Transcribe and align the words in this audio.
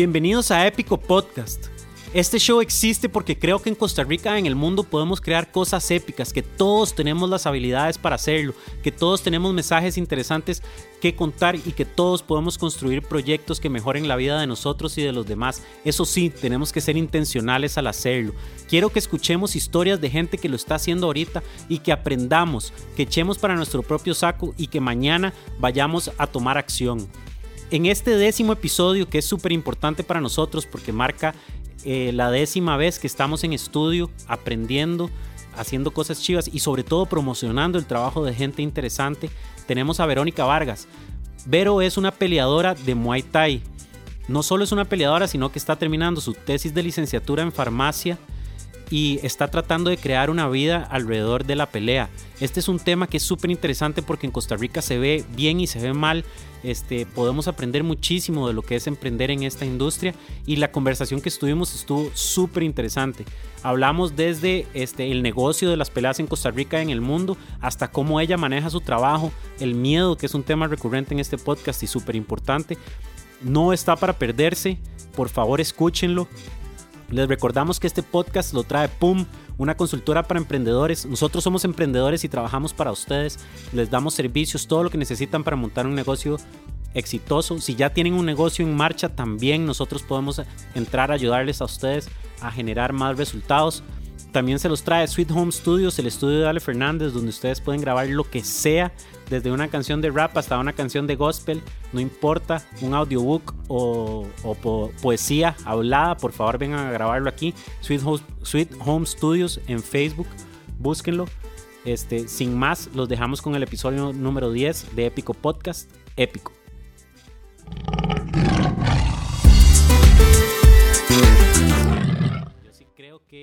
Bienvenidos 0.00 0.50
a 0.50 0.66
Épico 0.66 0.96
Podcast. 0.96 1.66
Este 2.14 2.38
show 2.38 2.62
existe 2.62 3.10
porque 3.10 3.38
creo 3.38 3.60
que 3.60 3.68
en 3.68 3.74
Costa 3.74 4.02
Rica, 4.02 4.38
en 4.38 4.46
el 4.46 4.54
mundo, 4.54 4.82
podemos 4.82 5.20
crear 5.20 5.52
cosas 5.52 5.90
épicas, 5.90 6.32
que 6.32 6.42
todos 6.42 6.94
tenemos 6.94 7.28
las 7.28 7.44
habilidades 7.44 7.98
para 7.98 8.14
hacerlo, 8.14 8.54
que 8.82 8.92
todos 8.92 9.22
tenemos 9.22 9.52
mensajes 9.52 9.98
interesantes 9.98 10.62
que 11.02 11.14
contar 11.14 11.54
y 11.54 11.72
que 11.72 11.84
todos 11.84 12.22
podemos 12.22 12.56
construir 12.56 13.02
proyectos 13.02 13.60
que 13.60 13.68
mejoren 13.68 14.08
la 14.08 14.16
vida 14.16 14.40
de 14.40 14.46
nosotros 14.46 14.96
y 14.96 15.02
de 15.02 15.12
los 15.12 15.26
demás. 15.26 15.62
Eso 15.84 16.06
sí, 16.06 16.30
tenemos 16.30 16.72
que 16.72 16.80
ser 16.80 16.96
intencionales 16.96 17.76
al 17.76 17.86
hacerlo. 17.86 18.32
Quiero 18.70 18.88
que 18.88 19.00
escuchemos 19.00 19.54
historias 19.54 20.00
de 20.00 20.08
gente 20.08 20.38
que 20.38 20.48
lo 20.48 20.56
está 20.56 20.76
haciendo 20.76 21.08
ahorita 21.08 21.42
y 21.68 21.80
que 21.80 21.92
aprendamos, 21.92 22.72
que 22.96 23.02
echemos 23.02 23.36
para 23.36 23.54
nuestro 23.54 23.82
propio 23.82 24.14
saco 24.14 24.54
y 24.56 24.68
que 24.68 24.80
mañana 24.80 25.34
vayamos 25.58 26.10
a 26.16 26.26
tomar 26.26 26.56
acción. 26.56 27.06
En 27.70 27.86
este 27.86 28.16
décimo 28.16 28.52
episodio, 28.52 29.08
que 29.08 29.18
es 29.18 29.24
súper 29.24 29.52
importante 29.52 30.02
para 30.02 30.20
nosotros 30.20 30.66
porque 30.66 30.92
marca 30.92 31.34
eh, 31.84 32.10
la 32.12 32.30
décima 32.32 32.76
vez 32.76 32.98
que 32.98 33.06
estamos 33.06 33.44
en 33.44 33.52
estudio, 33.52 34.10
aprendiendo, 34.26 35.08
haciendo 35.56 35.92
cosas 35.92 36.20
chivas 36.20 36.50
y 36.52 36.58
sobre 36.58 36.82
todo 36.82 37.06
promocionando 37.06 37.78
el 37.78 37.86
trabajo 37.86 38.24
de 38.24 38.34
gente 38.34 38.60
interesante, 38.62 39.30
tenemos 39.68 40.00
a 40.00 40.06
Verónica 40.06 40.44
Vargas. 40.44 40.88
Vero 41.46 41.80
es 41.80 41.96
una 41.96 42.10
peleadora 42.10 42.74
de 42.74 42.96
Muay 42.96 43.22
Thai. 43.22 43.62
No 44.26 44.42
solo 44.42 44.64
es 44.64 44.72
una 44.72 44.84
peleadora, 44.84 45.28
sino 45.28 45.52
que 45.52 45.60
está 45.60 45.76
terminando 45.76 46.20
su 46.20 46.32
tesis 46.32 46.74
de 46.74 46.82
licenciatura 46.82 47.44
en 47.44 47.52
farmacia 47.52 48.18
y 48.90 49.20
está 49.22 49.48
tratando 49.48 49.88
de 49.88 49.96
crear 49.96 50.30
una 50.30 50.48
vida 50.48 50.82
alrededor 50.90 51.44
de 51.44 51.54
la 51.54 51.66
pelea. 51.66 52.10
Este 52.40 52.60
es 52.60 52.68
un 52.68 52.78
tema 52.78 53.06
que 53.06 53.18
es 53.18 53.22
súper 53.22 53.50
interesante 53.50 54.02
porque 54.02 54.26
en 54.26 54.32
Costa 54.32 54.56
Rica 54.56 54.82
se 54.82 54.98
ve 54.98 55.24
bien 55.36 55.60
y 55.60 55.66
se 55.66 55.78
ve 55.78 55.92
mal. 55.92 56.24
Este, 56.62 57.06
podemos 57.06 57.48
aprender 57.48 57.84
muchísimo 57.84 58.46
de 58.46 58.52
lo 58.52 58.62
que 58.62 58.76
es 58.76 58.86
emprender 58.86 59.30
en 59.30 59.44
esta 59.44 59.64
industria 59.64 60.14
y 60.44 60.56
la 60.56 60.72
conversación 60.72 61.20
que 61.20 61.28
estuvimos 61.28 61.74
estuvo 61.74 62.10
súper 62.14 62.64
interesante. 62.64 63.24
Hablamos 63.62 64.16
desde 64.16 64.66
este, 64.74 65.10
el 65.10 65.22
negocio 65.22 65.70
de 65.70 65.76
las 65.76 65.90
peleas 65.90 66.18
en 66.18 66.26
Costa 66.26 66.50
Rica 66.50 66.82
en 66.82 66.90
el 66.90 67.00
mundo 67.00 67.36
hasta 67.60 67.90
cómo 67.90 68.20
ella 68.20 68.36
maneja 68.36 68.70
su 68.70 68.80
trabajo, 68.80 69.32
el 69.60 69.74
miedo 69.74 70.16
que 70.16 70.26
es 70.26 70.34
un 70.34 70.42
tema 70.42 70.66
recurrente 70.66 71.14
en 71.14 71.20
este 71.20 71.38
podcast 71.38 71.82
y 71.82 71.86
súper 71.86 72.16
importante. 72.16 72.76
No 73.42 73.72
está 73.72 73.96
para 73.96 74.18
perderse, 74.18 74.78
por 75.14 75.28
favor 75.28 75.60
escúchenlo. 75.60 76.28
Les 77.10 77.28
recordamos 77.28 77.80
que 77.80 77.88
este 77.88 78.04
podcast 78.04 78.54
lo 78.54 78.62
trae 78.62 78.88
PUM, 78.88 79.26
una 79.58 79.76
consultora 79.76 80.22
para 80.22 80.38
emprendedores. 80.38 81.06
Nosotros 81.06 81.42
somos 81.42 81.64
emprendedores 81.64 82.22
y 82.22 82.28
trabajamos 82.28 82.72
para 82.72 82.92
ustedes. 82.92 83.38
Les 83.72 83.90
damos 83.90 84.14
servicios, 84.14 84.68
todo 84.68 84.84
lo 84.84 84.90
que 84.90 84.98
necesitan 84.98 85.42
para 85.42 85.56
montar 85.56 85.86
un 85.86 85.96
negocio 85.96 86.36
exitoso. 86.94 87.60
Si 87.60 87.74
ya 87.74 87.90
tienen 87.90 88.14
un 88.14 88.26
negocio 88.26 88.64
en 88.64 88.76
marcha, 88.76 89.08
también 89.08 89.66
nosotros 89.66 90.02
podemos 90.02 90.40
entrar 90.74 91.10
a 91.10 91.14
ayudarles 91.14 91.60
a 91.60 91.64
ustedes 91.64 92.08
a 92.40 92.52
generar 92.52 92.92
más 92.92 93.16
resultados. 93.16 93.82
También 94.32 94.58
se 94.60 94.68
los 94.68 94.82
trae 94.82 95.08
Sweet 95.08 95.30
Home 95.32 95.50
Studios, 95.50 95.98
el 95.98 96.06
estudio 96.06 96.40
de 96.40 96.48
Ale 96.48 96.60
Fernández, 96.60 97.12
donde 97.12 97.30
ustedes 97.30 97.60
pueden 97.60 97.80
grabar 97.80 98.06
lo 98.08 98.22
que 98.24 98.44
sea, 98.44 98.92
desde 99.28 99.50
una 99.50 99.68
canción 99.68 100.00
de 100.00 100.10
rap 100.10 100.36
hasta 100.36 100.58
una 100.58 100.72
canción 100.72 101.06
de 101.06 101.16
gospel, 101.16 101.62
no 101.92 102.00
importa, 102.00 102.62
un 102.80 102.94
audiobook 102.94 103.54
o, 103.68 104.26
poesía 105.00 105.56
hablada, 105.64 106.16
por 106.16 106.32
favor 106.32 106.58
vengan 106.58 106.86
a 106.86 106.92
grabarlo 106.92 107.28
aquí. 107.28 107.54
Sweet 107.80 108.02
Home, 108.04 108.20
Sweet 108.42 108.72
Home 108.84 109.06
Studios 109.06 109.60
en 109.66 109.82
Facebook, 109.82 110.26
búsquenlo. 110.78 111.26
Este, 111.84 112.28
sin 112.28 112.58
más, 112.58 112.90
los 112.94 113.08
dejamos 113.08 113.40
con 113.40 113.54
el 113.54 113.62
episodio 113.62 114.12
número 114.12 114.52
10 114.52 114.94
de 114.94 115.06
Épico 115.06 115.32
Podcast, 115.32 115.90
Épico. 116.16 116.59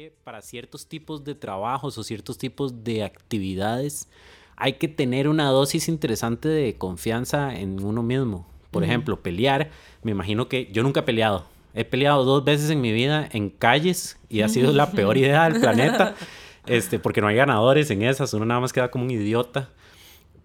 Que 0.08 0.14
para 0.24 0.42
ciertos 0.42 0.88
tipos 0.88 1.26
de 1.26 1.36
trabajos 1.36 1.98
o 1.98 2.04
ciertos 2.04 2.38
tipos 2.38 2.86
de 2.86 3.04
actividades 3.04 4.08
hay 4.56 4.74
que 4.74 4.88
tener 4.88 5.28
una 5.28 5.50
dosis 5.50 5.90
interesante 5.90 6.48
de 6.48 6.78
confianza 6.78 7.54
en 7.60 7.84
uno 7.84 8.04
mismo. 8.04 8.48
Por 8.72 8.86
ejemplo, 8.86 9.22
pelear. 9.22 9.70
Me 10.04 10.12
imagino 10.12 10.48
que 10.48 10.70
yo 10.72 10.82
nunca 10.82 11.02
he 11.02 11.04
peleado. 11.04 11.46
He 11.74 11.84
peleado 11.84 12.24
dos 12.24 12.46
veces 12.46 12.70
en 12.70 12.80
mi 12.80 12.94
vida 12.94 13.28
en 13.34 13.50
calles 13.50 14.18
y 14.30 14.44
ha 14.44 14.48
sido 14.48 14.72
la 14.72 14.92
peor 14.92 15.18
idea 15.18 15.50
del 15.50 15.60
planeta. 15.62 16.16
Este, 16.68 17.00
porque 17.00 17.20
no 17.20 17.28
hay 17.28 17.36
ganadores 17.36 17.92
en 17.92 18.02
esas, 18.02 18.34
uno 18.34 18.46
nada 18.46 18.62
más 18.62 18.72
queda 18.72 18.90
como 18.90 19.04
un 19.04 19.12
idiota. 19.12 19.72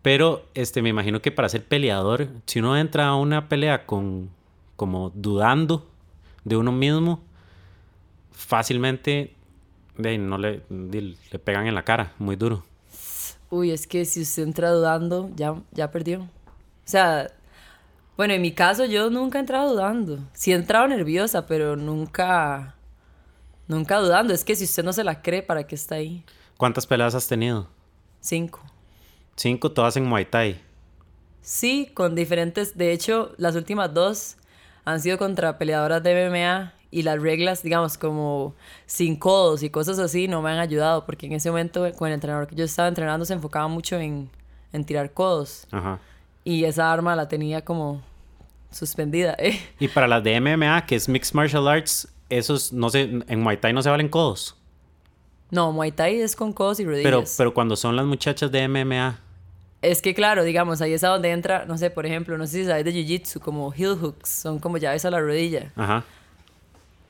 Pero 0.03 0.45
este, 0.55 0.83
me 0.83 0.89
imagino 0.89 1.23
que 1.23 1.31
para 1.31 1.49
ser 1.49 1.65
peleador, 1.65 2.27
si 2.47 2.59
uno 2.59 2.77
entra 2.77 3.07
a 3.07 3.15
una 3.15 3.49
pelea 3.49 3.87
con 3.87 4.29
como 4.75 5.13
dudando 5.15 5.87
de 6.43 6.57
uno 6.57 6.73
mismo, 6.73 7.23
fácilmente 8.33 9.37
no 9.97 10.39
le, 10.39 10.63
le 10.69 11.39
pegan 11.39 11.67
en 11.67 11.75
la 11.75 11.85
cara, 11.85 12.13
muy 12.19 12.37
duro. 12.37 12.65
Uy, 13.51 13.71
es 13.71 13.87
que 13.87 14.05
si 14.05 14.23
usted 14.23 14.45
entra 14.45 14.71
dudando, 14.71 15.31
ya, 15.37 15.55
ya 15.73 15.91
perdió. 15.91 16.23
O 16.23 16.29
sea, 16.85 17.31
bueno, 18.17 18.35
en 18.35 18.41
mi 18.43 18.53
caso 18.53 18.85
yo 18.87 19.11
nunca 19.11 19.39
he 19.39 19.41
entrado 19.41 19.73
dudando. 19.73 20.19
Sí 20.33 20.53
he 20.53 20.55
entrado 20.55 20.89
nerviosa, 20.89 21.47
pero 21.47 21.77
nunca, 21.77 22.77
nunca 23.69 23.99
dudando. 23.99 24.33
Es 24.33 24.45
que 24.45 24.57
si 24.57 24.65
usted 24.65 24.83
no 24.83 24.93
se 24.93 25.05
la 25.05 25.21
cree, 25.21 25.43
¿para 25.43 25.67
qué 25.67 25.75
está 25.75 25.97
ahí? 25.97 26.25
¿Cuántas 26.57 26.87
peleas 26.87 27.15
has 27.15 27.29
tenido? 27.29 27.69
Cinco. 28.21 28.63
Cinco, 29.37 29.73
todas 29.73 29.97
en 29.97 30.05
Muay 30.05 30.25
Thai. 30.25 30.61
Sí, 31.41 31.91
con 31.93 32.15
diferentes. 32.15 32.79
De 32.79 32.93
hecho, 32.93 33.35
las 33.37 33.57
últimas 33.57 33.93
dos 33.93 34.37
han 34.85 35.01
sido 35.01 35.19
contra 35.19 35.59
peleadoras 35.59 36.03
de 36.03 36.29
MMA 36.31 36.73
y 36.93 37.03
las 37.03 37.21
reglas, 37.21 37.63
digamos, 37.63 37.97
como 37.97 38.55
sin 38.85 39.17
codos 39.17 39.63
y 39.63 39.71
cosas 39.71 39.99
así, 39.99 40.29
no 40.29 40.43
me 40.43 40.51
han 40.51 40.59
ayudado, 40.59 41.07
porque 41.07 41.27
en 41.27 41.33
ese 41.33 41.51
momento 41.51 41.91
con 41.97 42.09
el 42.09 42.15
entrenador 42.15 42.47
que 42.47 42.55
yo 42.55 42.65
estaba 42.65 42.87
entrenando 42.87 43.25
se 43.25 43.33
enfocaba 43.33 43.67
mucho 43.67 43.99
en, 43.99 44.29
en 44.75 44.85
tirar 44.85 45.11
codos. 45.13 45.67
Ajá. 45.73 45.99
Y 46.45 46.65
esa 46.65 46.93
arma 46.93 47.17
la 47.17 47.29
tenía 47.29 47.65
como 47.65 48.03
suspendida. 48.71 49.35
¿eh? 49.39 49.59
Y 49.81 49.89
para 49.89 50.07
las 50.07 50.23
de 50.23 50.39
MMA, 50.39 50.85
que 50.85 50.97
es 50.97 51.09
Mixed 51.09 51.35
Martial 51.35 51.67
Arts, 51.67 52.09
esos, 52.29 52.75
no 52.75 52.91
sé, 52.91 53.23
en 53.27 53.41
Muay 53.41 53.57
Thai 53.57 53.73
no 53.73 53.83
se 53.83 53.89
valen 53.89 54.11
codos. 54.11 54.55
No, 55.51 55.73
Muay 55.73 55.93
Thai 55.93 56.21
es 56.21 56.37
con 56.37 56.53
codos 56.53 56.79
y 56.79 56.85
rodillas. 56.85 57.05
Pero, 57.05 57.25
pero 57.39 57.55
cuando 57.55 57.75
son 57.75 57.97
las 57.97 58.05
muchachas 58.05 58.53
de 58.53 58.69
MMA. 58.69 59.19
Es 59.81 60.03
que 60.03 60.15
claro, 60.15 60.45
digamos, 60.45 60.83
ahí 60.83 60.93
es 60.93 61.03
a 61.05 61.09
donde 61.09 61.31
entra, 61.31 61.65
no 61.65 61.79
sé, 61.79 61.89
por 61.89 62.05
ejemplo, 62.05 62.37
no 62.37 62.47
sé 62.47 62.59
si 62.59 62.65
sabes 62.67 62.85
de 62.85 62.93
Jiu-Jitsu, 62.93 63.41
como 63.41 63.73
heel 63.73 63.97
hooks, 63.99 64.29
son 64.29 64.59
como 64.59 64.77
llaves 64.77 65.07
a 65.07 65.11
la 65.11 65.21
rodilla. 65.21 65.73
Ajá. 65.75 66.05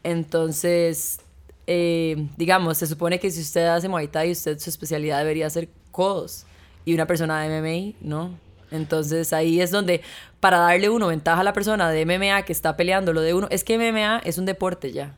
Entonces, 0.02 1.20
eh, 1.66 2.28
digamos, 2.36 2.78
se 2.78 2.86
supone 2.86 3.20
que 3.20 3.30
si 3.30 3.40
usted 3.40 3.66
hace 3.66 3.88
Muay 3.88 4.08
Thai, 4.08 4.32
usted 4.32 4.58
su 4.58 4.70
especialidad 4.70 5.18
debería 5.18 5.48
ser 5.50 5.68
codos. 5.90 6.46
Y 6.84 6.94
una 6.94 7.06
persona 7.06 7.40
de 7.40 7.60
MMA, 7.60 7.96
¿no? 8.00 8.36
Entonces 8.72 9.32
ahí 9.32 9.60
es 9.60 9.70
donde, 9.70 10.00
para 10.40 10.58
darle 10.58 10.88
uno 10.88 11.08
ventaja 11.08 11.42
a 11.42 11.44
la 11.44 11.52
persona 11.52 11.90
de 11.90 12.04
MMA 12.04 12.42
que 12.42 12.52
está 12.52 12.76
peleando 12.76 13.12
lo 13.12 13.20
de 13.20 13.34
uno, 13.34 13.46
es 13.50 13.62
que 13.62 13.78
MMA 13.78 14.18
es 14.24 14.38
un 14.38 14.46
deporte 14.46 14.92
ya. 14.92 15.14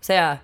O 0.00 0.04
sea, 0.04 0.42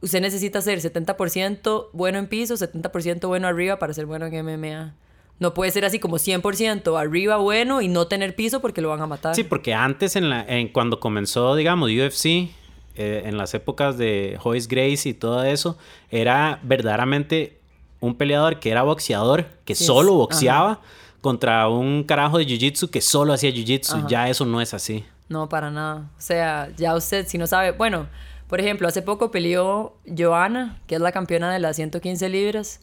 usted 0.00 0.20
necesita 0.20 0.60
ser 0.60 0.80
70% 0.80 1.88
bueno 1.92 2.18
en 2.18 2.26
piso, 2.26 2.54
70% 2.54 3.28
bueno 3.28 3.46
arriba 3.46 3.78
para 3.78 3.94
ser 3.94 4.06
bueno 4.06 4.26
en 4.26 4.44
MMA. 4.44 4.94
No 5.38 5.54
puede 5.54 5.70
ser 5.70 5.84
así 5.84 6.00
como 6.00 6.16
100% 6.16 6.98
arriba 6.98 7.36
bueno 7.36 7.80
y 7.80 7.86
no 7.86 8.08
tener 8.08 8.34
piso 8.34 8.60
porque 8.60 8.80
lo 8.80 8.88
van 8.88 9.02
a 9.02 9.06
matar. 9.06 9.36
Sí, 9.36 9.44
porque 9.44 9.72
antes, 9.72 10.16
en 10.16 10.30
la, 10.30 10.46
cuando 10.72 10.98
comenzó, 10.98 11.54
digamos, 11.54 11.90
UFC, 11.90 12.50
eh, 12.98 13.22
en 13.26 13.38
las 13.38 13.54
épocas 13.54 13.96
de 13.96 14.36
Joyce 14.42 14.66
Grace 14.68 15.08
y 15.08 15.14
todo 15.14 15.44
eso, 15.44 15.78
era 16.10 16.58
verdaderamente 16.64 17.60
un 18.00 18.16
peleador 18.16 18.58
que 18.58 18.70
era 18.70 18.82
boxeador, 18.82 19.46
que 19.64 19.76
solo 19.76 20.14
boxeaba, 20.14 20.80
contra 21.20 21.68
un 21.68 22.02
carajo 22.02 22.38
de 22.38 22.46
jiu-jitsu 22.46 22.90
que 22.90 23.00
solo 23.00 23.32
hacía 23.32 23.50
jiu-jitsu. 23.50 24.08
Ya 24.08 24.28
eso 24.28 24.44
no 24.44 24.60
es 24.60 24.74
así. 24.74 25.04
No, 25.28 25.48
para 25.48 25.70
nada. 25.70 26.10
O 26.18 26.20
sea, 26.20 26.70
ya 26.76 26.96
usted, 26.96 27.26
si 27.28 27.38
no 27.38 27.46
sabe, 27.46 27.70
bueno, 27.70 28.08
por 28.48 28.58
ejemplo, 28.60 28.88
hace 28.88 29.02
poco 29.02 29.30
peleó 29.30 29.96
Joana, 30.04 30.80
que 30.88 30.96
es 30.96 31.00
la 31.00 31.12
campeona 31.12 31.52
de 31.52 31.60
las 31.60 31.76
115 31.76 32.28
libras, 32.28 32.80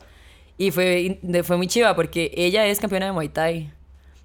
y 0.57 0.71
fue, 0.71 1.19
fue 1.44 1.57
muy 1.57 1.67
chiva 1.67 1.94
porque 1.94 2.31
ella 2.35 2.65
es 2.67 2.79
campeona 2.79 3.07
de 3.07 3.12
Muay 3.12 3.27
Thai. 3.27 3.73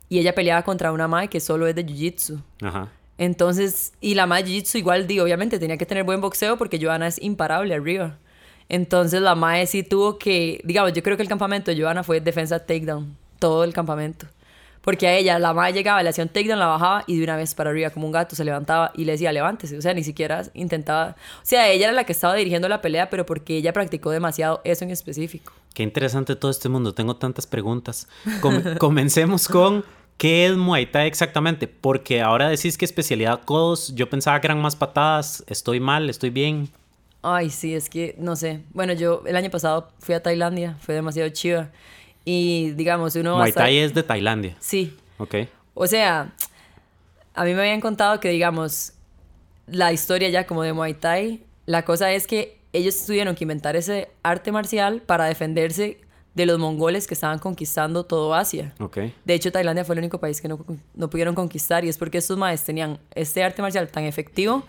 Y 0.08 0.18
ella 0.18 0.34
peleaba 0.34 0.62
contra 0.62 0.92
una 0.92 1.08
Mai 1.08 1.28
que 1.28 1.40
solo 1.40 1.66
es 1.66 1.74
de 1.74 1.84
Jiu-Jitsu. 1.84 2.42
Ajá. 2.62 2.88
Entonces, 3.20 3.92
y 4.00 4.14
la 4.14 4.24
Mae 4.24 4.42
Jiu-Jitsu 4.42 4.78
igual, 4.78 5.06
digo, 5.06 5.24
obviamente 5.24 5.58
tenía 5.58 5.76
que 5.76 5.84
tener 5.84 6.04
buen 6.04 6.22
boxeo 6.22 6.56
porque 6.56 6.82
Joana 6.82 7.06
es 7.06 7.20
imparable 7.20 7.74
arriba. 7.74 8.16
Entonces 8.70 9.20
la 9.20 9.34
Mae 9.34 9.66
sí 9.66 9.82
tuvo 9.82 10.16
que, 10.16 10.62
digamos, 10.64 10.94
yo 10.94 11.02
creo 11.02 11.18
que 11.18 11.22
el 11.22 11.28
campamento 11.28 11.70
de 11.70 11.78
Joana 11.78 12.02
fue 12.02 12.22
defensa 12.22 12.60
takedown, 12.60 13.14
todo 13.38 13.64
el 13.64 13.74
campamento. 13.74 14.26
Porque 14.80 15.06
a 15.06 15.18
ella, 15.18 15.38
la 15.38 15.52
Mae 15.52 15.74
llegaba, 15.74 16.02
le 16.02 16.08
hacía 16.08 16.24
un 16.24 16.30
takedown, 16.30 16.58
la 16.58 16.66
bajaba 16.66 17.04
y 17.06 17.18
de 17.18 17.24
una 17.24 17.36
vez 17.36 17.54
para 17.54 17.68
arriba, 17.68 17.90
como 17.90 18.06
un 18.06 18.12
gato, 18.12 18.34
se 18.34 18.42
levantaba 18.42 18.90
y 18.94 19.04
le 19.04 19.12
decía, 19.12 19.32
levántese. 19.32 19.76
O 19.76 19.82
sea, 19.82 19.92
ni 19.92 20.02
siquiera 20.02 20.42
intentaba. 20.54 21.14
O 21.42 21.44
sea, 21.44 21.68
ella 21.68 21.88
era 21.88 21.92
la 21.92 22.04
que 22.04 22.12
estaba 22.12 22.34
dirigiendo 22.34 22.70
la 22.70 22.80
pelea, 22.80 23.10
pero 23.10 23.26
porque 23.26 23.58
ella 23.58 23.74
practicó 23.74 24.10
demasiado 24.12 24.62
eso 24.64 24.84
en 24.84 24.92
específico. 24.92 25.52
Qué 25.74 25.82
interesante 25.82 26.36
todo 26.36 26.50
este 26.50 26.70
mundo, 26.70 26.94
tengo 26.94 27.16
tantas 27.16 27.46
preguntas. 27.46 28.08
comencemos 28.78 29.46
con 29.46 29.84
¿Qué 30.20 30.44
es 30.44 30.54
Muay 30.54 30.84
Thai 30.84 31.06
exactamente? 31.06 31.66
Porque 31.66 32.20
ahora 32.20 32.50
decís 32.50 32.76
que 32.76 32.84
especialidad 32.84 33.40
codos, 33.42 33.94
yo 33.94 34.10
pensaba 34.10 34.38
que 34.38 34.48
eran 34.48 34.60
más 34.60 34.76
patadas, 34.76 35.42
estoy 35.46 35.80
mal, 35.80 36.10
estoy 36.10 36.28
bien. 36.28 36.68
Ay, 37.22 37.48
sí, 37.48 37.74
es 37.74 37.88
que 37.88 38.14
no 38.18 38.36
sé. 38.36 38.60
Bueno, 38.74 38.92
yo 38.92 39.22
el 39.24 39.34
año 39.34 39.48
pasado 39.48 39.88
fui 39.98 40.14
a 40.14 40.22
Tailandia, 40.22 40.76
fue 40.80 40.94
demasiado 40.94 41.30
chiva. 41.30 41.70
Y 42.26 42.72
digamos, 42.72 43.16
uno 43.16 43.38
Muay 43.38 43.52
Thai 43.52 43.78
es 43.78 43.94
de 43.94 44.02
Tailandia. 44.02 44.58
Sí. 44.60 44.94
Ok. 45.16 45.36
O 45.72 45.86
sea, 45.86 46.34
a 47.32 47.44
mí 47.44 47.54
me 47.54 47.62
habían 47.62 47.80
contado 47.80 48.20
que, 48.20 48.28
digamos, 48.28 48.92
la 49.68 49.90
historia 49.90 50.28
ya 50.28 50.46
como 50.46 50.62
de 50.64 50.74
Muay 50.74 50.92
Thai, 50.92 51.42
la 51.64 51.86
cosa 51.86 52.12
es 52.12 52.26
que 52.26 52.58
ellos 52.74 53.06
tuvieron 53.06 53.34
que 53.34 53.44
inventar 53.44 53.74
ese 53.74 54.10
arte 54.22 54.52
marcial 54.52 55.00
para 55.00 55.24
defenderse 55.24 55.98
de 56.34 56.46
los 56.46 56.58
mongoles 56.58 57.06
que 57.06 57.14
estaban 57.14 57.38
conquistando 57.38 58.04
todo 58.04 58.34
Asia. 58.34 58.72
De 59.24 59.34
hecho, 59.34 59.50
Tailandia 59.50 59.84
fue 59.84 59.94
el 59.94 60.00
único 60.00 60.18
país 60.18 60.40
que 60.40 60.48
no, 60.48 60.64
no 60.94 61.10
pudieron 61.10 61.34
conquistar 61.34 61.84
y 61.84 61.88
es 61.88 61.98
porque 61.98 62.18
estos 62.18 62.38
maes 62.38 62.64
tenían 62.64 62.98
este 63.14 63.42
arte 63.42 63.62
marcial 63.62 63.88
tan 63.88 64.04
efectivo 64.04 64.64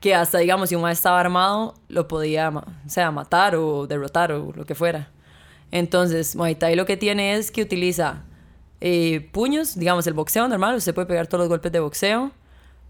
que 0.00 0.14
hasta, 0.14 0.38
digamos, 0.38 0.68
si 0.68 0.74
un 0.74 0.82
maestro 0.82 1.00
estaba 1.00 1.20
armado, 1.20 1.74
lo 1.88 2.08
podía, 2.08 2.48
o 2.50 2.64
sea, 2.88 3.10
matar 3.12 3.54
o 3.54 3.86
derrotar 3.86 4.32
o 4.32 4.52
lo 4.52 4.64
que 4.64 4.74
fuera. 4.74 5.10
Entonces, 5.70 6.34
Muay 6.34 6.56
Thai 6.56 6.74
lo 6.74 6.86
que 6.86 6.96
tiene 6.96 7.34
es 7.34 7.50
que 7.50 7.62
utiliza 7.62 8.24
eh, 8.80 9.28
puños, 9.32 9.78
digamos, 9.78 10.06
el 10.08 10.14
boxeo 10.14 10.48
normal, 10.48 10.74
usted 10.74 10.92
puede 10.92 11.06
pegar 11.06 11.28
todos 11.28 11.42
los 11.42 11.48
golpes 11.48 11.70
de 11.70 11.78
boxeo, 11.78 12.32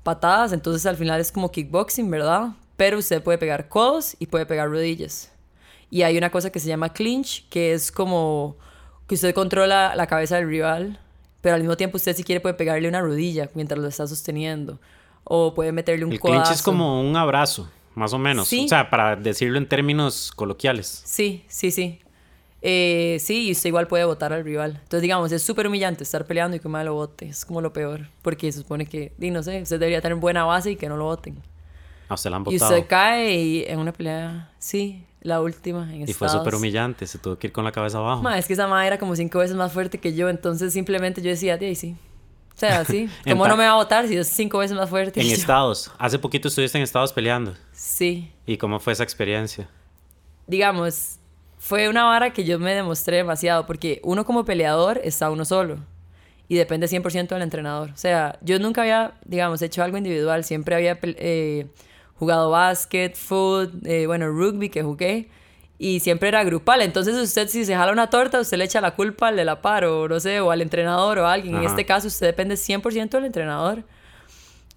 patadas, 0.03 0.55
entonces 0.55 0.87
al 0.87 0.97
final 0.97 1.21
es 1.21 1.31
como 1.31 1.53
kickboxing, 1.53 2.11
¿verdad? 2.11 2.53
Pero 2.79 2.99
usted 2.99 3.23
puede 3.23 3.37
pegar 3.37 3.69
codos 3.69 4.17
y 4.19 4.27
puede 4.27 4.47
pegar 4.47 4.71
rodillas. 4.71 5.32
Y 5.93 6.05
hay 6.05 6.17
una 6.17 6.31
cosa 6.31 6.51
que 6.51 6.59
se 6.59 6.69
llama 6.69 6.89
clinch, 6.95 7.47
que 7.51 7.75
es 7.75 7.93
como 7.93 8.57
que 9.07 9.15
usted 9.15 9.35
controla 9.35 9.95
la 9.95 10.07
cabeza 10.07 10.37
del 10.37 10.49
rival, 10.49 10.99
pero 11.43 11.55
al 11.55 11.61
mismo 11.61 11.77
tiempo 11.77 11.99
usted 11.99 12.17
si 12.17 12.25
quiere 12.25 12.41
puede 12.41 12.55
pegarle 12.55 12.89
una 12.89 13.03
rodilla 13.03 13.51
mientras 13.53 13.79
lo 13.79 13.89
está 13.89 14.07
sosteniendo. 14.07 14.81
O 15.25 15.53
puede 15.53 15.71
meterle 15.71 16.07
un 16.07 16.13
El 16.13 16.19
codazo. 16.19 16.45
clinch 16.45 16.57
es 16.57 16.63
como 16.63 17.03
un 17.03 17.15
abrazo, 17.15 17.71
más 17.95 18.15
o 18.15 18.19
menos. 18.19 18.49
Sí. 18.49 18.65
O 18.65 18.69
sea, 18.69 18.89
para 18.89 19.17
decirlo 19.17 19.59
en 19.59 19.69
términos 19.69 20.33
coloquiales. 20.35 21.03
Sí, 21.05 21.45
sí, 21.47 21.71
sí. 21.71 21.99
Eh, 22.63 23.19
sí, 23.21 23.49
y 23.49 23.53
usted 23.53 23.69
igual 23.69 23.87
puede 23.87 24.07
votar 24.07 24.33
al 24.33 24.45
rival. 24.45 24.79
Entonces, 24.83 25.03
digamos, 25.03 25.31
es 25.31 25.43
súper 25.43 25.67
humillante 25.67 26.05
estar 26.05 26.25
peleando 26.25 26.57
y 26.57 26.61
que 26.61 26.69
mal 26.71 26.87
lo 26.87 26.95
vote. 26.95 27.27
Es 27.29 27.45
como 27.45 27.61
lo 27.61 27.75
peor. 27.75 28.09
Porque 28.23 28.51
se 28.51 28.61
supone 28.61 28.87
que, 28.87 29.13
y 29.21 29.31
no 29.31 29.43
sé, 29.43 29.61
usted 29.61 29.79
debería 29.79 30.01
tener 30.01 30.17
buena 30.17 30.45
base 30.45 30.71
y 30.71 30.77
que 30.77 30.89
no 30.89 30.97
lo 30.97 31.05
voten. 31.05 31.37
A 32.09 32.15
usted 32.15 32.31
la 32.31 32.37
han 32.37 32.43
Y 32.43 32.45
votado. 32.55 32.73
usted 32.75 32.87
cae 32.89 33.35
y 33.35 33.65
en 33.67 33.79
una 33.79 33.93
pelea, 33.93 34.51
sí, 34.59 35.05
la 35.23 35.41
última 35.41 35.93
en 35.93 36.09
Y 36.09 36.13
fue 36.13 36.29
súper 36.29 36.55
humillante, 36.55 37.07
se 37.07 37.19
tuvo 37.19 37.39
que 37.39 37.49
ir 37.49 37.53
con 37.53 37.65
la 37.65 37.73
cabeza 37.73 37.99
abajo. 37.99 38.23
Ma, 38.23 38.39
es 38.39 38.47
que 38.47 38.53
esa 38.53 38.67
madre 38.67 38.89
era 38.89 38.99
como 38.99 39.17
cinco 39.17 39.39
veces 39.39 39.57
más 39.57 39.73
fuerte 39.73 39.99
que 39.99 40.15
yo, 40.15 40.29
entonces 40.29 40.73
simplemente 40.73 41.23
yo 41.23 41.31
decía, 41.31 41.57
de 41.57 41.67
ahí 41.67 41.75
sí. 41.75 41.97
O 42.55 42.59
sea, 42.59 42.85
sí. 42.85 43.09
¿Cómo 43.27 43.49
no 43.49 43.57
me 43.57 43.65
va 43.65 43.73
a 43.73 43.77
votar 43.77 44.07
si 44.07 44.17
es 44.17 44.29
cinco 44.29 44.59
veces 44.59 44.77
más 44.77 44.91
fuerte? 44.91 45.21
En? 45.21 45.27
Estados. 45.27 45.91
Hace 45.99 46.19
poquito 46.19 46.49
estuviste 46.49 46.77
en 46.77 46.85
Estados 46.85 47.13
peleando. 47.13 47.55
Sí. 47.73 48.31
¿Y 48.47 48.59
cómo 48.59 48.79
fue 48.79 48.93
esa 48.93 49.03
experiencia? 49.03 49.69
digamos, 50.47 51.19
fue 51.59 51.89
una 51.89 52.05
vara 52.05 52.33
que 52.33 52.45
yo 52.45 52.59
me 52.59 52.75
demostré 52.75 53.19
demasiado, 53.19 53.67
porque 53.67 54.01
uno 54.05 54.25
como 54.25 54.45
peleador 54.45 55.01
está 55.05 55.31
uno 55.31 55.45
solo 55.45 55.79
y 56.49 56.57
depende 56.57 56.87
100% 56.87 57.29
del 57.29 57.43
entrenador. 57.43 57.91
O 57.91 57.97
sea, 57.97 58.39
yo 58.43 58.59
nunca 58.59 58.83
había, 58.83 59.15
digamos, 59.25 59.63
hecho 59.63 59.83
algo 59.83 59.97
individual, 59.97 60.45
siempre 60.45 60.75
había 60.75 60.99
eh, 61.03 61.67
jugado 62.23 62.51
básquet, 62.51 63.17
foot, 63.17 63.85
eh, 63.85 64.07
bueno, 64.07 64.29
rugby 64.29 64.69
que 64.69 64.85
jugué. 64.85 65.29
Y 65.77 65.99
siempre 65.99 66.29
era 66.29 66.45
grupal. 66.45 66.81
Entonces, 66.81 67.17
usted, 67.17 67.49
si 67.49 67.65
se 67.65 67.75
jala 67.75 67.91
una 67.91 68.11
torta, 68.11 68.39
usted 68.39 68.57
le 68.59 68.65
echa 68.65 68.81
la 68.81 68.95
culpa 68.95 69.27
al 69.27 69.35
de 69.35 69.45
la 69.45 69.61
par, 69.61 69.85
o 69.85 70.07
no 70.07 70.21
sé, 70.21 70.39
o 70.41 70.53
al 70.53 70.63
entrenador 70.63 71.19
o 71.19 71.27
a 71.27 71.33
alguien. 71.33 71.55
En 71.57 71.63
Ajá. 71.63 71.71
este 71.71 71.85
caso, 71.85 72.07
usted 72.07 72.29
depende 72.29 72.55
100% 72.55 73.11
del 73.11 73.25
entrenador. 73.25 73.83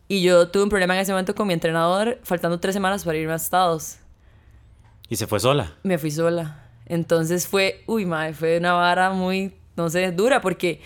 Y 0.07 0.23
yo 0.23 0.47
tuve 0.47 0.63
un 0.63 0.69
problema 0.69 0.95
en 0.95 1.01
ese 1.01 1.11
momento 1.11 1.35
con 1.35 1.45
mi 1.47 1.53
entrenador, 1.53 2.19
faltando 2.23 2.59
tres 2.59 2.73
semanas 2.73 3.03
para 3.03 3.17
irme 3.19 3.33
a 3.33 3.35
Estados 3.35 3.97
¿Y 5.07 5.15
se 5.17 5.27
fue 5.27 5.39
sola? 5.39 5.73
me 5.83 5.99
fui 5.99 6.09
sola. 6.09 6.63
Entonces 6.87 7.47
fue, 7.47 7.83
uy, 7.85 8.07
madre, 8.07 8.33
fue 8.33 8.57
una 8.57 8.73
vara 8.73 9.11
muy, 9.11 9.53
no 9.75 9.87
sé, 9.91 10.11
dura, 10.11 10.41
porque 10.41 10.81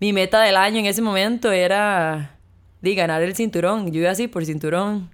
mi 0.00 0.12
meta 0.12 0.40
del 0.40 0.56
año 0.56 0.80
en 0.80 0.86
ese 0.86 1.02
momento 1.02 1.52
era 1.52 2.36
de 2.82 2.94
ganar 2.96 3.22
el 3.22 3.36
cinturón. 3.36 3.92
Yo 3.92 4.00
iba 4.00 4.10
así 4.10 4.26
por 4.26 4.44
cinturón. 4.44 5.08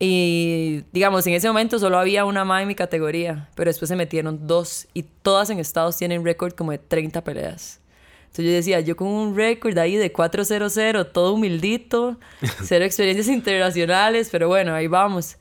Y 0.00 0.84
digamos, 0.92 1.26
en 1.26 1.34
ese 1.34 1.48
momento 1.48 1.78
solo 1.78 1.98
había 1.98 2.24
una 2.24 2.44
más 2.44 2.62
en 2.62 2.68
mi 2.68 2.74
categoría, 2.74 3.48
pero 3.56 3.68
después 3.68 3.88
se 3.88 3.96
metieron 3.96 4.46
dos 4.46 4.86
y 4.94 5.02
todas 5.02 5.50
en 5.50 5.58
Estados 5.58 5.96
tienen 5.96 6.24
récord 6.24 6.52
como 6.52 6.70
de 6.70 6.78
30 6.78 7.24
peleas. 7.24 7.80
Entonces 8.26 8.44
yo 8.44 8.52
decía, 8.52 8.80
yo 8.80 8.94
con 8.94 9.08
un 9.08 9.34
récord 9.34 9.76
ahí 9.78 9.96
de 9.96 10.12
4-0-0, 10.12 11.10
todo 11.12 11.34
humildito, 11.34 12.18
cero 12.62 12.84
experiencias 12.84 13.28
internacionales, 13.28 14.28
pero 14.30 14.46
bueno, 14.46 14.74
ahí 14.74 14.86
vamos. 14.86 15.36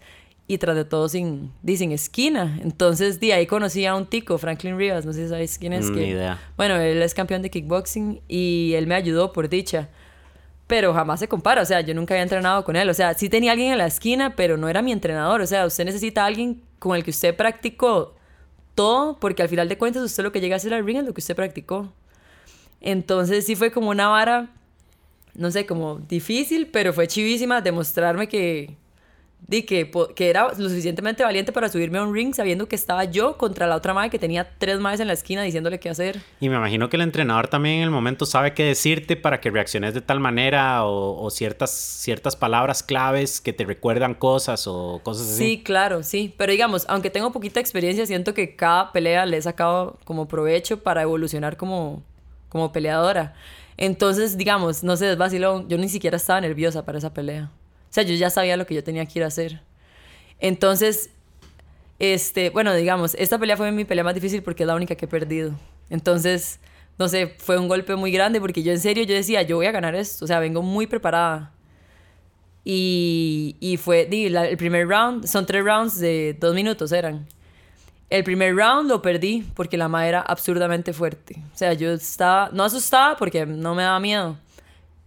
Y 0.47 0.57
tras 0.57 0.77
de 0.77 0.85
todo 0.85 1.09
sin, 1.09 1.51
sin 1.65 1.91
esquina. 1.91 2.57
Entonces, 2.63 3.19
de 3.19 3.33
ahí 3.33 3.45
conocí 3.45 3.85
a 3.85 3.93
un 3.93 4.05
tico, 4.05 4.37
Franklin 4.37 4.77
Rivas, 4.77 5.05
no 5.05 5.11
sé 5.11 5.23
si 5.23 5.29
sabéis 5.29 5.57
quién 5.59 5.73
es. 5.73 5.91
Mm, 5.91 5.93
que, 5.93 5.99
ni 5.99 6.07
idea. 6.07 6.39
Bueno, 6.55 6.77
él 6.77 7.01
es 7.01 7.13
campeón 7.13 7.41
de 7.41 7.49
kickboxing 7.49 8.21
y 8.29 8.71
él 8.75 8.87
me 8.87 8.95
ayudó 8.95 9.33
por 9.33 9.49
dicha. 9.49 9.89
Pero 10.67 10.93
jamás 10.93 11.21
se 11.21 11.29
compara, 11.29 11.61
o 11.61 11.65
sea, 11.65 11.81
yo 11.81 11.93
nunca 11.93 12.13
había 12.13 12.23
entrenado 12.23 12.63
con 12.65 12.75
él. 12.75 12.89
O 12.89 12.93
sea, 12.93 13.13
sí 13.13 13.29
tenía 13.29 13.53
alguien 13.53 13.71
en 13.71 13.77
la 13.77 13.87
esquina, 13.87 14.35
pero 14.35 14.57
no 14.57 14.67
era 14.67 14.81
mi 14.81 14.91
entrenador. 14.91 15.41
O 15.41 15.47
sea, 15.47 15.65
usted 15.65 15.85
necesita 15.85 16.23
a 16.23 16.25
alguien 16.25 16.61
con 16.79 16.95
el 16.95 17.03
que 17.03 17.11
usted 17.11 17.35
practicó 17.35 18.15
todo, 18.75 19.17
porque 19.19 19.41
al 19.41 19.49
final 19.49 19.69
de 19.69 19.77
cuentas 19.77 20.03
usted 20.03 20.23
lo 20.23 20.31
que 20.31 20.41
llega 20.41 20.55
a 20.55 20.57
hacer 20.57 20.73
al 20.73 20.85
ring 20.85 20.97
es 20.97 21.05
lo 21.05 21.13
que 21.13 21.21
usted 21.21 21.35
practicó. 21.35 21.91
Entonces 22.81 23.45
sí 23.45 23.55
fue 23.55 23.71
como 23.71 23.89
una 23.89 24.09
vara, 24.09 24.49
no 25.33 25.49
sé, 25.51 25.65
como 25.65 25.99
difícil, 25.99 26.67
pero 26.67 26.93
fue 26.93 27.07
chivísima 27.07 27.61
demostrarme 27.61 28.27
que, 28.27 28.75
di 29.47 29.63
que, 29.63 29.89
que 30.15 30.29
era 30.29 30.49
lo 30.57 30.69
suficientemente 30.69 31.23
valiente 31.23 31.51
para 31.51 31.69
subirme 31.69 31.99
a 31.99 32.03
un 32.03 32.13
ring 32.13 32.33
sabiendo 32.33 32.67
que 32.67 32.75
estaba 32.75 33.05
yo 33.05 33.37
contra 33.37 33.65
la 33.65 33.75
otra 33.75 33.93
madre 33.93 34.09
que 34.09 34.19
tenía 34.19 34.49
tres 34.57 34.79
madres 34.79 34.99
en 34.99 35.07
la 35.07 35.13
esquina 35.13 35.41
diciéndole 35.41 35.79
qué 35.79 35.89
hacer. 35.89 36.21
Y 36.41 36.49
me 36.49 36.55
imagino 36.55 36.89
que 36.89 36.97
el 36.97 37.03
entrenador 37.03 37.47
también 37.47 37.77
en 37.77 37.83
el 37.83 37.89
momento 37.89 38.25
sabe 38.25 38.53
qué 38.53 38.65
decirte 38.65 39.15
para 39.15 39.39
que 39.39 39.49
reacciones 39.49 39.93
de 39.93 40.01
tal 40.01 40.19
manera 40.19 40.83
o, 40.85 41.21
o 41.21 41.29
ciertas, 41.29 41.71
ciertas 41.71 42.35
palabras 42.35 42.83
claves 42.83 43.39
que 43.39 43.53
te 43.53 43.63
recuerdan 43.63 44.15
cosas 44.15 44.67
o 44.67 44.99
cosas 45.03 45.27
así. 45.29 45.37
Sí, 45.37 45.63
claro, 45.63 46.03
sí. 46.03 46.33
Pero 46.37 46.51
digamos, 46.51 46.85
aunque 46.89 47.09
tengo 47.09 47.31
poquita 47.31 47.59
experiencia, 47.59 48.05
siento 48.05 48.33
que 48.33 48.55
cada 48.55 48.91
pelea 48.91 49.25
le 49.25 49.37
he 49.37 49.41
sacado 49.41 49.97
como 50.03 50.27
provecho 50.27 50.83
para 50.83 51.01
evolucionar 51.03 51.55
como, 51.55 52.03
como 52.49 52.73
peleadora. 52.73 53.33
Entonces, 53.77 54.37
digamos, 54.37 54.83
no 54.83 54.97
sé, 54.97 55.11
es 55.11 55.17
vacilón. 55.17 55.69
Yo 55.69 55.77
ni 55.77 55.87
siquiera 55.87 56.17
estaba 56.17 56.41
nerviosa 56.41 56.83
para 56.83 56.97
esa 56.97 57.13
pelea. 57.13 57.51
Sea, 57.97 58.03
yo 58.03 58.13
ya 58.13 58.29
sabía 58.29 58.57
lo 58.57 58.67
que 58.67 58.75
yo 58.75 58.83
tenía 58.83 59.07
que 59.07 59.17
ir 59.17 59.23
a 59.23 59.27
hacer. 59.27 59.59
Entonces, 60.37 61.09
este, 61.97 62.51
bueno, 62.51 62.75
digamos, 62.75 63.15
esta 63.15 63.39
pelea 63.39 63.57
fue 63.57 63.71
mi 63.71 63.85
pelea 63.85 64.03
más 64.03 64.13
difícil 64.13 64.43
porque 64.43 64.61
es 64.61 64.67
la 64.67 64.75
única 64.75 64.93
que 64.93 65.05
he 65.05 65.07
perdido. 65.07 65.55
Entonces, 65.89 66.59
no 66.99 67.07
sé, 67.07 67.33
fue 67.39 67.57
un 67.57 67.67
golpe 67.67 67.95
muy 67.95 68.11
grande 68.11 68.39
porque 68.39 68.61
yo 68.61 68.71
en 68.71 68.79
serio, 68.79 69.03
yo 69.03 69.15
decía, 69.15 69.41
yo 69.41 69.55
voy 69.55 69.65
a 69.65 69.71
ganar 69.71 69.95
esto. 69.95 70.25
O 70.25 70.27
sea, 70.27 70.39
vengo 70.39 70.61
muy 70.61 70.85
preparada. 70.85 71.51
Y, 72.63 73.55
y 73.59 73.77
fue, 73.77 74.07
el 74.11 74.57
primer 74.57 74.87
round, 74.87 75.25
son 75.25 75.47
tres 75.47 75.63
rounds 75.63 75.99
de 75.99 76.37
dos 76.39 76.53
minutos 76.53 76.91
eran. 76.91 77.25
El 78.11 78.23
primer 78.23 78.55
round 78.55 78.91
lo 78.91 79.01
perdí 79.01 79.43
porque 79.55 79.75
la 79.75 79.87
madre 79.87 80.09
era 80.09 80.21
absurdamente 80.21 80.93
fuerte. 80.93 81.41
O 81.51 81.57
sea, 81.57 81.73
yo 81.73 81.93
estaba, 81.93 82.51
no 82.53 82.63
asustada 82.63 83.17
porque 83.17 83.47
no 83.47 83.73
me 83.73 83.81
daba 83.81 83.99
miedo, 83.99 84.37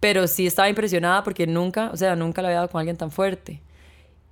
pero 0.01 0.27
sí 0.27 0.45
estaba 0.45 0.67
impresionada 0.67 1.23
porque 1.23 1.47
nunca, 1.47 1.89
o 1.93 1.97
sea, 1.97 2.17
nunca 2.17 2.41
la 2.41 2.49
había 2.49 2.57
dado 2.57 2.69
con 2.69 2.79
alguien 2.79 2.97
tan 2.97 3.11
fuerte. 3.11 3.61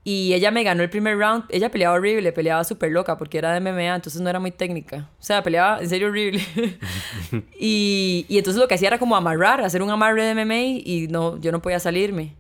Y 0.04 0.34
ella 0.34 0.50
me 0.52 0.64
ganó 0.64 0.82
el 0.82 0.90
primer 0.90 1.18
round. 1.18 1.44
Ella 1.50 1.70
peleaba 1.70 1.96
horrible, 1.96 2.32
peleaba 2.32 2.64
súper 2.64 2.92
loca 2.92 3.18
porque 3.18 3.38
era 3.38 3.54
de 3.54 3.60
MMA, 3.60 3.96
entonces 3.96 4.20
no 4.22 4.30
era 4.30 4.40
muy 4.40 4.52
técnica. 4.52 5.10
O 5.20 5.24
sea, 5.24 5.44
peleaba 5.44 5.80
en 5.82 5.90
serio 5.90 6.08
horrible. 6.08 6.42
y, 7.60 8.26
y 8.28 8.38
entonces 8.38 8.60
lo 8.60 8.68
que 8.68 8.76
hacía 8.76 8.88
era 8.90 9.00
como 9.00 9.16
amarrar, 9.16 9.62
hacer 9.62 9.82
un 9.82 9.90
amarre 9.90 10.24
de 10.24 10.32
MMA 10.32 10.56
y 10.84 11.08
no, 11.10 11.38
yo 11.40 11.52
no 11.52 11.62
podía 11.62 11.80
salirme. 11.80 12.34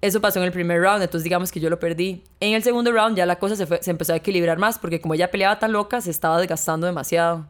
Eso 0.00 0.20
pasó 0.20 0.38
en 0.40 0.44
el 0.46 0.52
primer 0.52 0.80
round, 0.82 1.02
entonces 1.02 1.24
digamos 1.24 1.50
que 1.50 1.60
yo 1.60 1.70
lo 1.70 1.78
perdí. 1.78 2.22
En 2.40 2.54
el 2.54 2.62
segundo 2.62 2.92
round 2.92 3.16
ya 3.16 3.24
la 3.24 3.36
cosa 3.36 3.56
se, 3.56 3.66
fue- 3.66 3.82
se 3.82 3.90
empezó 3.90 4.12
a 4.12 4.16
equilibrar 4.16 4.58
más 4.58 4.78
porque 4.78 5.00
como 5.00 5.14
ella 5.14 5.30
peleaba 5.30 5.58
tan 5.58 5.72
loca, 5.72 6.00
se 6.00 6.10
estaba 6.10 6.38
desgastando 6.38 6.86
demasiado. 6.86 7.46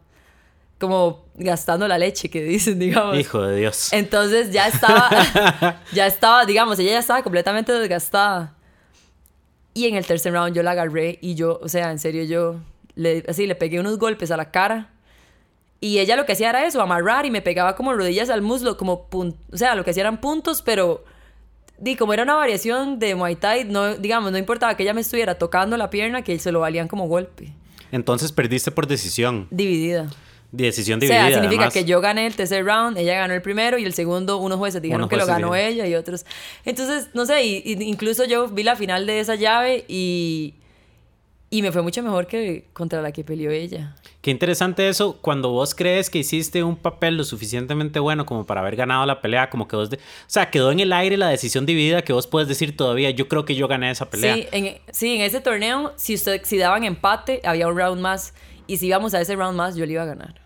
Como 0.79 1.25
gastando 1.37 1.87
la 1.89 1.99
leche, 1.99 2.29
que 2.31 2.43
dicen, 2.43 2.79
digamos. 2.79 3.17
Hijo 3.19 3.41
de 3.43 3.57
Dios. 3.57 3.93
Entonces 3.93 4.51
ya 4.53 4.67
estaba, 4.69 5.09
ya 5.93 6.07
estaba, 6.07 6.45
digamos, 6.45 6.79
ella 6.79 6.93
ya 6.93 6.99
estaba 6.99 7.23
completamente 7.23 7.73
desgastada. 7.73 8.55
Y 9.73 9.87
en 9.87 9.97
el 9.97 10.07
tercer 10.07 10.33
round 10.33 10.55
yo 10.55 10.63
la 10.63 10.73
agarré 10.73 11.19
y 11.21 11.35
yo, 11.35 11.59
o 11.63 11.69
sea, 11.69 11.91
en 11.91 11.99
serio, 11.99 12.23
yo 12.25 12.61
le, 12.95 13.25
así 13.29 13.47
le 13.47 13.55
pegué 13.55 13.81
unos 13.81 13.99
golpes 13.99 14.31
a 14.31 14.37
la 14.37 14.51
cara. 14.51 14.91
Y 15.81 15.99
ella 15.99 16.17
lo 16.17 16.25
que 16.27 16.33
hacía 16.33 16.51
era 16.51 16.65
eso, 16.67 16.81
amarrar 16.81 17.27
y 17.27 17.31
me 17.31 17.43
pegaba 17.43 17.77
como 17.77 17.93
rodillas 17.93 18.31
al 18.31 18.41
muslo, 18.43 18.77
como 18.77 19.09
pun- 19.11 19.37
o 19.53 19.57
sea, 19.57 19.75
lo 19.75 19.85
que 19.85 19.91
hacía 19.91 20.03
eran 20.03 20.21
puntos, 20.21 20.63
pero 20.63 21.05
di, 21.79 21.97
como 21.97 22.13
era 22.15 22.23
una 22.23 22.35
variación 22.35 22.99
de 22.99 23.15
Muay 23.15 23.37
Thai, 23.37 23.65
no, 23.65 23.95
digamos, 23.97 24.33
no 24.33 24.39
importaba 24.39 24.77
que 24.77 24.83
ella 24.85 24.95
me 24.95 25.01
estuviera 25.03 25.35
tocando 25.37 25.77
la 25.77 25.91
pierna, 25.91 26.23
que 26.23 26.39
se 26.39 26.53
lo 26.53 26.61
valían 26.61 26.89
como 26.89 27.07
golpe. 27.09 27.53
Entonces 27.93 28.33
perdiste 28.33 28.71
por 28.71 28.87
decisión. 28.87 29.47
Dividida. 29.51 30.09
Decisión 30.57 30.99
O 30.99 31.01
dividida. 31.01 31.21
sea, 31.27 31.35
significa 31.35 31.63
además. 31.63 31.75
que 31.75 31.85
yo 31.85 32.01
gané 32.01 32.27
el 32.27 32.35
tercer 32.37 32.65
round, 32.65 32.97
ella 32.97 33.15
ganó 33.15 33.35
el 33.35 33.43
primero 33.43 33.77
y 33.79 33.85
el 33.85 33.93
segundo 33.95 34.37
unos 34.39 34.59
jueces 34.59 34.81
dijeron 34.81 35.03
Unos 35.03 35.11
que 35.11 35.17
lo 35.17 35.23
jueces 35.23 35.35
ganó 35.43 35.53
dijeron. 35.55 35.73
ella 35.75 35.87
y 35.89 35.95
otros. 35.97 36.25
Entonces, 36.65 37.09
no 37.15 37.27
sé, 37.27 37.45
y- 37.45 37.63
y 37.65 37.83
incluso 37.85 38.25
yo 38.25 38.49
vi 38.49 38.63
la 38.63 38.77
final 38.77 39.07
de 39.07 39.19
esa 39.21 39.35
llave 39.35 39.85
y, 39.89 40.55
y 41.51 41.63
me 41.63 41.73
fue 41.73 41.83
mucho 41.83 42.03
mejor 42.03 42.27
que 42.27 42.67
contra 42.73 43.03
la 43.03 43.13
que 43.13 43.25
peleó 43.25 43.51
ella. 43.51 43.95
Qué 44.21 44.31
interesante 44.31 44.89
eso, 44.89 45.19
cuando 45.21 45.51
vos 45.51 45.75
crees 45.75 46.09
que 46.09 46.19
hiciste 46.19 46.63
un 46.65 46.77
papel 46.77 47.17
lo 47.17 47.25
suficientemente 47.25 47.99
bueno 48.01 48.25
como 48.25 48.47
para 48.47 48.61
haber 48.63 48.75
ganado 48.75 49.05
la 49.07 49.21
pelea, 49.21 49.51
como 49.51 49.69
que 49.69 49.77
vos... 49.77 49.91
de- 49.91 49.97
O 49.99 50.01
sea, 50.29 50.51
quedó 50.51 50.73
en 50.73 50.81
el 50.81 50.93
aire 50.93 51.17
la 51.17 51.29
decisión 51.29 51.67
dividida 51.67 52.03
que 52.03 52.13
vos 52.13 52.27
puedes 52.27 52.49
decir 52.49 52.77
todavía, 52.77 53.11
yo 53.11 53.29
creo 53.29 53.45
que 53.45 53.55
yo 53.55 53.69
gané 53.69 53.91
esa 53.91 54.09
pelea. 54.09 54.35
Sí 54.37 54.47
en, 54.53 54.77
sí, 54.93 55.17
en 55.17 55.21
ese 55.23 55.41
torneo, 55.41 55.93
si, 55.97 56.15
usted, 56.15 56.41
si 56.45 56.57
daban 56.59 56.85
empate, 56.85 57.41
había 57.45 57.69
un 57.69 57.77
round 57.77 58.01
más. 58.01 58.33
Y 58.67 58.79
si 58.79 58.87
íbamos 58.87 59.13
a 59.13 59.21
ese 59.21 59.37
round 59.37 59.59
más, 59.59 59.77
yo 59.77 59.85
le 59.85 59.93
iba 59.93 60.03
a 60.03 60.07
ganar. 60.07 60.41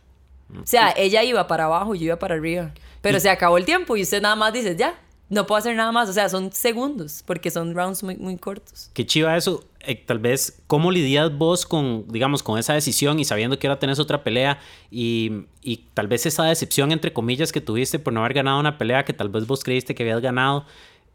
O 0.55 0.67
sea, 0.67 0.93
ella 0.97 1.23
iba 1.23 1.47
para 1.47 1.64
abajo 1.64 1.95
y 1.95 1.99
yo 1.99 2.07
iba 2.07 2.19
para 2.19 2.35
arriba. 2.35 2.73
Pero 3.02 3.21
se 3.21 3.31
acabó 3.31 3.59
el 3.59 3.64
tiempo 3.64 3.97
y 3.97 4.02
usted 4.02 4.23
nada 4.23 4.37
más 4.37 4.52
dice, 4.52 4.76
ya, 4.76 4.99
no 5.28 5.47
puedo 5.47 5.59
hacer 5.59 5.76
nada 5.76 5.93
más. 5.93 6.09
O 6.09 6.12
sea, 6.12 6.28
son 6.28 6.52
segundos, 6.52 7.23
porque 7.26 7.50
son 7.50 7.75
rounds 7.75 8.02
muy, 8.02 8.17
muy 8.17 8.37
cortos. 8.37 8.90
Qué 8.95 9.07
chiva 9.07 9.37
eso. 9.37 9.64
Eh, 9.81 9.95
tal 9.95 10.19
vez, 10.19 10.61
¿cómo 10.67 10.90
lidias 10.90 11.37
vos 11.37 11.64
con, 11.64 12.07
digamos, 12.09 12.43
con 12.43 12.59
esa 12.59 12.75
decisión 12.75 13.19
y 13.19 13.25
sabiendo 13.25 13.59
que 13.59 13.67
ahora 13.67 13.78
tenés 13.78 13.99
otra 13.99 14.25
pelea 14.25 14.59
y, 14.90 15.45
y 15.62 15.85
tal 15.95 16.09
vez 16.09 16.26
esa 16.26 16.45
decepción, 16.45 16.93
entre 16.93 17.12
comillas, 17.12 17.52
que 17.52 17.61
tuviste 17.61 17.99
por 17.99 18.12
no 18.12 18.21
haber 18.21 18.35
ganado 18.35 18.59
una 18.59 18.78
pelea 18.78 19.05
que 19.05 19.12
tal 19.12 19.28
vez 19.28 19.47
vos 19.47 19.62
creíste 19.62 19.95
que 19.95 20.02
habías 20.02 20.21
ganado? 20.21 20.64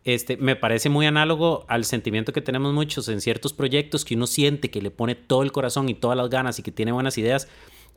Este, 0.06 0.36
me 0.36 0.58
parece 0.58 0.90
muy 0.90 1.06
análogo 1.06 1.66
al 1.70 1.86
sentimiento 1.86 2.34
que 2.34 2.42
tenemos 2.42 2.74
muchos 2.74 3.08
en 3.08 3.22
ciertos 3.22 3.54
proyectos 3.54 4.04
que 4.04 4.16
uno 4.16 4.28
siente 4.28 4.70
que 4.70 4.82
le 4.82 4.92
pone 4.92 5.16
todo 5.16 5.44
el 5.44 5.54
corazón 5.54 5.88
y 5.88 5.94
todas 5.94 6.18
las 6.18 6.30
ganas 6.30 6.60
y 6.60 6.63
que 6.63 6.72
tiene 6.72 6.92
buenas 6.92 7.18
ideas 7.18 7.48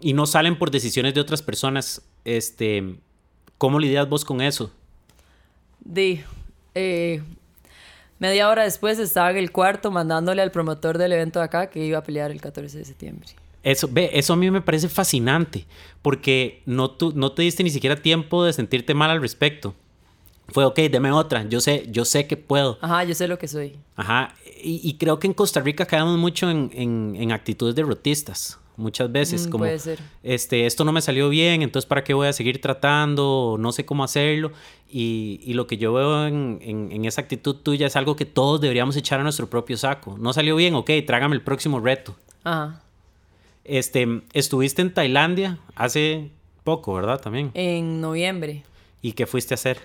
y 0.01 0.13
no 0.13 0.27
salen 0.27 0.59
por 0.59 0.71
decisiones 0.71 1.15
de 1.15 1.21
otras 1.21 1.43
personas. 1.43 2.03
Este, 2.25 2.97
¿Cómo 3.59 3.79
lidias 3.79 4.09
vos 4.09 4.25
con 4.25 4.41
eso? 4.41 4.71
De, 5.81 6.25
eh, 6.75 7.23
media 8.19 8.49
hora 8.49 8.65
después 8.65 8.99
estaba 8.99 9.31
en 9.31 9.37
el 9.37 9.53
cuarto 9.53 9.91
mandándole 9.91 10.43
al 10.43 10.51
promotor 10.51 10.99
del 10.99 11.13
evento 11.13 11.39
de 11.39 11.45
acá 11.45 11.71
que 11.71 11.85
iba 11.85 11.99
a 11.99 12.03
pelear 12.03 12.31
el 12.31 12.41
14 12.41 12.79
de 12.79 12.85
septiembre. 12.85 13.29
Eso, 13.63 13.89
ve, 13.91 14.11
eso 14.13 14.33
a 14.33 14.37
mí 14.37 14.49
me 14.51 14.61
parece 14.61 14.89
fascinante, 14.89 15.67
porque 16.01 16.63
no, 16.67 16.91
tú, 16.91 17.13
no 17.17 17.33
te 17.33 17.43
diste 17.43 17.65
ni 17.65 17.71
siquiera 17.71 17.97
tiempo 17.97 18.45
de 18.45 18.53
sentirte 18.53 18.95
mal 18.95 19.11
al 19.11 19.21
respecto. 19.21 19.75
Fue, 20.49 20.65
ok, 20.65 20.79
deme 20.83 21.11
otra, 21.11 21.43
yo 21.49 21.61
sé, 21.61 21.85
yo 21.91 22.05
sé 22.05 22.29
que 22.29 22.37
puedo. 22.37 22.79
Ajá, 22.81 23.03
yo 23.03 23.15
sé 23.17 23.27
lo 23.27 23.39
que 23.39 23.49
soy. 23.49 23.77
Ajá, 23.97 24.37
y, 24.63 24.81
y 24.89 24.95
creo 24.99 25.19
que 25.19 25.27
en 25.27 25.35
Costa 25.35 25.61
Rica 25.61 25.85
caemos 25.85 26.17
mucho 26.17 26.49
en, 26.49 26.71
en, 26.75 27.17
en 27.19 27.33
actitudes 27.33 27.75
derrotistas, 27.75 28.61
muchas 28.77 29.11
veces, 29.13 29.47
Mm, 29.47 29.51
como, 29.51 29.65
puede 29.65 29.79
ser. 29.79 29.99
este, 30.23 30.67
esto 30.67 30.85
no 30.85 30.93
me 30.93 31.01
salió 31.01 31.29
bien, 31.29 31.63
entonces 31.63 31.87
¿para 31.89 32.05
qué 32.05 32.15
voy 32.15 32.29
a 32.29 32.33
seguir 32.33 32.61
tratando? 32.61 33.57
No 33.59 33.73
sé 33.73 33.85
cómo 33.85 34.05
hacerlo. 34.05 34.53
Y, 34.91 35.41
y 35.43 35.55
lo 35.55 35.67
que 35.67 35.77
yo 35.79 35.93
veo 35.93 36.27
en, 36.27 36.59
en, 36.63 36.93
en 36.93 37.05
esa 37.05 37.21
actitud 37.21 37.57
tuya 37.57 37.87
es 37.89 37.97
algo 37.97 38.15
que 38.17 38.25
todos 38.25 38.61
deberíamos 38.61 38.97
echar 38.97 39.19
a 39.21 39.23
nuestro 39.23 39.49
propio 39.51 39.77
saco. 39.77 40.17
No 40.19 40.33
salió 40.33 40.55
bien, 40.57 40.75
ok, 40.75 40.91
trágame 41.07 41.35
el 41.35 41.43
próximo 41.43 41.81
reto. 41.81 42.15
Ajá. 42.45 42.83
Este, 43.65 44.23
estuviste 44.33 44.81
en 44.83 44.95
Tailandia 44.95 45.59
hace 45.75 46.31
poco, 46.63 46.95
¿verdad? 46.95 47.21
También. 47.21 47.51
En 47.55 48.01
noviembre. 48.01 48.63
¿Y 49.03 49.13
qué 49.13 49.27
fuiste 49.27 49.55
a 49.55 49.57
hacer? 49.57 49.79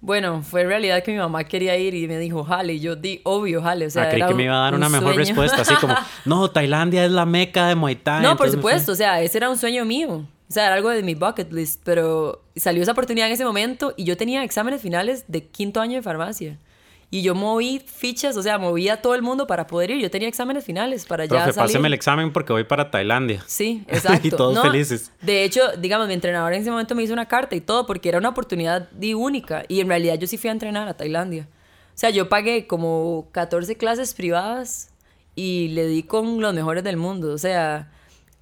Bueno, 0.00 0.42
fue 0.42 0.60
en 0.62 0.68
realidad 0.68 1.02
que 1.02 1.10
mi 1.12 1.18
mamá 1.18 1.44
quería 1.44 1.76
ir 1.76 1.94
y 1.94 2.06
me 2.06 2.18
dijo, 2.18 2.44
jale, 2.44 2.74
y 2.74 2.80
yo 2.80 2.96
di, 2.96 3.20
obvio, 3.24 3.62
jale, 3.62 3.86
o 3.86 3.90
sea, 3.90 4.04
ah, 4.04 4.08
creí 4.10 4.24
que 4.26 4.34
me 4.34 4.44
iba 4.44 4.54
a 4.54 4.60
dar 4.60 4.74
un 4.74 4.80
una 4.80 4.88
mejor 4.88 5.14
sueño. 5.14 5.26
respuesta, 5.26 5.62
así 5.62 5.74
como, 5.76 5.94
no, 6.24 6.50
Tailandia 6.50 7.04
es 7.04 7.10
la 7.10 7.26
meca 7.26 7.66
de 7.66 7.74
Muay 7.74 7.96
Thai. 7.96 8.22
No, 8.22 8.36
por 8.36 8.46
entonces 8.46 8.56
me 8.56 8.62
fui". 8.62 8.70
supuesto, 8.70 8.92
o 8.92 8.94
sea, 8.94 9.20
ese 9.20 9.38
era 9.38 9.48
un 9.50 9.56
sueño 9.56 9.84
mío. 9.84 10.26
O 10.48 10.52
sea, 10.52 10.66
era 10.66 10.74
algo 10.76 10.90
de 10.90 11.02
mi 11.02 11.14
bucket 11.14 11.52
list, 11.52 11.80
pero 11.84 12.44
salió 12.54 12.82
esa 12.82 12.92
oportunidad 12.92 13.26
en 13.26 13.32
ese 13.32 13.44
momento 13.44 13.94
y 13.96 14.04
yo 14.04 14.16
tenía 14.16 14.44
exámenes 14.44 14.80
finales 14.80 15.24
de 15.26 15.44
quinto 15.46 15.80
año 15.80 15.96
de 15.96 16.02
farmacia. 16.02 16.58
Y 17.08 17.22
yo 17.22 17.34
moví 17.36 17.78
fichas, 17.78 18.36
o 18.36 18.42
sea, 18.42 18.58
moví 18.58 18.88
a 18.88 19.00
todo 19.00 19.14
el 19.14 19.22
mundo 19.22 19.46
para 19.46 19.66
poder 19.68 19.92
ir. 19.92 19.98
Yo 20.02 20.10
tenía 20.10 20.26
exámenes 20.28 20.64
finales 20.64 21.06
para 21.06 21.24
ya 21.24 21.30
Profe, 21.44 21.52
salir. 21.52 21.68
páseme 21.68 21.86
el 21.88 21.94
examen 21.94 22.32
porque 22.32 22.52
voy 22.52 22.64
para 22.64 22.90
Tailandia. 22.90 23.44
Sí, 23.46 23.84
exacto. 23.88 24.26
Y 24.26 24.30
todos 24.32 24.54
No, 24.54 24.62
felices. 24.62 25.12
De 25.22 25.44
hecho, 25.44 25.60
digamos, 25.78 26.08
mi 26.08 26.14
entrenador 26.14 26.52
en 26.52 26.62
ese 26.62 26.70
momento 26.70 26.94
me 26.96 27.04
hizo 27.04 27.12
una 27.12 27.26
carta 27.26 27.54
y 27.54 27.60
todo 27.60 27.86
porque 27.86 28.08
era 28.08 28.18
una 28.18 28.30
oportunidad 28.30 28.88
única. 29.14 29.64
Y 29.68 29.80
en 29.80 29.88
realidad 29.88 30.18
yo 30.18 30.26
sí 30.26 30.36
fui 30.36 30.48
a 30.48 30.52
entrenar 30.52 30.88
a 30.88 30.94
Tailandia. 30.94 31.48
O 31.94 31.98
sea, 31.98 32.10
yo 32.10 32.28
pagué 32.28 32.66
como 32.66 33.28
14 33.32 33.76
clases 33.76 34.12
privadas 34.12 34.90
y 35.36 35.68
le 35.68 35.86
di 35.86 36.02
con 36.02 36.40
los 36.40 36.52
mejores 36.54 36.82
del 36.82 36.96
mundo. 36.96 37.32
O 37.32 37.38
sea, 37.38 37.90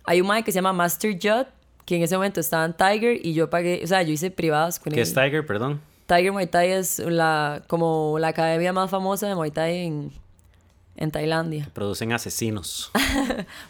hay 0.04 0.23
un 0.23 0.26
mae 0.26 0.42
que 0.42 0.52
se 0.52 0.56
llama 0.56 0.73
Master 0.73 1.12
Judd, 1.23 1.47
que 1.85 1.97
en 1.97 2.02
ese 2.02 2.16
momento 2.16 2.40
estaba 2.40 2.64
en 2.64 2.73
Tiger 2.73 3.25
y 3.25 3.35
yo 3.35 3.50
pagué, 3.50 3.83
o 3.85 3.87
sea, 3.87 4.02
yo 4.02 4.12
hice 4.12 4.30
privadas 4.30 4.80
con 4.80 4.92
¿Qué 4.92 5.00
él. 5.00 5.06
es 5.06 5.12
Tiger, 5.12 5.44
perdón? 5.47 5.83
Tiger 6.07 6.33
Muay 6.33 6.47
Thai 6.47 6.73
es 6.73 6.99
la, 6.99 7.63
como 7.67 8.19
la 8.19 8.29
academia 8.29 8.73
más 8.73 8.91
famosa 8.91 9.27
de 9.27 9.35
Muay 9.35 9.51
Thai 9.51 9.87
en, 9.87 10.13
en 10.97 11.11
Tailandia. 11.11 11.71
Producen 11.73 12.13
asesinos. 12.13 12.91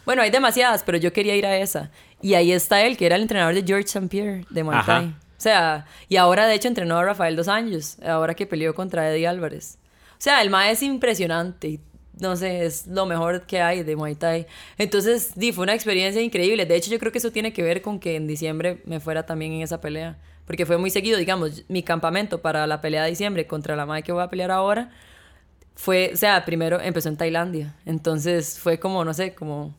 Bueno, 0.05 0.21
hay 0.21 0.29
demasiadas, 0.29 0.83
pero 0.83 0.97
yo 0.97 1.11
quería 1.11 1.35
ir 1.35 1.45
a 1.45 1.57
esa. 1.57 1.91
Y 2.21 2.35
ahí 2.35 2.51
está 2.51 2.81
él, 2.83 2.97
que 2.97 3.05
era 3.05 3.15
el 3.15 3.23
entrenador 3.23 3.53
de 3.53 3.63
George 3.63 3.85
St. 3.85 4.07
Pierre 4.07 4.45
de 4.49 4.63
Muay 4.63 4.77
Ajá. 4.77 4.99
Thai. 4.99 5.07
O 5.07 5.41
sea, 5.41 5.85
y 6.07 6.15
ahora 6.17 6.47
de 6.47 6.55
hecho 6.55 6.67
entrenó 6.67 6.97
a 6.97 7.03
Rafael 7.03 7.35
dos 7.35 7.47
años, 7.47 7.97
ahora 8.03 8.33
que 8.35 8.45
peleó 8.45 8.73
contra 8.73 9.11
Eddie 9.11 9.27
Álvarez. 9.27 9.77
O 10.13 10.21
sea, 10.21 10.41
el 10.41 10.49
mae 10.49 10.71
es 10.71 10.81
impresionante. 10.81 11.79
No 12.19 12.35
sé, 12.37 12.65
es 12.65 12.87
lo 12.87 13.05
mejor 13.05 13.45
que 13.45 13.61
hay 13.61 13.83
de 13.83 13.95
Muay 13.95 14.15
Thai. 14.15 14.47
Entonces, 14.77 15.33
di, 15.35 15.51
fue 15.51 15.63
una 15.63 15.73
experiencia 15.73 16.21
increíble. 16.21 16.65
De 16.65 16.75
hecho, 16.75 16.89
yo 16.89 16.99
creo 16.99 17.11
que 17.11 17.17
eso 17.17 17.31
tiene 17.31 17.51
que 17.51 17.61
ver 17.61 17.81
con 17.81 17.99
que 17.99 18.15
en 18.15 18.25
diciembre 18.27 18.81
me 18.85 18.99
fuera 18.99 19.25
también 19.25 19.51
en 19.51 19.61
esa 19.61 19.81
pelea. 19.81 20.17
Porque 20.45 20.65
fue 20.65 20.77
muy 20.77 20.89
seguido, 20.89 21.17
digamos, 21.17 21.63
mi 21.67 21.83
campamento 21.83 22.41
para 22.41 22.67
la 22.67 22.81
pelea 22.81 23.03
de 23.03 23.09
diciembre 23.09 23.47
contra 23.47 23.75
la 23.75 23.85
mae 23.85 24.03
que 24.03 24.11
voy 24.11 24.23
a 24.23 24.29
pelear 24.29 24.51
ahora 24.51 24.91
fue, 25.75 26.11
o 26.13 26.17
sea, 26.17 26.45
primero 26.45 26.79
empezó 26.79 27.09
en 27.09 27.17
Tailandia. 27.17 27.75
Entonces 27.85 28.59
fue 28.59 28.79
como, 28.79 29.03
no 29.05 29.13
sé, 29.13 29.35
como... 29.35 29.75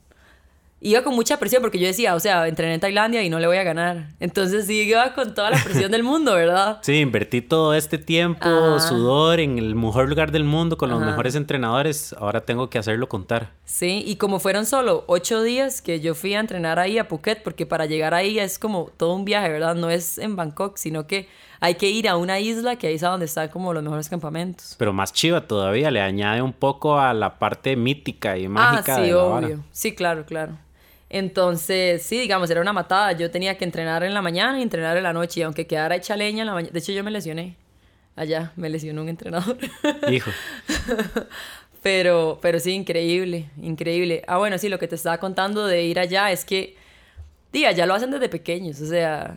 Iba 0.86 1.02
con 1.02 1.16
mucha 1.16 1.36
presión 1.40 1.62
porque 1.62 1.80
yo 1.80 1.86
decía, 1.88 2.14
o 2.14 2.20
sea, 2.20 2.46
entrené 2.46 2.74
en 2.74 2.80
Tailandia 2.80 3.20
y 3.24 3.28
no 3.28 3.40
le 3.40 3.48
voy 3.48 3.56
a 3.56 3.64
ganar. 3.64 4.06
Entonces 4.20 4.66
sí, 4.66 4.82
iba 4.82 5.14
con 5.14 5.34
toda 5.34 5.50
la 5.50 5.60
presión 5.64 5.90
del 5.90 6.04
mundo, 6.04 6.32
¿verdad? 6.34 6.78
Sí, 6.82 7.00
invertí 7.00 7.40
todo 7.40 7.74
este 7.74 7.98
tiempo, 7.98 8.46
Ajá. 8.46 8.78
sudor 8.78 9.40
en 9.40 9.58
el 9.58 9.74
mejor 9.74 10.08
lugar 10.08 10.30
del 10.30 10.44
mundo 10.44 10.78
con 10.78 10.90
los 10.90 11.02
Ajá. 11.02 11.10
mejores 11.10 11.34
entrenadores. 11.34 12.12
Ahora 12.12 12.42
tengo 12.42 12.70
que 12.70 12.78
hacerlo 12.78 13.08
contar. 13.08 13.50
Sí, 13.64 14.04
y 14.06 14.14
como 14.14 14.38
fueron 14.38 14.64
solo 14.64 15.02
ocho 15.08 15.42
días 15.42 15.82
que 15.82 15.98
yo 15.98 16.14
fui 16.14 16.34
a 16.34 16.38
entrenar 16.38 16.78
ahí 16.78 16.98
a 16.98 17.08
Phuket, 17.08 17.42
porque 17.42 17.66
para 17.66 17.86
llegar 17.86 18.14
ahí 18.14 18.38
es 18.38 18.60
como 18.60 18.92
todo 18.96 19.14
un 19.14 19.24
viaje, 19.24 19.50
¿verdad? 19.50 19.74
No 19.74 19.90
es 19.90 20.18
en 20.18 20.36
Bangkok, 20.36 20.76
sino 20.76 21.08
que 21.08 21.28
hay 21.58 21.74
que 21.74 21.90
ir 21.90 22.08
a 22.08 22.16
una 22.16 22.38
isla 22.38 22.76
que 22.76 22.86
ahí 22.86 22.94
es 22.94 23.02
a 23.02 23.08
donde 23.08 23.26
están 23.26 23.48
como 23.48 23.72
los 23.72 23.82
mejores 23.82 24.08
campamentos. 24.08 24.76
Pero 24.78 24.92
más 24.92 25.12
chiva 25.12 25.40
todavía, 25.40 25.90
le 25.90 26.00
añade 26.00 26.42
un 26.42 26.52
poco 26.52 27.00
a 27.00 27.12
la 27.12 27.40
parte 27.40 27.74
mítica 27.74 28.38
y 28.38 28.46
mágica 28.46 28.94
ah, 28.94 28.98
sí, 28.98 29.02
de 29.02 29.10
la 29.10 29.18
obvio. 29.18 29.64
Sí, 29.72 29.92
claro, 29.92 30.24
claro. 30.24 30.58
Entonces, 31.08 32.02
sí, 32.02 32.18
digamos, 32.18 32.50
era 32.50 32.60
una 32.60 32.72
matada. 32.72 33.12
Yo 33.12 33.30
tenía 33.30 33.56
que 33.56 33.64
entrenar 33.64 34.02
en 34.02 34.14
la 34.14 34.22
mañana 34.22 34.58
y 34.58 34.62
entrenar 34.62 34.96
en 34.96 35.04
la 35.04 35.12
noche. 35.12 35.40
Y 35.40 35.42
aunque 35.44 35.66
quedara 35.66 35.96
hecha 35.96 36.16
leña 36.16 36.42
en 36.42 36.46
la 36.46 36.54
mañana. 36.54 36.72
De 36.72 36.78
hecho, 36.78 36.92
yo 36.92 37.04
me 37.04 37.10
lesioné. 37.10 37.56
Allá, 38.16 38.52
me 38.56 38.68
lesionó 38.68 39.02
un 39.02 39.08
entrenador. 39.08 39.58
Hijo. 40.10 40.30
pero, 41.82 42.38
pero 42.40 42.58
sí, 42.58 42.72
increíble, 42.72 43.50
increíble. 43.60 44.24
Ah, 44.26 44.38
bueno, 44.38 44.58
sí, 44.58 44.68
lo 44.68 44.78
que 44.78 44.88
te 44.88 44.94
estaba 44.94 45.18
contando 45.18 45.66
de 45.66 45.84
ir 45.84 45.98
allá 45.98 46.32
es 46.32 46.44
que, 46.44 46.76
diga, 47.52 47.72
ya 47.72 47.86
lo 47.86 47.94
hacen 47.94 48.10
desde 48.10 48.30
pequeños. 48.30 48.80
O 48.80 48.86
sea, 48.86 49.36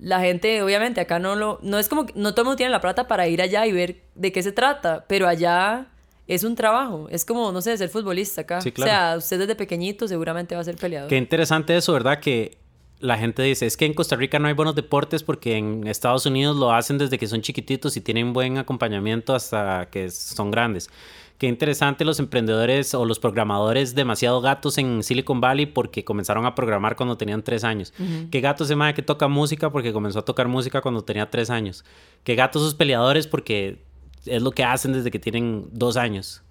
la 0.00 0.20
gente, 0.20 0.60
obviamente, 0.62 1.00
acá 1.00 1.20
no 1.20 1.36
lo. 1.36 1.60
No 1.62 1.78
es 1.78 1.88
como 1.88 2.06
no 2.16 2.32
todo 2.32 2.42
el 2.42 2.46
mundo 2.46 2.56
tiene 2.56 2.72
la 2.72 2.80
plata 2.80 3.06
para 3.06 3.28
ir 3.28 3.40
allá 3.40 3.64
y 3.66 3.72
ver 3.72 4.02
de 4.16 4.32
qué 4.32 4.42
se 4.42 4.50
trata. 4.50 5.04
Pero 5.06 5.28
allá 5.28 5.86
es 6.34 6.44
un 6.44 6.54
trabajo. 6.54 7.08
Es 7.10 7.24
como, 7.24 7.52
no 7.52 7.60
sé, 7.60 7.76
ser 7.76 7.90
futbolista 7.90 8.40
acá. 8.40 8.60
Sí, 8.60 8.72
claro. 8.72 8.90
O 8.90 8.94
sea, 8.94 9.16
usted 9.18 9.38
desde 9.38 9.54
pequeñito 9.54 10.08
seguramente 10.08 10.54
va 10.54 10.62
a 10.62 10.64
ser 10.64 10.76
peleador. 10.76 11.08
Qué 11.08 11.16
interesante 11.16 11.76
eso, 11.76 11.92
¿verdad? 11.92 12.20
Que 12.20 12.58
la 13.00 13.18
gente 13.18 13.42
dice, 13.42 13.66
es 13.66 13.76
que 13.76 13.84
en 13.84 13.94
Costa 13.94 14.16
Rica 14.16 14.38
no 14.38 14.48
hay 14.48 14.54
buenos 14.54 14.74
deportes 14.74 15.22
porque 15.22 15.56
en 15.56 15.86
Estados 15.86 16.24
Unidos 16.24 16.56
lo 16.56 16.72
hacen 16.72 16.98
desde 16.98 17.18
que 17.18 17.26
son 17.26 17.42
chiquititos 17.42 17.96
y 17.96 18.00
tienen 18.00 18.32
buen 18.32 18.58
acompañamiento 18.58 19.34
hasta 19.34 19.88
que 19.90 20.08
son 20.10 20.50
grandes. 20.50 20.88
Qué 21.36 21.48
interesante 21.48 22.04
los 22.04 22.20
emprendedores 22.20 22.94
o 22.94 23.04
los 23.04 23.18
programadores 23.18 23.96
demasiado 23.96 24.40
gatos 24.40 24.78
en 24.78 25.02
Silicon 25.02 25.40
Valley 25.40 25.66
porque 25.66 26.04
comenzaron 26.04 26.46
a 26.46 26.54
programar 26.54 26.94
cuando 26.94 27.18
tenían 27.18 27.42
tres 27.42 27.64
años. 27.64 27.92
Qué 28.30 28.40
gato 28.40 28.62
ese 28.62 28.76
madre 28.76 28.94
que 28.94 29.02
toca 29.02 29.26
música 29.26 29.70
porque 29.70 29.92
comenzó 29.92 30.20
a 30.20 30.24
tocar 30.24 30.46
música 30.46 30.80
cuando 30.80 31.02
tenía 31.02 31.28
tres 31.28 31.50
años. 31.50 31.84
Qué 32.22 32.36
gatos 32.36 32.62
esos 32.62 32.76
peleadores 32.76 33.26
porque 33.26 33.82
es 34.26 34.42
lo 34.42 34.50
que 34.52 34.64
hacen 34.64 34.92
desde 34.92 35.10
que 35.10 35.18
tienen 35.18 35.68
dos 35.72 35.96
años. 35.96 36.42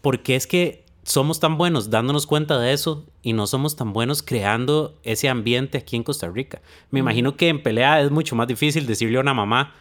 Porque 0.00 0.36
es 0.36 0.46
que 0.46 0.84
somos 1.04 1.38
tan 1.38 1.56
buenos 1.58 1.90
dándonos 1.90 2.26
cuenta 2.26 2.58
de 2.58 2.72
eso 2.72 3.06
y 3.22 3.32
no 3.34 3.46
somos 3.46 3.76
tan 3.76 3.92
buenos 3.92 4.22
creando 4.22 4.98
ese 5.02 5.28
ambiente 5.28 5.78
aquí 5.78 5.96
en 5.96 6.02
Costa 6.02 6.28
Rica. 6.28 6.60
Me 6.90 7.00
imagino 7.00 7.36
que 7.36 7.48
en 7.48 7.62
pelea 7.62 8.00
es 8.00 8.10
mucho 8.10 8.34
más 8.34 8.48
difícil 8.48 8.86
decirle 8.86 9.18
a 9.18 9.20
una 9.20 9.34
mamá, 9.34 9.74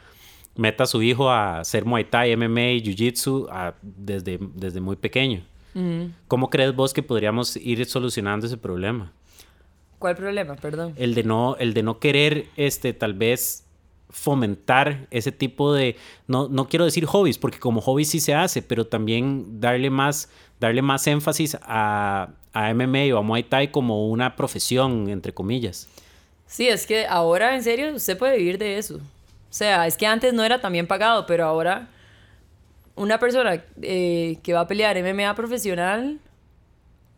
meta 0.55 0.83
a 0.83 0.87
su 0.87 1.01
hijo 1.01 1.29
a 1.29 1.59
hacer 1.59 1.85
Muay 1.85 2.05
Thai, 2.05 2.35
MMA 2.35 2.71
y 2.71 2.81
Jiu-Jitsu 2.83 3.73
desde, 3.81 4.39
desde 4.53 4.81
muy 4.81 4.95
pequeño. 4.95 5.43
¿Cómo 6.27 6.51
crees 6.51 6.75
vos 6.75 6.93
que 6.93 7.01
podríamos 7.01 7.55
ir 7.55 7.83
solucionando 7.87 8.45
ese 8.45 8.57
problema? 8.57 9.11
¿Cuál 9.97 10.15
problema? 10.15 10.55
Perdón. 10.55 10.93
El 10.97 11.15
de 11.15 11.23
no, 11.23 11.55
el 11.57 11.73
de 11.73 11.81
no 11.81 11.97
querer, 11.97 12.45
este, 12.57 12.93
tal 12.93 13.13
vez 13.13 13.62
fomentar 14.13 15.07
ese 15.09 15.31
tipo 15.31 15.73
de, 15.73 15.97
no, 16.27 16.47
no 16.47 16.69
quiero 16.69 16.85
decir 16.85 17.05
hobbies, 17.05 17.37
porque 17.39 17.59
como 17.59 17.81
hobby 17.81 18.05
sí 18.05 18.19
se 18.19 18.35
hace, 18.35 18.61
pero 18.61 18.85
también 18.85 19.59
darle 19.59 19.89
más, 19.89 20.29
darle 20.59 20.81
más 20.81 21.05
énfasis 21.07 21.57
a, 21.63 22.29
a 22.53 22.73
MMA 22.73 23.13
o 23.13 23.17
a 23.17 23.21
Muay 23.23 23.43
Thai 23.43 23.71
como 23.71 24.07
una 24.07 24.35
profesión, 24.35 25.09
entre 25.09 25.33
comillas. 25.33 25.89
Sí, 26.45 26.67
es 26.67 26.85
que 26.85 27.07
ahora 27.07 27.55
en 27.55 27.63
serio 27.63 27.93
usted 27.95 28.17
puede 28.17 28.37
vivir 28.37 28.59
de 28.59 28.77
eso. 28.77 28.97
O 28.97 29.55
sea, 29.55 29.87
es 29.87 29.97
que 29.97 30.05
antes 30.05 30.33
no 30.33 30.43
era 30.43 30.61
tan 30.61 30.71
bien 30.71 30.85
pagado, 30.85 31.25
pero 31.25 31.45
ahora 31.45 31.89
una 32.95 33.19
persona 33.19 33.63
eh, 33.81 34.37
que 34.43 34.53
va 34.53 34.61
a 34.61 34.67
pelear 34.67 34.95
MMA 35.01 35.33
profesional 35.33 36.19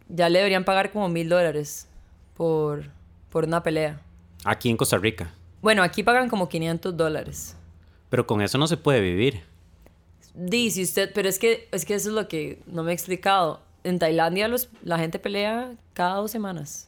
ya 0.07 0.29
le 0.29 0.39
deberían 0.39 0.63
pagar 0.63 0.91
como 0.91 1.09
mil 1.09 1.27
dólares 1.27 1.89
por, 2.35 2.85
por 3.29 3.43
una 3.43 3.61
pelea. 3.61 3.99
Aquí 4.45 4.69
en 4.69 4.77
Costa 4.77 4.97
Rica. 4.97 5.33
Bueno, 5.65 5.81
aquí 5.81 6.03
pagan 6.03 6.29
como 6.29 6.47
500 6.47 6.95
dólares. 6.95 7.57
Pero 8.11 8.27
con 8.27 8.39
eso 8.39 8.59
no 8.59 8.67
se 8.67 8.77
puede 8.77 9.01
vivir. 9.01 9.41
Dice 10.35 10.83
usted, 10.83 11.11
pero 11.11 11.27
es 11.27 11.39
que, 11.39 11.67
es 11.71 11.85
que 11.85 11.95
eso 11.95 12.09
es 12.09 12.13
lo 12.15 12.27
que 12.27 12.61
no 12.67 12.83
me 12.83 12.91
he 12.91 12.93
explicado. 12.93 13.61
En 13.83 13.97
Tailandia 13.97 14.47
los, 14.47 14.69
la 14.83 14.99
gente 14.99 15.17
pelea 15.17 15.71
cada 15.93 16.17
dos 16.17 16.29
semanas. 16.29 16.87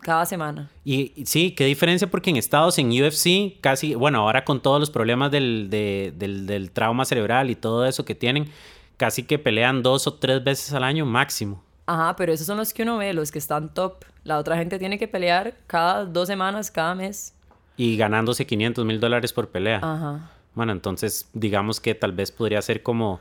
Cada 0.00 0.24
semana. 0.24 0.70
Y, 0.86 1.12
y 1.14 1.26
sí, 1.26 1.50
qué 1.50 1.66
diferencia 1.66 2.08
porque 2.10 2.30
en 2.30 2.36
Estados, 2.36 2.78
en 2.78 2.88
UFC, 2.88 3.60
casi, 3.60 3.94
bueno, 3.94 4.20
ahora 4.20 4.42
con 4.42 4.62
todos 4.62 4.80
los 4.80 4.88
problemas 4.88 5.30
del, 5.30 5.68
de- 5.68 6.14
del, 6.16 6.46
del 6.46 6.70
trauma 6.70 7.04
cerebral 7.04 7.50
y 7.50 7.56
todo 7.56 7.84
eso 7.84 8.06
que 8.06 8.14
tienen, 8.14 8.50
casi 8.96 9.24
que 9.24 9.38
pelean 9.38 9.82
dos 9.82 10.06
o 10.06 10.14
tres 10.14 10.42
veces 10.42 10.72
al 10.72 10.84
año 10.84 11.04
máximo. 11.04 11.62
Ajá, 11.84 12.16
pero 12.16 12.32
esos 12.32 12.46
son 12.46 12.56
los 12.56 12.72
que 12.72 12.84
uno 12.84 12.96
ve, 12.96 13.12
los 13.12 13.30
que 13.30 13.38
están 13.38 13.74
top. 13.74 14.02
La 14.22 14.38
otra 14.38 14.56
gente 14.56 14.78
tiene 14.78 14.98
que 14.98 15.08
pelear 15.08 15.58
cada 15.66 16.06
dos 16.06 16.26
semanas, 16.26 16.70
cada 16.70 16.94
mes. 16.94 17.33
Y 17.76 17.96
ganándose 17.96 18.46
500 18.46 18.84
mil 18.84 19.00
dólares 19.00 19.32
por 19.32 19.48
pelea. 19.48 19.78
Ajá. 19.82 20.30
Bueno, 20.54 20.72
entonces 20.72 21.28
digamos 21.32 21.80
que 21.80 21.94
tal 21.94 22.12
vez 22.12 22.30
podría 22.30 22.62
ser 22.62 22.82
como 22.82 23.18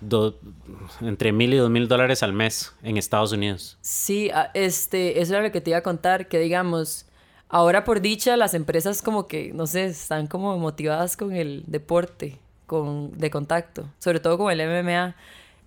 do- 0.00 0.38
entre 1.00 1.30
mil 1.32 1.54
y 1.54 1.56
dos 1.56 1.70
mil 1.70 1.86
dólares 1.86 2.22
al 2.24 2.32
mes 2.32 2.74
en 2.82 2.96
Estados 2.96 3.30
Unidos. 3.32 3.78
Sí, 3.80 4.30
este, 4.54 5.20
eso 5.20 5.34
era 5.34 5.42
lo 5.44 5.52
que 5.52 5.60
te 5.60 5.70
iba 5.70 5.78
a 5.78 5.82
contar, 5.82 6.26
que 6.28 6.40
digamos, 6.40 7.06
ahora 7.48 7.84
por 7.84 8.00
dicha 8.00 8.36
las 8.36 8.54
empresas 8.54 9.02
como 9.02 9.28
que, 9.28 9.52
no 9.52 9.68
sé, 9.68 9.84
están 9.84 10.26
como 10.26 10.58
motivadas 10.58 11.16
con 11.16 11.32
el 11.36 11.62
deporte, 11.68 12.38
con, 12.66 13.16
de 13.16 13.30
contacto, 13.30 13.86
sobre 14.00 14.18
todo 14.18 14.36
con 14.38 14.50
el 14.50 14.60
MMA. 14.60 15.14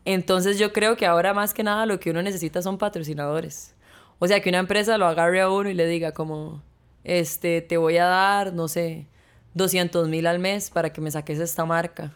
Entonces 0.03 0.59
yo 0.59 0.73
creo 0.73 0.97
que 0.97 1.05
ahora 1.05 1.33
más 1.33 1.53
que 1.53 1.63
nada 1.63 1.85
lo 1.85 1.99
que 2.01 2.11
uno 2.11 2.21
necesita 2.21 2.61
son 2.61 2.77
patrocinadores. 2.77 3.73
O 4.19 4.27
sea, 4.27 4.41
que 4.41 4.49
una 4.49 4.59
empresa 4.59 4.97
lo 4.97 5.07
agarre 5.07 5.39
a 5.41 5.49
uno 5.49 5.69
y 5.69 5.73
le 5.73 5.87
diga 5.87 6.11
como, 6.13 6.61
este, 7.05 7.62
te 7.62 7.77
voy 7.77 7.95
a 7.97 8.05
dar, 8.05 8.51
no 8.53 8.67
sé, 8.67 9.05
200 9.53 10.09
mil 10.09 10.27
al 10.27 10.39
mes 10.39 10.69
para 10.69 10.91
que 10.91 11.00
me 11.00 11.09
saques 11.12 11.39
esta 11.39 11.63
marca. 11.65 12.13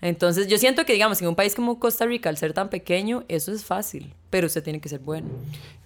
Entonces 0.00 0.46
yo 0.48 0.56
siento 0.56 0.86
que, 0.86 0.94
digamos, 0.94 1.20
en 1.20 1.28
un 1.28 1.34
país 1.34 1.54
como 1.54 1.78
Costa 1.78 2.06
Rica, 2.06 2.30
al 2.30 2.38
ser 2.38 2.54
tan 2.54 2.70
pequeño, 2.70 3.24
eso 3.28 3.52
es 3.52 3.64
fácil, 3.64 4.14
pero 4.30 4.46
usted 4.46 4.62
tiene 4.62 4.80
que 4.80 4.88
ser 4.88 5.00
bueno. 5.00 5.28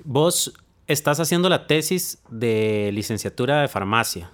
Vos 0.04 0.54
estás 0.86 1.18
haciendo 1.18 1.48
la 1.48 1.66
tesis 1.66 2.18
de 2.30 2.90
licenciatura 2.92 3.60
de 3.62 3.66
farmacia, 3.68 4.30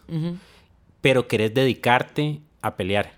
pero 1.00 1.26
querés 1.26 1.54
dedicarte 1.54 2.40
a 2.60 2.76
pelear. 2.76 3.12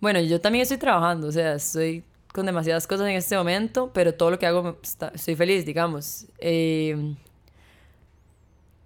Bueno, 0.00 0.20
yo 0.20 0.40
también 0.40 0.62
estoy 0.62 0.78
trabajando, 0.78 1.28
o 1.28 1.32
sea, 1.32 1.54
estoy 1.54 2.02
con 2.32 2.46
demasiadas 2.46 2.86
cosas 2.88 3.06
en 3.08 3.14
este 3.14 3.36
momento, 3.36 3.90
pero 3.94 4.12
todo 4.12 4.32
lo 4.32 4.38
que 4.40 4.46
hago 4.46 4.76
está- 4.82 5.12
estoy 5.14 5.36
feliz, 5.36 5.64
digamos. 5.64 6.26
Eh, 6.38 7.14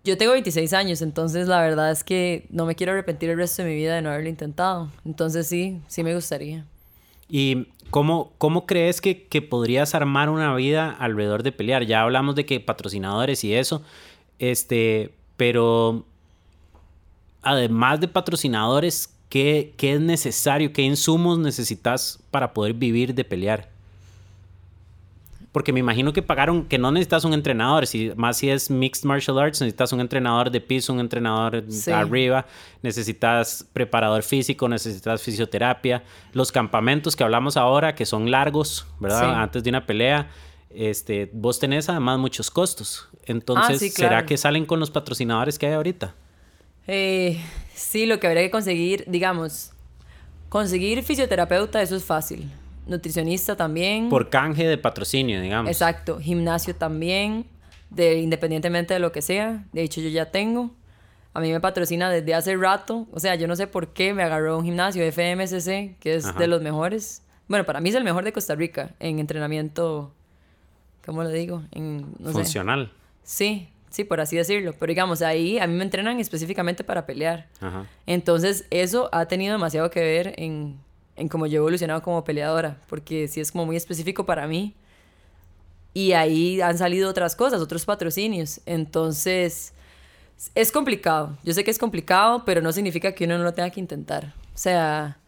yo 0.09 0.17
tengo 0.17 0.33
26 0.33 0.73
años, 0.73 1.03
entonces 1.03 1.49
la 1.49 1.61
verdad 1.61 1.91
es 1.91 2.03
que 2.03 2.47
no 2.51 2.65
me 2.65 2.75
quiero 2.75 2.93
arrepentir 2.93 3.29
el 3.29 3.37
resto 3.37 3.63
de 3.63 3.69
mi 3.69 3.75
vida 3.77 3.95
de 3.95 4.03
no 4.03 4.11
haberlo 4.11 4.31
intentado. 4.31 4.91
Entonces 5.05 5.47
sí, 5.47 5.81
sí 5.87 6.03
me 6.03 6.15
gustaría. 6.15 6.65
¿Y 7.29 7.67
cómo, 7.91 8.33
cómo 8.39 8.65
crees 8.65 9.03
que, 9.03 9.27
que 9.27 9.43
podrías 9.43 9.95
armar 9.95 10.31
una 10.31 10.55
vida 10.55 10.91
alrededor 10.91 11.43
de 11.43 11.53
pelear? 11.53 11.85
Ya 11.85 12.01
hablamos 12.01 12.35
de 12.35 12.47
que 12.47 12.59
patrocinadores 12.59 13.45
y 13.45 13.55
eso, 13.55 13.83
este, 14.39 15.13
pero 15.37 16.07
además 17.43 18.01
de 18.01 18.09
patrocinadores, 18.09 19.15
¿qué, 19.29 19.75
qué 19.77 19.93
es 19.93 20.01
necesario? 20.01 20.73
¿Qué 20.73 20.83
insumos 20.83 21.39
necesitas 21.39 22.19
para 22.31 22.55
poder 22.55 22.73
vivir 22.73 23.15
de 23.15 23.25
pelear? 23.25 23.69
Porque 25.59 25.73
me 25.73 25.81
imagino 25.81 26.13
que 26.13 26.23
pagaron, 26.23 26.67
que 26.67 26.79
no 26.79 26.93
necesitas 26.93 27.25
un 27.25 27.35
entrenador, 27.35 27.85
si, 27.89 28.13
más 28.15 28.37
si 28.37 28.49
es 28.49 28.71
Mixed 28.71 29.03
Martial 29.05 29.41
Arts, 29.41 29.61
necesitas 29.61 29.93
un 29.93 30.01
entrenador 30.01 30.53
de 30.53 30.61
piso, 30.61 30.93
un 30.93 31.01
entrenador 31.01 31.65
Sí. 31.69 31.91
arriba, 31.91 32.47
necesitas 32.81 33.67
preparador 33.73 34.23
físico, 34.23 34.69
necesitas 34.69 35.21
fisioterapia, 35.21 36.05
los 36.33 36.53
campamentos 36.53 37.17
que 37.17 37.25
hablamos 37.25 37.57
ahora, 37.57 37.97
que 37.97 38.07
son 38.07 38.31
largos, 38.31 38.87
¿verdad? 39.01 39.21
Sí. 39.21 39.27
Antes 39.35 39.65
de 39.65 39.71
una 39.71 39.85
pelea, 39.85 40.31
este, 40.71 41.29
vos 41.33 41.59
tenés 41.59 41.89
además 41.89 42.21
muchos 42.21 42.53
costos. 42.53 43.09
Entonces, 43.27 43.75
Ah, 43.75 43.79
sí, 43.81 43.91
¿será 43.91 44.25
que 44.27 44.37
salen 44.37 44.65
con 44.65 44.79
los 44.79 44.93
patrocinadores 44.93 45.59
que 45.59 45.67
hay 45.67 45.73
ahorita? 45.73 46.15
Eh, 46.87 47.41
sí, 47.75 48.07
lo 48.07 48.21
que 48.21 48.29
habría 48.29 48.45
que 48.45 48.53
conseguir, 48.53 49.03
digamos, 49.09 49.73
conseguir 50.51 51.03
fisioterapeuta, 51.03 51.83
eso 51.83 51.97
es 51.97 52.05
fácil. 52.05 52.49
Nutricionista 52.89 53.55
también. 53.55 54.09
Por 54.09 54.31
canje 54.31 54.67
de 54.67 54.79
patrocinio, 54.79 55.41
digamos. 55.41 55.71
Exacto, 55.71 56.19
gimnasio 56.19 56.75
también, 56.75 57.45
de, 57.91 58.19
independientemente 58.19 58.95
de 58.95 59.01
lo 59.01 59.13
que 59.13 59.21
sea. 59.21 59.67
De 59.73 59.83
hecho, 59.83 60.01
yo 60.01 60.09
ya 60.09 60.31
tengo. 60.31 60.71
A 61.35 61.41
mí 61.41 61.53
me 61.53 61.61
patrocina 61.61 62.11
desde 62.11 62.35
hace 62.35 62.57
rato. 62.57 63.07
O 63.13 63.21
sea, 63.21 63.35
yo 63.35 63.47
no 63.47 63.57
sé 63.57 63.67
por 63.67 63.93
qué 63.93 64.15
me 64.15 64.23
agarró 64.23 64.59
un 64.59 64.65
gimnasio 64.65 65.05
FMCC, 65.05 65.99
que 66.01 66.15
es 66.15 66.25
Ajá. 66.25 66.39
de 66.39 66.47
los 66.47 66.63
mejores. 66.63 67.23
Bueno, 67.47 67.67
para 67.67 67.81
mí 67.81 67.91
es 67.91 67.95
el 67.95 68.05
mejor 68.05 68.25
de 68.25 68.33
Costa 68.33 68.55
Rica 68.55 68.95
en 69.01 69.19
entrenamiento. 69.19 70.15
¿Cómo 71.05 71.23
lo 71.23 71.29
digo? 71.29 71.63
En, 71.73 72.15
no 72.19 72.29
sé. 72.29 72.33
Funcional. 72.33 72.91
Sí, 73.23 73.69
sí, 73.91 74.05
por 74.05 74.21
así 74.21 74.37
decirlo. 74.37 74.75
Pero 74.79 74.91
digamos, 74.91 75.21
ahí 75.21 75.59
a 75.59 75.67
mí 75.67 75.75
me 75.75 75.85
entrenan 75.85 76.19
específicamente 76.21 76.85
para 76.85 77.05
pelear. 77.05 77.49
Ajá. 77.61 77.85
Entonces, 78.07 78.67
eso 78.71 79.11
ha 79.13 79.27
tenido 79.27 79.53
demasiado 79.53 79.91
que 79.91 80.01
ver 80.01 80.35
en, 80.39 80.79
en 81.19 81.29
cómo 81.29 81.47
yo 81.47 81.55
he 81.55 81.59
evolucionado 81.59 82.03
como 82.03 82.25
peleadora, 82.25 82.81
porque 82.89 83.29
sí 83.29 83.41
es 83.41 83.53
como 83.53 83.67
muy 83.67 83.77
específico 83.77 84.25
para 84.25 84.47
mí. 84.47 84.75
Y 85.95 86.13
ahí 86.13 86.61
han 86.61 86.79
salido 86.79 87.11
otras 87.11 87.35
cosas, 87.35 87.61
otros 87.61 87.85
patrocinios. 87.85 88.61
Entonces, 88.67 89.73
es 90.55 90.73
complicado. 90.73 91.37
Yo 91.43 91.53
sé 91.53 91.65
que 91.65 91.71
es 91.71 91.79
complicado, 91.79 92.45
pero 92.45 92.61
no 92.61 92.73
significa 92.73 93.13
que 93.13 93.25
uno 93.25 93.39
no 93.39 93.45
lo 93.45 93.55
tenga 93.55 93.71
que 93.71 93.81
intentar. 93.81 94.35
O 94.55 94.59
sea, 94.59 95.19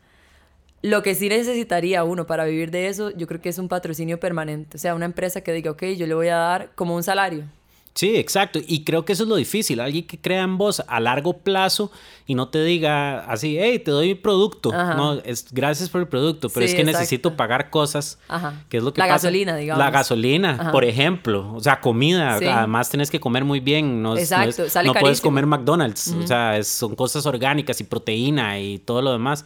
lo 0.83 1.03
que 1.03 1.15
sí 1.15 1.29
necesitaría 1.29 2.05
uno 2.05 2.27
para 2.27 2.45
vivir 2.45 2.71
de 2.71 2.87
eso, 2.89 3.11
yo 3.11 3.27
creo 3.27 3.41
que 3.41 3.49
es 3.49 3.59
un 3.59 3.69
patrocinio 3.69 4.21
permanente. 4.21 4.77
O 4.77 4.81
sea, 4.81 4.95
una 4.95 5.07
empresa 5.07 5.41
que 5.41 5.53
diga, 5.53 5.73
ok, 5.73 5.83
yo 5.97 6.07
le 6.07 6.15
voy 6.15 6.29
a 6.29 6.37
dar 6.37 6.71
como 6.75 6.95
un 6.95 7.03
salario. 7.03 7.45
Sí, 7.93 8.17
exacto. 8.17 8.61
Y 8.67 8.85
creo 8.85 9.05
que 9.05 9.13
eso 9.13 9.25
es 9.25 9.29
lo 9.29 9.35
difícil. 9.37 9.81
Alguien 9.81 10.07
que 10.07 10.17
crea 10.19 10.43
en 10.43 10.57
vos 10.59 10.83
a 10.87 11.01
largo 11.01 11.39
plazo 11.39 11.91
y 12.25 12.35
no 12.35 12.49
te 12.49 12.63
diga 12.63 13.21
así, 13.25 13.59
hey, 13.59 13.81
te 13.81 13.91
doy 13.91 14.15
producto. 14.15 14.73
Ajá. 14.73 14.95
No, 14.95 15.15
es 15.15 15.47
gracias 15.51 15.89
por 15.91 16.01
el 16.01 16.07
producto, 16.07 16.49
pero 16.51 16.65
Sí, 16.67 16.71
es 16.71 16.75
que 16.77 16.83
exacto. 16.83 16.99
necesito 17.01 17.37
pagar 17.37 17.69
cosas. 17.69 18.19
Ajá. 18.29 18.63
Que 18.69 18.77
es 18.77 18.83
lo 18.85 18.95
que 18.95 19.01
La 19.01 19.07
pasa. 19.07 19.15
gasolina, 19.27 19.57
digamos. 19.57 19.85
La 19.85 19.91
gasolina, 19.91 20.51
Ajá. 20.61 20.73
por 20.73 20.85
ejemplo. 20.85 21.53
O 21.53 21.61
sea, 21.61 21.81
comida. 21.81 22.39
Sí. 22.39 22.47
Además, 22.47 22.89
tenés 22.91 23.11
que 23.11 23.19
comer 23.19 23.45
muy 23.45 23.59
bien. 23.59 24.01
No, 24.03 24.17
Exacto, 24.17 24.63
es- 24.65 24.73
sale 24.73 24.87
no 24.87 24.95
puedes 24.95 25.21
comer 25.21 25.47
McDonald's. 25.47 26.15
O 26.23 26.27
sea, 26.27 26.57
es- 26.59 26.69
son 26.69 26.95
cosas 26.95 27.27
orgánicas 27.27 27.81
y 27.81 27.85
proteína 27.85 28.61
y 28.61 28.79
todo 28.79 29.03
lo 29.03 29.11
demás. 29.13 29.45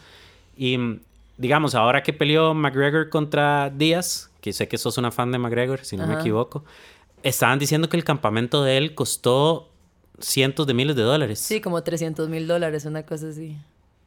Y 0.56 0.76
digamos, 1.38 1.74
ahora 1.74 2.02
que 2.02 2.12
peleó 2.12 2.52
McGregor 2.54 3.08
contra 3.08 3.70
Díaz, 3.70 4.30
que 4.42 4.52
sé 4.52 4.68
que 4.68 4.76
sos 4.76 4.98
una 4.98 5.10
fan 5.10 5.32
de 5.32 5.38
McGregor, 5.38 5.80
si 5.84 5.96
no 5.96 6.06
me 6.06 6.14
equivoco, 6.14 6.62
estaban 7.24 7.58
diciendo 7.58 7.88
que 7.88 7.96
el 7.96 8.04
campamento 8.04 8.62
de 8.62 8.76
él 8.76 8.94
costó 8.94 9.70
cientos 10.20 10.66
de 10.66 10.74
miles 10.74 10.94
de 10.94 11.02
dólares. 11.02 11.40
Sí, 11.40 11.60
como 11.60 11.82
300 11.82 12.28
mil 12.28 12.46
dólares, 12.46 12.84
una 12.84 13.04
cosa 13.04 13.28
así. 13.30 13.56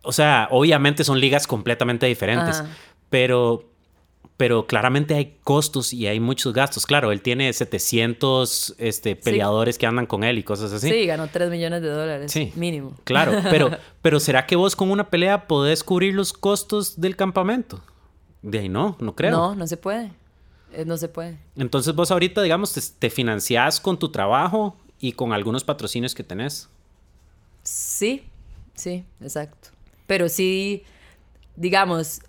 O 0.03 0.13
sea, 0.13 0.47
obviamente 0.51 1.03
son 1.03 1.19
ligas 1.19 1.47
completamente 1.47 2.05
diferentes, 2.05 2.61
Ajá. 2.61 2.69
pero, 3.09 3.65
pero 4.37 4.67
claramente 4.67 5.15
hay 5.15 5.37
costos 5.43 5.91
y 5.91 6.07
hay 6.07 6.19
muchos 6.19 6.53
gastos. 6.53 6.85
Claro, 6.85 7.11
él 7.11 7.21
tiene 7.21 7.51
700 7.51 8.75
este, 8.77 9.15
peleadores 9.15 9.77
que 9.77 9.87
andan 9.87 10.05
con 10.05 10.23
él 10.23 10.37
y 10.37 10.43
cosas 10.43 10.71
así. 10.71 10.89
Sí, 10.89 11.05
ganó 11.07 11.27
3 11.27 11.49
millones 11.49 11.81
de 11.81 11.89
dólares. 11.89 12.31
Sí. 12.31 12.53
Mínimo. 12.55 12.95
Claro, 13.03 13.33
pero, 13.49 13.71
pero 14.01 14.19
¿será 14.19 14.45
que 14.45 14.55
vos 14.55 14.75
con 14.75 14.91
una 14.91 15.09
pelea 15.09 15.47
podés 15.47 15.83
cubrir 15.83 16.13
los 16.13 16.31
costos 16.31 17.01
del 17.01 17.15
campamento? 17.15 17.81
De 18.43 18.59
ahí 18.59 18.69
no, 18.69 18.95
no 18.99 19.15
creo. 19.15 19.31
No, 19.31 19.55
no 19.55 19.65
se 19.65 19.75
puede. 19.75 20.11
Eh, 20.73 20.85
No 20.85 20.97
se 20.97 21.07
puede. 21.07 21.37
Entonces 21.55 21.93
vos 21.95 22.11
ahorita, 22.11 22.41
digamos, 22.41 22.73
te, 22.73 22.81
te 22.81 23.09
financiás 23.09 23.79
con 23.79 23.97
tu 23.97 24.09
trabajo 24.09 24.75
y 24.99 25.11
con 25.13 25.33
algunos 25.33 25.63
patrocinios 25.63 26.15
que 26.15 26.23
tenés. 26.23 26.69
Sí, 27.63 28.23
sí, 28.73 29.05
exacto. 29.21 29.69
Pero 30.05 30.29
sí, 30.29 30.83
digamos, 31.55 32.21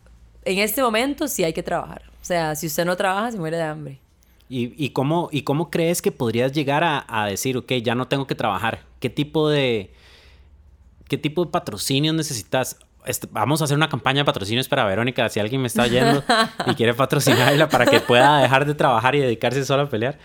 en 0.44 0.58
este 0.58 0.82
momento 0.82 1.28
sí 1.28 1.44
hay 1.44 1.52
que 1.52 1.62
trabajar. 1.62 2.02
O 2.20 2.24
sea, 2.24 2.54
si 2.56 2.66
usted 2.66 2.84
no 2.84 2.96
trabaja, 2.96 3.30
se 3.32 3.38
muere 3.38 3.56
de 3.56 3.62
hambre. 3.62 4.00
¿Y, 4.48 4.72
y, 4.82 4.90
cómo, 4.90 5.28
¿Y 5.30 5.42
cómo 5.42 5.70
crees 5.70 6.00
que 6.00 6.10
podrías 6.10 6.52
llegar 6.52 6.82
a, 6.82 7.04
a, 7.08 7.26
decir, 7.26 7.56
ok, 7.56 7.70
ya 7.82 7.94
no 7.94 8.08
tengo 8.08 8.26
que 8.26 8.34
trabajar? 8.34 8.82
¿Qué 8.98 9.10
tipo 9.10 9.48
de, 9.48 9.92
qué 11.06 11.18
tipo 11.18 11.44
de 11.44 11.50
patrocinio 11.50 12.12
necesitas? 12.12 12.78
Vamos 13.30 13.60
a 13.60 13.64
hacer 13.64 13.76
una 13.76 13.88
campaña 13.88 14.20
de 14.20 14.24
patrocinios 14.24 14.68
para 14.68 14.84
Verónica, 14.84 15.28
si 15.28 15.40
alguien 15.40 15.60
me 15.60 15.66
está 15.66 15.82
oyendo 15.82 16.22
y 16.66 16.74
quiere 16.74 16.94
patrocinarla 16.94 17.68
para 17.68 17.86
que 17.86 18.00
pueda 18.00 18.40
dejar 18.40 18.66
de 18.66 18.74
trabajar 18.74 19.14
y 19.14 19.20
dedicarse 19.20 19.64
solo 19.64 19.82
a 19.82 19.88
pelear. 19.88 20.18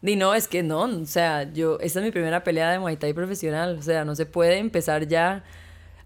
Di 0.00 0.14
no, 0.14 0.32
es 0.34 0.46
que 0.46 0.62
no, 0.62 0.82
o 0.82 1.06
sea, 1.06 1.52
yo, 1.52 1.78
esta 1.80 1.98
es 1.98 2.04
mi 2.04 2.12
primera 2.12 2.44
pelea 2.44 2.70
de 2.70 2.78
Muay 2.78 2.96
Thai 2.96 3.12
profesional, 3.14 3.78
o 3.78 3.82
sea, 3.82 4.04
no 4.04 4.14
se 4.14 4.26
puede 4.26 4.58
empezar 4.58 5.08
ya, 5.08 5.42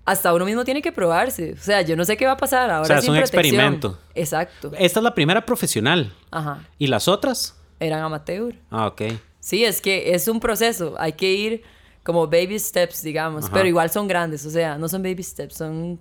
hasta 0.06 0.32
uno 0.32 0.46
mismo 0.46 0.64
tiene 0.64 0.80
que 0.80 0.92
probarse, 0.92 1.52
o 1.52 1.62
sea, 1.62 1.82
yo 1.82 1.94
no 1.94 2.06
sé 2.06 2.16
qué 2.16 2.24
va 2.24 2.32
a 2.32 2.36
pasar 2.38 2.70
ahora. 2.70 2.82
O 2.82 2.84
sea, 2.86 2.98
es 2.98 3.08
un 3.08 3.16
experimento. 3.16 3.98
Exacto. 4.14 4.72
Esta 4.78 5.00
es 5.00 5.04
la 5.04 5.14
primera 5.14 5.44
profesional. 5.44 6.10
Ajá. 6.30 6.64
¿Y 6.78 6.86
las 6.86 7.06
otras? 7.06 7.60
Eran 7.80 8.02
amateur. 8.02 8.54
Ah, 8.70 8.86
ok. 8.86 9.02
Sí, 9.40 9.64
es 9.64 9.82
que 9.82 10.14
es 10.14 10.26
un 10.26 10.40
proceso, 10.40 10.94
hay 10.98 11.12
que 11.12 11.32
ir 11.32 11.62
como 12.02 12.26
baby 12.26 12.58
steps, 12.58 13.02
digamos, 13.02 13.44
Ajá. 13.44 13.54
pero 13.54 13.68
igual 13.68 13.90
son 13.90 14.08
grandes, 14.08 14.44
o 14.44 14.50
sea, 14.50 14.76
no 14.78 14.88
son 14.88 15.02
baby 15.02 15.22
steps, 15.22 15.54
son 15.54 16.00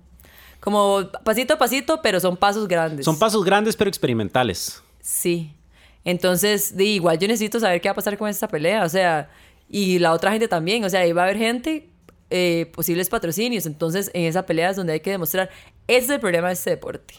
como 0.60 1.08
pasito 1.24 1.54
a 1.54 1.58
pasito, 1.58 2.00
pero 2.02 2.20
son 2.20 2.36
pasos 2.36 2.68
grandes. 2.68 3.04
Son 3.04 3.18
pasos 3.18 3.44
grandes 3.44 3.76
pero 3.76 3.88
experimentales. 3.88 4.82
Sí. 5.00 5.54
Entonces, 6.04 6.76
di, 6.76 6.94
igual 6.94 7.18
yo 7.18 7.28
necesito 7.28 7.60
saber 7.60 7.80
qué 7.80 7.88
va 7.88 7.92
a 7.92 7.96
pasar 7.96 8.16
con 8.18 8.28
esta 8.28 8.48
pelea, 8.48 8.84
o 8.84 8.88
sea, 8.88 9.30
y 9.68 9.98
la 9.98 10.12
otra 10.12 10.32
gente 10.32 10.48
también, 10.48 10.84
o 10.84 10.90
sea, 10.90 11.00
ahí 11.00 11.12
va 11.12 11.22
a 11.22 11.24
haber 11.24 11.38
gente, 11.38 11.88
eh, 12.30 12.70
posibles 12.74 13.08
patrocinios, 13.08 13.66
entonces 13.66 14.10
en 14.14 14.24
esa 14.24 14.44
pelea 14.44 14.70
es 14.70 14.76
donde 14.76 14.94
hay 14.94 15.00
que 15.00 15.10
demostrar, 15.10 15.50
ese 15.86 16.04
es 16.04 16.10
el 16.10 16.20
problema 16.20 16.48
de 16.48 16.54
este 16.54 16.70
deporte, 16.70 17.14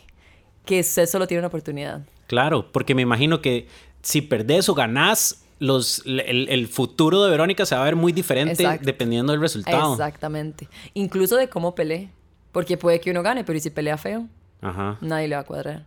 que 0.65 0.81
usted 0.81 1.05
solo 1.05 1.27
tiene 1.27 1.39
una 1.39 1.47
oportunidad. 1.47 2.01
Claro, 2.27 2.71
porque 2.71 2.95
me 2.95 3.01
imagino 3.01 3.41
que 3.41 3.67
si 4.01 4.21
perdés 4.21 4.67
o 4.69 4.73
ganás, 4.73 5.42
los, 5.63 6.01
el, 6.05 6.47
el 6.49 6.67
futuro 6.67 7.23
de 7.23 7.31
Verónica 7.31 7.65
se 7.65 7.75
va 7.75 7.81
a 7.81 7.85
ver 7.85 7.95
muy 7.95 8.11
diferente 8.11 8.63
Exacto. 8.63 8.85
dependiendo 8.85 9.31
del 9.31 9.41
resultado. 9.41 9.93
Exactamente. 9.93 10.67
Incluso 10.93 11.35
de 11.37 11.47
cómo 11.49 11.73
pelee, 11.73 12.09
porque 12.51 12.77
puede 12.77 12.99
que 12.99 13.11
uno 13.11 13.23
gane, 13.23 13.43
pero 13.43 13.57
¿y 13.57 13.61
si 13.61 13.69
pelea 13.69 13.97
feo? 13.97 14.27
Ajá. 14.61 14.97
Nadie 15.01 15.27
le 15.27 15.35
va 15.35 15.41
a 15.41 15.45
cuadrar. 15.45 15.83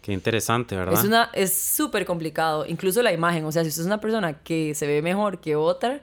Qué 0.00 0.12
interesante, 0.12 0.74
¿verdad? 0.76 0.94
Es 0.94 1.04
una 1.04 1.30
es 1.32 1.52
súper 1.54 2.04
complicado, 2.06 2.66
incluso 2.66 3.02
la 3.02 3.12
imagen, 3.12 3.44
o 3.44 3.52
sea, 3.52 3.62
si 3.62 3.68
usted 3.68 3.82
es 3.82 3.86
una 3.86 4.00
persona 4.00 4.32
que 4.42 4.74
se 4.74 4.86
ve 4.86 5.00
mejor 5.02 5.38
que 5.40 5.54
otra, 5.56 6.00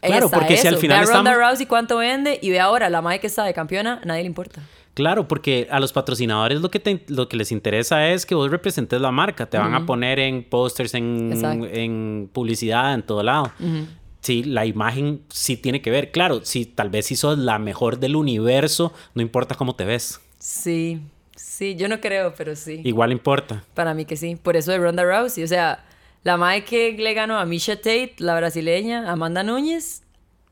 Claro, 0.00 0.28
porque 0.30 0.58
si 0.58 0.68
al 0.68 0.76
final 0.76 0.98
ve 0.98 1.10
a 1.10 1.14
Ronda 1.14 1.30
estamos- 1.32 1.48
Rousey 1.50 1.66
cuánto 1.66 1.96
vende 1.96 2.38
y 2.42 2.50
ve 2.50 2.60
ahora 2.60 2.90
la 2.90 3.00
madre 3.00 3.20
que 3.20 3.26
está 3.26 3.42
de 3.44 3.54
campeona, 3.54 4.00
nadie 4.04 4.20
le 4.22 4.26
importa. 4.26 4.60
Claro, 4.94 5.26
porque 5.28 5.66
a 5.70 5.80
los 5.80 5.92
patrocinadores 5.92 6.60
lo 6.60 6.70
que, 6.70 6.78
te- 6.80 7.04
lo 7.08 7.28
que 7.28 7.36
les 7.36 7.50
interesa 7.52 8.08
es 8.10 8.24
que 8.26 8.34
vos 8.34 8.50
representes 8.50 9.00
la 9.00 9.10
marca. 9.10 9.46
Te 9.46 9.58
van 9.58 9.74
a 9.74 9.84
poner 9.86 10.18
en 10.20 10.44
pósters, 10.44 10.94
en, 10.94 11.32
en 11.72 12.30
publicidad, 12.32 12.94
en 12.94 13.02
todo 13.02 13.22
lado. 13.22 13.50
Sí, 14.20 14.42
la 14.44 14.64
imagen 14.64 15.20
sí 15.28 15.56
tiene 15.56 15.82
que 15.82 15.90
ver. 15.90 16.10
Claro, 16.12 16.44
si 16.44 16.64
tal 16.64 16.88
vez 16.90 17.06
si 17.06 17.16
sos 17.16 17.36
la 17.38 17.58
mejor 17.58 17.98
del 17.98 18.16
universo, 18.16 18.92
no 19.14 19.20
importa 19.20 19.54
cómo 19.56 19.74
te 19.76 19.84
ves. 19.84 20.20
Sí, 20.38 21.00
sí, 21.36 21.74
yo 21.76 21.88
no 21.88 22.00
creo, 22.00 22.32
pero 22.36 22.54
sí. 22.56 22.80
Igual 22.84 23.12
importa. 23.12 23.64
Para 23.74 23.92
mí 23.94 24.04
que 24.06 24.16
sí. 24.16 24.36
Por 24.36 24.56
eso 24.56 24.70
de 24.72 24.78
Ronda 24.78 25.02
Rousey, 25.04 25.44
o 25.44 25.48
sea, 25.48 25.84
la 26.22 26.36
madre 26.38 26.64
que 26.64 26.92
le 26.92 27.12
ganó 27.14 27.36
a 27.38 27.44
Misha 27.44 27.76
Tate, 27.76 28.14
la 28.18 28.34
brasileña, 28.36 29.10
Amanda 29.12 29.42
Núñez, 29.42 30.02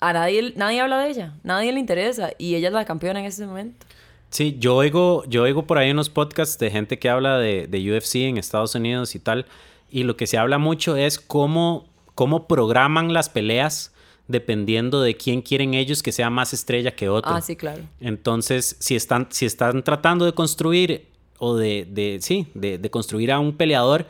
a 0.00 0.12
nadie, 0.12 0.52
nadie 0.56 0.80
habla 0.80 0.98
de 0.98 1.10
ella, 1.10 1.34
nadie 1.44 1.72
le 1.72 1.78
interesa 1.80 2.32
y 2.36 2.56
ella 2.56 2.68
es 2.68 2.74
la 2.74 2.84
campeona 2.84 3.20
en 3.20 3.26
ese 3.26 3.46
momento. 3.46 3.86
Sí, 4.32 4.56
yo 4.58 4.76
oigo, 4.76 5.24
yo 5.28 5.42
oigo 5.42 5.66
por 5.66 5.76
ahí 5.76 5.90
unos 5.90 6.08
podcasts 6.08 6.58
de 6.58 6.70
gente 6.70 6.98
que 6.98 7.10
habla 7.10 7.36
de, 7.36 7.66
de 7.66 7.92
UFC 7.92 8.16
en 8.16 8.38
Estados 8.38 8.74
Unidos 8.74 9.14
y 9.14 9.18
tal. 9.18 9.44
Y 9.90 10.04
lo 10.04 10.16
que 10.16 10.26
se 10.26 10.38
habla 10.38 10.56
mucho 10.56 10.96
es 10.96 11.20
cómo, 11.20 11.86
cómo 12.14 12.48
programan 12.48 13.12
las 13.12 13.28
peleas 13.28 13.92
dependiendo 14.28 15.02
de 15.02 15.18
quién 15.18 15.42
quieren 15.42 15.74
ellos 15.74 16.02
que 16.02 16.12
sea 16.12 16.30
más 16.30 16.54
estrella 16.54 16.96
que 16.96 17.10
otro. 17.10 17.30
Ah, 17.30 17.42
sí, 17.42 17.56
claro. 17.56 17.82
Entonces, 18.00 18.74
si 18.78 18.96
están, 18.96 19.28
si 19.30 19.44
están 19.44 19.82
tratando 19.82 20.24
de 20.24 20.32
construir 20.32 21.08
o 21.38 21.54
de, 21.54 21.86
de 21.90 22.18
sí, 22.22 22.46
de, 22.54 22.78
de 22.78 22.90
construir 22.90 23.32
a 23.32 23.38
un 23.38 23.54
peleador, 23.54 24.06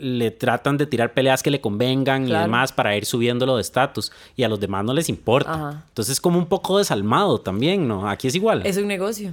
le 0.00 0.30
tratan 0.30 0.76
de 0.76 0.86
tirar 0.86 1.12
peleas 1.12 1.42
que 1.42 1.50
le 1.50 1.60
convengan 1.60 2.26
y 2.28 2.32
demás 2.32 2.72
para 2.72 2.96
ir 2.96 3.04
subiéndolo 3.04 3.56
de 3.56 3.62
estatus. 3.62 4.12
Y 4.36 4.42
a 4.42 4.48
los 4.48 4.60
demás 4.60 4.84
no 4.84 4.94
les 4.94 5.08
importa. 5.08 5.52
Ajá. 5.52 5.84
Entonces, 5.88 6.14
es 6.14 6.20
como 6.20 6.38
un 6.38 6.46
poco 6.46 6.78
desalmado 6.78 7.40
también, 7.40 7.86
¿no? 7.86 8.08
Aquí 8.08 8.28
es 8.28 8.34
igual. 8.34 8.66
Es 8.66 8.76
un 8.76 8.86
negocio. 8.86 9.32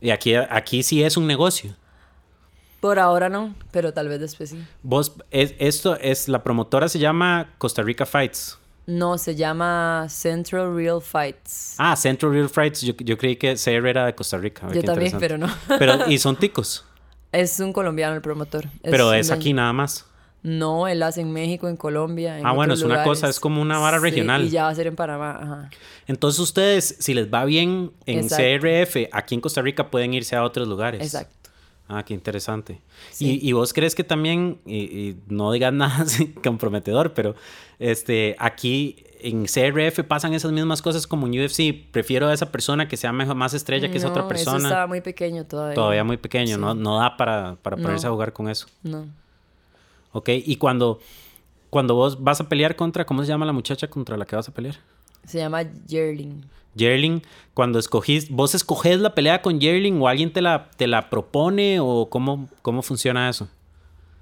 Y 0.00 0.10
aquí, 0.10 0.34
aquí 0.34 0.82
sí 0.82 1.02
es 1.02 1.16
un 1.16 1.26
negocio. 1.26 1.74
Por 2.80 2.98
ahora 3.00 3.28
no, 3.28 3.54
pero 3.72 3.92
tal 3.92 4.08
vez 4.08 4.20
después 4.20 4.50
sí. 4.50 4.64
Vos, 4.82 5.12
es, 5.32 5.54
esto 5.58 5.96
es, 5.96 6.28
la 6.28 6.44
promotora 6.44 6.88
se 6.88 7.00
llama 7.00 7.50
Costa 7.58 7.82
Rica 7.82 8.06
Fights. 8.06 8.58
No, 8.86 9.18
se 9.18 9.34
llama 9.34 10.06
Central 10.08 10.74
Real 10.74 11.02
Fights. 11.02 11.74
Ah, 11.76 11.94
Central 11.96 12.32
Real 12.32 12.48
Fights. 12.48 12.80
Yo, 12.82 12.94
yo 12.96 13.18
creí 13.18 13.36
que 13.36 13.54
CR 13.56 13.86
era 13.86 14.06
de 14.06 14.14
Costa 14.14 14.38
Rica. 14.38 14.66
Yo 14.72 14.82
también, 14.82 15.14
pero 15.18 15.36
no. 15.36 15.48
Pero, 15.78 16.08
y 16.08 16.18
son 16.18 16.36
ticos. 16.36 16.84
Es 17.32 17.60
un 17.60 17.72
colombiano 17.72 18.14
el 18.14 18.22
promotor. 18.22 18.66
pero 18.82 19.12
es 19.12 19.30
aquí 19.30 19.52
nada 19.52 19.72
más. 19.72 20.06
No, 20.42 20.86
él 20.86 21.02
hace 21.02 21.20
en 21.20 21.32
México, 21.32 21.68
en 21.68 21.76
Colombia. 21.76 22.38
En 22.38 22.46
Ah, 22.46 22.52
bueno, 22.52 22.72
es 22.74 22.82
una 22.82 23.02
cosa, 23.02 23.28
es 23.28 23.40
como 23.40 23.60
una 23.60 23.78
vara 23.78 23.98
Sí, 23.98 24.04
regional. 24.04 24.44
y 24.44 24.50
ya 24.50 24.62
va 24.64 24.68
a 24.70 24.74
ser 24.74 24.86
en 24.86 24.94
Panamá. 24.94 25.38
Ajá. 25.42 25.70
Entonces 26.06 26.38
ustedes, 26.38 26.96
si 27.00 27.12
les 27.12 27.28
va 27.32 27.44
bien 27.44 27.90
en 28.06 28.20
Exacto. 28.20 28.44
CRF, 28.44 29.08
aquí 29.12 29.34
en 29.34 29.40
Costa 29.40 29.62
Rica 29.62 29.90
pueden 29.90 30.14
irse 30.14 30.36
a 30.36 30.44
otros 30.44 30.68
lugares. 30.68 31.02
Exacto. 31.02 31.34
Ah, 31.88 32.04
qué 32.04 32.12
interesante. 32.14 32.80
Sí. 33.10 33.40
Y, 33.42 33.48
y 33.48 33.52
vos 33.52 33.72
crees 33.72 33.94
que 33.94 34.04
también, 34.04 34.60
y, 34.66 34.76
y 34.76 35.20
no 35.28 35.50
digas 35.52 35.72
nada 35.74 36.04
comprometedor, 36.44 37.14
pero 37.14 37.34
este, 37.78 38.36
aquí 38.38 38.96
en 39.20 39.46
CRF 39.46 40.00
pasan 40.06 40.34
esas 40.34 40.52
mismas 40.52 40.82
cosas 40.82 41.06
como 41.06 41.26
en 41.26 41.32
UFC. 41.40 41.74
Prefiero 41.90 42.28
a 42.28 42.34
esa 42.34 42.52
persona 42.52 42.86
que 42.88 42.96
sea 42.96 43.12
mejor, 43.12 43.34
más 43.36 43.54
estrella 43.54 43.90
que 43.90 43.96
esa 43.98 44.10
otra 44.10 44.22
No, 44.22 44.28
persona. 44.28 44.58
Eso 44.58 44.66
estaba 44.68 44.86
muy 44.86 45.00
pequeño 45.00 45.44
todavía. 45.46 45.74
Todavía 45.74 46.04
muy 46.04 46.18
pequeño, 46.18 46.54
Sí. 46.56 46.60
no, 46.60 46.74
no 46.74 46.98
da 46.98 47.16
para, 47.16 47.56
para 47.62 47.76
ponerse 47.76 48.06
No. 48.06 48.10
a 48.10 48.12
jugar 48.12 48.32
con 48.32 48.48
eso. 48.48 48.66
No. 48.82 49.06
Ok, 50.12 50.28
y 50.34 50.56
cuando, 50.56 51.00
cuando 51.70 51.94
vos 51.94 52.22
vas 52.22 52.40
a 52.40 52.48
pelear 52.48 52.76
contra, 52.76 53.04
¿cómo 53.06 53.22
se 53.22 53.28
llama 53.28 53.44
la 53.46 53.52
muchacha 53.52 53.88
contra 53.88 54.16
la 54.16 54.24
que 54.26 54.36
vas 54.36 54.48
a 54.48 54.52
pelear? 54.54 54.76
Se 55.24 55.38
llama 55.38 55.64
Jerling. 55.88 56.44
Jerling, 56.76 57.22
cuando 57.54 57.78
escogís, 57.78 58.30
¿vos 58.30 58.54
escogés 58.54 59.00
la 59.00 59.14
pelea 59.14 59.42
con 59.42 59.60
Jerling 59.60 60.00
o 60.00 60.08
alguien 60.08 60.32
te 60.32 60.40
la, 60.40 60.70
te 60.76 60.86
la 60.86 61.10
propone 61.10 61.80
o 61.80 62.08
cómo, 62.08 62.48
cómo 62.62 62.82
funciona 62.82 63.28
eso? 63.28 63.48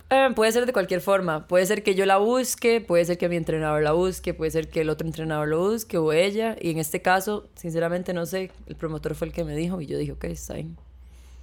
Eh, 0.08 0.28
puede 0.36 0.52
ser 0.52 0.66
de 0.66 0.72
cualquier 0.72 1.00
forma. 1.00 1.46
Puede 1.48 1.66
ser 1.66 1.82
que 1.82 1.94
yo 1.94 2.06
la 2.06 2.18
busque, 2.18 2.80
puede 2.80 3.04
ser 3.04 3.18
que 3.18 3.28
mi 3.28 3.36
entrenador 3.36 3.82
la 3.82 3.92
busque, 3.92 4.34
puede 4.34 4.50
ser 4.52 4.68
que 4.68 4.82
el 4.82 4.90
otro 4.90 5.06
entrenador 5.06 5.48
lo 5.48 5.58
busque 5.58 5.98
o 5.98 6.12
ella. 6.12 6.56
Y 6.60 6.70
en 6.70 6.78
este 6.78 7.02
caso, 7.02 7.48
sinceramente 7.56 8.14
no 8.14 8.24
sé, 8.24 8.52
el 8.66 8.76
promotor 8.76 9.14
fue 9.14 9.28
el 9.28 9.32
que 9.32 9.44
me 9.44 9.56
dijo 9.56 9.80
y 9.80 9.86
yo 9.86 9.98
dije, 9.98 10.12
ok, 10.12 10.24
está 10.24 10.54
bien. 10.54 10.76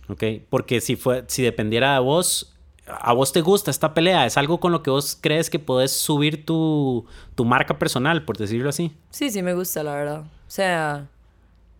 Ok, 0.08 0.24
porque 0.50 0.82
si, 0.82 0.96
fue, 0.96 1.24
si 1.28 1.44
dependiera 1.44 1.94
de 1.94 2.00
vos, 2.00 2.53
a 2.86 3.14
vos 3.14 3.32
te 3.32 3.42
gusta 3.42 3.72
esta 3.72 3.94
pelea, 3.94 4.26
es 4.26 4.38
algo 4.38 4.60
con 4.60 4.72
lo 4.72 4.84
que 4.84 4.90
vos 4.90 5.18
crees 5.20 5.50
que 5.50 5.60
podés 5.60 5.92
subir 5.92 6.46
tu, 6.46 7.06
tu 7.36 7.46
marca 7.46 7.80
personal, 7.80 8.26
por 8.26 8.38
decirlo 8.38 8.70
así. 8.70 8.92
Sí, 9.10 9.30
sí 9.30 9.42
me 9.42 9.54
gusta, 9.54 9.84
la 9.84 9.96
verdad. 9.96 10.22
O 10.22 10.52
sea, 10.52 11.08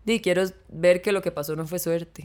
di, 0.04 0.20
quiero 0.20 0.44
ver 0.68 1.02
que 1.02 1.12
lo 1.12 1.20
que 1.22 1.30
pasó 1.30 1.56
no 1.56 1.66
fue 1.66 1.78
suerte. 1.78 2.24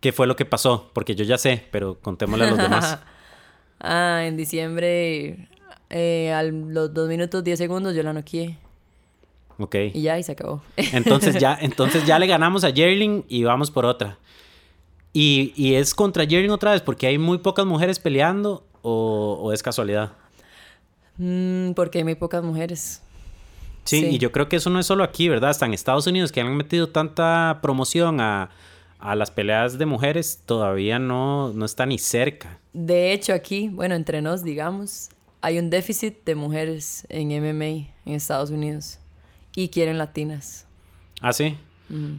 ¿Qué 0.00 0.12
fue 0.12 0.26
lo 0.26 0.36
que 0.36 0.44
pasó? 0.44 0.90
Porque 0.92 1.14
yo 1.14 1.24
ya 1.24 1.38
sé, 1.38 1.64
pero 1.70 1.98
contémosle 2.00 2.46
a 2.46 2.50
los 2.50 2.58
demás. 2.58 2.98
ah, 3.80 4.22
en 4.24 4.36
diciembre, 4.36 5.48
eh, 5.90 6.32
a 6.32 6.42
los 6.42 6.92
2 6.92 7.08
minutos 7.08 7.44
10 7.44 7.58
segundos 7.58 7.94
yo 7.94 8.02
la 8.02 8.12
noqueé. 8.12 8.58
Ok. 9.58 9.76
Y 9.94 10.02
ya, 10.02 10.18
y 10.18 10.22
se 10.22 10.32
acabó. 10.32 10.62
Entonces 10.76 11.38
ya, 11.38 11.56
entonces 11.60 12.04
ya 12.04 12.18
le 12.18 12.26
ganamos 12.26 12.64
a 12.64 12.72
Jerling 12.72 13.24
y 13.28 13.44
vamos 13.44 13.70
por 13.70 13.84
otra. 13.86 14.18
Y, 15.12 15.52
y 15.56 15.74
es 15.74 15.94
contra 15.94 16.26
Jerling 16.26 16.50
otra 16.50 16.72
vez 16.72 16.80
porque 16.80 17.06
hay 17.06 17.18
muy 17.18 17.38
pocas 17.38 17.66
mujeres 17.66 17.98
peleando 17.98 18.64
o, 18.82 19.38
o 19.42 19.52
es 19.52 19.62
casualidad. 19.62 20.12
Mm, 21.18 21.72
porque 21.72 21.98
hay 21.98 22.04
muy 22.04 22.14
pocas 22.14 22.42
mujeres. 22.42 23.02
Sí, 23.84 24.00
Sí. 24.00 24.06
y 24.06 24.18
yo 24.18 24.30
creo 24.32 24.48
que 24.48 24.56
eso 24.56 24.70
no 24.70 24.78
es 24.78 24.86
solo 24.86 25.02
aquí, 25.04 25.28
¿verdad? 25.28 25.50
Hasta 25.50 25.66
en 25.66 25.74
Estados 25.74 26.06
Unidos 26.06 26.30
que 26.32 26.40
han 26.40 26.56
metido 26.56 26.88
tanta 26.88 27.58
promoción 27.62 28.20
a, 28.20 28.50
a 29.00 29.16
las 29.16 29.30
peleas 29.30 29.76
de 29.76 29.86
mujeres, 29.86 30.40
todavía 30.46 30.98
no, 31.00 31.52
no 31.52 31.64
está 31.64 31.84
ni 31.84 31.98
cerca. 31.98 32.58
De 32.72 33.12
hecho, 33.12 33.34
aquí, 33.34 33.68
bueno, 33.68 33.94
entre 33.96 34.22
nos, 34.22 34.44
digamos, 34.44 35.10
hay 35.40 35.58
un 35.58 35.68
déficit 35.68 36.24
de 36.24 36.36
mujeres 36.36 37.04
en 37.08 37.28
MMA 37.28 37.66
en 38.06 38.14
Estados 38.14 38.50
Unidos 38.50 38.98
y 39.56 39.68
quieren 39.68 39.98
latinas. 39.98 40.64
¿Ah, 41.20 41.32
sí? 41.32 41.56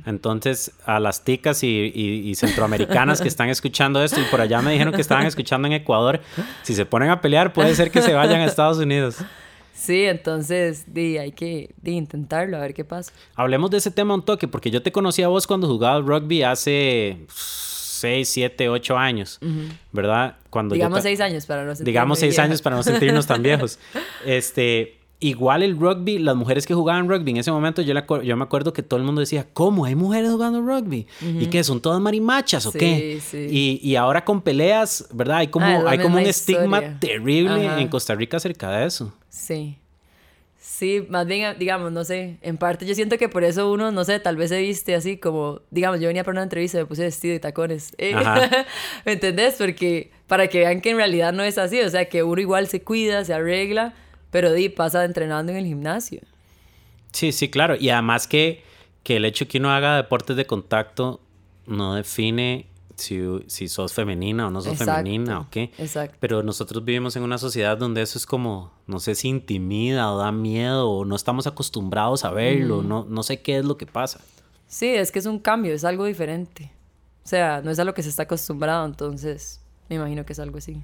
Entonces, 0.05 0.71
a 0.85 0.99
las 0.99 1.23
ticas 1.23 1.63
y, 1.63 1.67
y- 1.95 2.29
y 2.29 2.35
centroamericanas 2.35 3.21
que 3.21 3.27
están 3.27 3.49
escuchando 3.49 4.03
esto 4.03 4.19
y 4.21 4.23
por 4.25 4.39
allá 4.41 4.61
me 4.61 4.71
dijeron 4.71 4.93
que 4.93 5.01
estaban 5.01 5.25
escuchando 5.25 5.67
en 5.67 5.73
Ecuador, 5.73 6.21
si 6.61 6.73
se 6.75 6.85
ponen 6.85 7.09
a 7.09 7.21
pelear 7.21 7.53
puede 7.53 7.73
ser 7.75 7.89
que 7.91 8.01
se 8.01 8.13
vayan 8.13 8.41
a 8.41 8.45
Estados 8.45 8.77
Unidos. 8.77 9.17
Sí, 9.73 10.03
entonces, 10.05 10.85
di, 10.93 11.17
hay 11.17 11.31
que 11.31 11.71
di, 11.81 11.91
intentarlo, 11.93 12.55
a 12.57 12.59
ver 12.61 12.73
qué 12.73 12.85
pasa. 12.85 13.11
Hablemos 13.35 13.69
de 13.71 13.77
ese 13.77 13.89
tema 13.91 14.13
un 14.13 14.23
toque, 14.23 14.47
porque 14.47 14.69
yo 14.71 14.81
te 14.83 14.91
conocí 14.91 15.23
a 15.23 15.27
vos 15.27 15.45
cuando 15.47 15.67
jugabas 15.67 16.05
rugby 16.05 16.43
hace 16.43 17.17
6, 17.27 18.29
7, 18.29 18.69
8 18.69 18.97
años, 18.97 19.39
¿verdad? 19.91 20.37
Cuando 20.49 20.73
digamos 20.75 20.97
yo 20.99 21.03
ta- 21.03 21.09
6 21.09 21.19
años 21.21 21.45
para 21.45 21.63
no 21.65 21.71
sentirme 21.71 21.89
digamos 21.91 22.19
seis 22.19 22.31
vieja. 22.33 22.43
años 22.43 22.61
para 22.61 22.75
no 22.75 22.83
sentirnos 22.83 23.25
tan 23.27 23.41
viejos. 23.41 23.79
Este, 24.25 24.99
igual 25.27 25.63
el 25.63 25.77
rugby, 25.79 26.19
las 26.19 26.35
mujeres 26.35 26.65
que 26.67 26.73
jugaban 26.73 27.07
rugby 27.09 27.31
en 27.31 27.37
ese 27.37 27.51
momento, 27.51 27.81
yo, 27.81 27.93
acuer- 27.95 28.23
yo 28.23 28.35
me 28.37 28.43
acuerdo 28.43 28.73
que 28.73 28.83
todo 28.83 28.99
el 28.99 29.05
mundo 29.05 29.21
decía, 29.21 29.47
¿cómo? 29.53 29.85
¿Hay 29.85 29.95
mujeres 29.95 30.29
jugando 30.31 30.61
rugby? 30.61 31.07
¿Y 31.21 31.47
qué? 31.47 31.63
¿Son 31.63 31.81
todas 31.81 31.99
marimachas 32.01 32.65
o 32.65 32.71
Sí, 32.71 32.77
qué? 32.77 33.19
sí. 33.21 33.47
Y, 33.49 33.79
y 33.89 33.95
ahora 33.95 34.23
con 34.25 34.41
peleas, 34.41 35.07
¿verdad? 35.13 35.37
Hay 35.37 35.47
como, 35.47 35.65
Ah, 35.65 35.79
la 35.83 35.91
hay 35.91 35.99
como 35.99 36.17
un 36.17 36.23
estigma 36.23 36.99
terrible 36.99 37.67
Ajá. 37.67 37.81
en 37.81 37.87
Costa 37.87 38.15
Rica 38.15 38.37
acerca 38.37 38.69
de 38.71 38.85
eso. 38.85 39.13
Sí. 39.29 39.77
Sí, 40.59 41.05
más 41.09 41.25
bien, 41.27 41.55
digamos, 41.59 41.91
no 41.91 42.03
sé, 42.03 42.37
en 42.41 42.57
parte 42.57 42.85
yo 42.85 42.95
siento 42.95 43.17
que 43.17 43.27
por 43.29 43.43
eso 43.43 43.71
uno, 43.71 43.91
no 43.91 44.03
sé, 44.05 44.19
tal 44.19 44.37
vez 44.37 44.49
se 44.49 44.59
viste 44.59 44.95
así 44.95 45.17
como, 45.17 45.59
digamos, 45.71 45.99
yo 45.99 46.07
venía 46.07 46.23
para 46.23 46.33
una 46.33 46.43
entrevista 46.43 46.77
y 46.77 46.81
me 46.81 46.85
puse 46.87 47.03
vestido 47.03 47.35
y 47.35 47.39
tacones. 47.39 47.93
eh. 47.97 48.13
¿Me 49.05 49.11
entendés? 49.13 49.55
Porque 49.57 50.11
para 50.27 50.47
que 50.47 50.59
vean 50.59 50.81
que 50.81 50.91
en 50.91 50.97
realidad 50.97 51.31
no 51.33 51.43
es 51.43 51.57
así, 51.57 51.79
o 51.81 51.89
sea, 51.89 52.05
que 52.05 52.23
uno 52.23 52.41
igual 52.41 52.67
se 52.67 52.81
cuida, 52.81 53.23
se 53.25 53.33
arregla, 53.33 53.93
pero 54.33 54.51
di, 54.51 54.67
pasa 54.67 55.05
entrenando 55.05 55.51
en 55.51 55.59
el 55.59 55.65
gimnasio. 55.65 56.19
Sí, 57.11 57.31
sí, 57.31 57.49
claro. 57.49 57.75
Y 57.79 57.91
además 57.91 58.25
que, 58.27 58.63
que 59.03 59.17
el 59.17 59.25
hecho 59.25 59.47
que 59.47 59.59
uno 59.59 59.69
haga 59.69 59.95
deportes 59.95 60.35
de 60.35 60.47
contacto 60.47 61.21
no 61.67 61.93
define 61.93 62.65
si, 62.95 63.21
si 63.45 63.67
sos 63.67 63.93
femenina 63.93 64.47
o 64.47 64.49
no 64.49 64.61
sos 64.61 64.73
Exacto, 64.73 64.95
femenina 64.95 65.39
o 65.39 65.47
qué. 65.51 65.71
exacto. 65.77 66.17
Pero 66.19 66.41
nosotros 66.41 66.83
vivimos 66.83 67.15
en 67.15 67.21
una 67.21 67.37
sociedad 67.37 67.77
donde 67.77 68.01
eso 68.01 68.17
es 68.17 68.25
como, 68.25 68.73
no 68.87 68.99
sé 68.99 69.13
si 69.13 69.29
intimida 69.29 70.11
o 70.11 70.17
da 70.17 70.31
miedo 70.31 70.89
o 70.89 71.05
no 71.05 71.15
estamos 71.15 71.45
acostumbrados 71.45 72.25
a 72.25 72.31
verlo, 72.31 72.81
no, 72.81 73.05
no 73.07 73.21
sé 73.21 73.41
qué 73.43 73.59
es 73.59 73.65
lo 73.65 73.77
que 73.77 73.85
pasa. 73.85 74.19
Sí, 74.67 74.87
es 74.87 75.11
que 75.11 75.19
es 75.19 75.27
un 75.27 75.37
cambio, 75.37 75.75
es 75.75 75.83
algo 75.83 76.05
diferente. 76.05 76.71
O 77.23 77.27
sea, 77.27 77.61
no 77.63 77.69
es 77.69 77.77
a 77.77 77.83
lo 77.83 77.93
que 77.93 78.01
se 78.01 78.09
está 78.09 78.23
acostumbrado, 78.23 78.83
entonces 78.87 79.61
me 79.89 79.97
imagino 79.97 80.25
que 80.25 80.33
es 80.33 80.39
algo 80.39 80.57
así. 80.57 80.81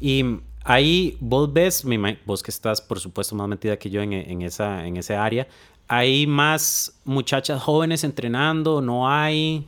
Y 0.00 0.24
ahí 0.64 1.16
vos 1.20 1.52
ves, 1.52 1.84
vos 2.24 2.42
que 2.42 2.50
estás 2.50 2.80
por 2.80 2.98
supuesto 2.98 3.34
más 3.34 3.48
metida 3.48 3.76
que 3.76 3.90
yo 3.90 4.02
en, 4.02 4.12
en 4.12 4.42
esa, 4.42 4.86
en 4.86 4.96
ese 4.96 5.14
área, 5.14 5.46
¿hay 5.88 6.26
más 6.26 7.00
muchachas 7.04 7.62
jóvenes 7.62 8.04
entrenando? 8.04 8.80
¿No 8.80 9.08
hay? 9.08 9.66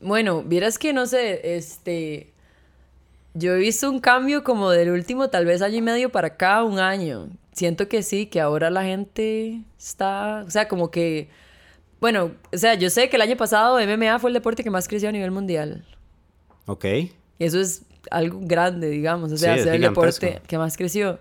Bueno, 0.00 0.42
vieras 0.42 0.78
que 0.78 0.92
no 0.92 1.06
sé, 1.06 1.56
este. 1.56 2.32
Yo 3.34 3.52
he 3.54 3.58
visto 3.58 3.88
un 3.88 4.00
cambio 4.00 4.44
como 4.44 4.70
del 4.70 4.90
último, 4.90 5.30
tal 5.30 5.46
vez 5.46 5.62
año 5.62 5.76
y 5.76 5.82
medio 5.82 6.10
para 6.10 6.28
acá, 6.28 6.64
un 6.64 6.78
año. 6.78 7.30
Siento 7.52 7.88
que 7.88 8.02
sí, 8.02 8.26
que 8.26 8.40
ahora 8.40 8.70
la 8.70 8.82
gente 8.82 9.62
está. 9.78 10.44
O 10.46 10.50
sea, 10.50 10.68
como 10.68 10.90
que. 10.90 11.30
Bueno, 12.00 12.32
o 12.52 12.58
sea, 12.58 12.74
yo 12.74 12.90
sé 12.90 13.08
que 13.08 13.16
el 13.16 13.22
año 13.22 13.36
pasado 13.36 13.78
MMA 13.78 14.18
fue 14.18 14.30
el 14.30 14.34
deporte 14.34 14.64
que 14.64 14.70
más 14.70 14.88
creció 14.88 15.08
a 15.08 15.12
nivel 15.12 15.30
mundial. 15.30 15.86
Ok. 16.66 16.84
Y 16.84 17.12
eso 17.38 17.60
es 17.60 17.84
algo 18.10 18.40
grande, 18.42 18.88
digamos. 18.90 19.32
O 19.32 19.36
sea, 19.36 19.56
Sí, 19.56 19.62
ser 19.64 19.74
el 19.74 19.82
deporte 19.82 20.40
que 20.46 20.58
más 20.58 20.76
creció. 20.76 21.18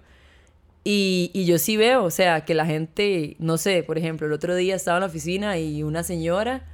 Y, 0.83 1.29
y 1.33 1.45
yo 1.45 1.59
sí 1.59 1.77
veo, 1.77 2.03
o 2.03 2.09
sea, 2.09 2.43
que 2.43 2.55
la 2.55 2.65
gente, 2.65 3.35
no 3.39 3.57
sé, 3.57 3.83
por 3.83 3.97
ejemplo, 3.99 4.25
el 4.25 4.33
otro 4.33 4.55
día 4.55 4.75
estaba 4.75 4.97
en 4.97 5.01
la 5.01 5.07
oficina 5.07 5.59
y 5.59 5.83
una 5.83 6.03
señora 6.03 6.65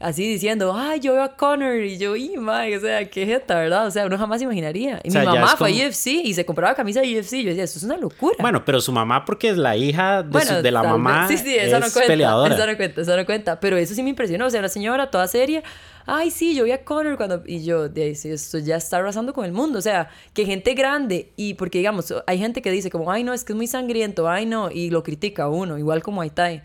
así 0.00 0.26
diciendo, 0.26 0.72
ay, 0.74 0.98
yo 0.98 1.12
veo 1.12 1.22
a 1.22 1.36
Connor 1.36 1.76
y 1.82 1.98
yo, 1.98 2.16
y 2.16 2.36
madre, 2.38 2.76
o 2.76 2.80
sea, 2.80 3.08
qué 3.08 3.26
jeta, 3.26 3.56
¿verdad? 3.60 3.86
O 3.86 3.90
sea, 3.90 4.06
uno 4.06 4.16
jamás 4.18 4.40
imaginaría. 4.42 4.98
Y 5.04 5.08
O 5.10 5.12
sea, 5.12 5.20
mi 5.20 5.26
mamá 5.26 5.48
fue 5.56 5.70
como- 5.70 5.82
a 5.82 5.86
UFC 5.88 6.06
y 6.24 6.34
se 6.34 6.44
compraba 6.46 6.74
camisa 6.74 7.00
de 7.02 7.14
UFC. 7.18 7.42
Yo 7.42 7.50
decía, 7.50 7.64
eso 7.64 7.78
es 7.78 7.84
una 7.84 7.96
locura. 7.98 8.34
Bueno, 8.40 8.64
pero 8.64 8.80
su 8.80 8.90
mamá, 8.92 9.24
porque 9.24 9.50
es 9.50 9.56
la 9.58 9.76
hija 9.76 10.22
de, 10.22 10.28
su- 10.28 10.30
Bueno, 10.32 10.62
de 10.62 10.70
la 10.70 10.82
mamá, 10.82 11.28
Sí, 11.28 11.36
sí, 11.36 11.54
es 11.54 11.70
no 11.70 11.78
cuenta. 11.80 12.00
peleadora. 12.06 12.54
Eso 12.54 12.66
no 12.66 12.76
cuenta, 12.76 13.00
eso 13.02 13.16
no 13.16 13.26
cuenta. 13.26 13.60
Pero 13.60 13.76
eso 13.76 13.94
sí 13.94 14.02
me 14.02 14.10
impresionó. 14.10 14.46
O 14.46 14.50
sea, 14.50 14.62
la 14.62 14.68
señora 14.70 15.10
toda 15.10 15.28
seria. 15.28 15.62
Ay, 16.06 16.30
sí, 16.30 16.54
yo 16.56 16.64
vi 16.64 16.72
a 16.72 16.82
Connor 16.82 17.16
cuando... 17.18 17.42
Y 17.46 17.62
yo, 17.62 17.88
de 17.88 18.02
ahí, 18.04 18.10
esto 18.12 18.58
ya 18.58 18.76
está 18.76 18.96
arrasando 18.96 19.32
con 19.34 19.44
el 19.44 19.52
mundo. 19.52 19.78
O 19.78 19.82
sea, 19.82 20.08
que 20.32 20.44
gente 20.46 20.72
grande... 20.74 21.30
Y 21.36 21.54
porque, 21.54 21.78
digamos, 21.78 22.12
hay 22.26 22.38
gente 22.38 22.62
que 22.62 22.70
dice 22.70 22.90
como, 22.90 23.12
ay, 23.12 23.22
no, 23.22 23.32
es 23.34 23.44
que 23.44 23.52
es 23.52 23.56
muy 23.56 23.66
sangriento, 23.66 24.28
ay, 24.28 24.46
no. 24.46 24.70
Y 24.70 24.88
lo 24.90 25.02
critica 25.02 25.44
a 25.44 25.48
uno, 25.50 25.78
igual 25.78 26.02
como 26.02 26.22
Aitai. 26.22 26.62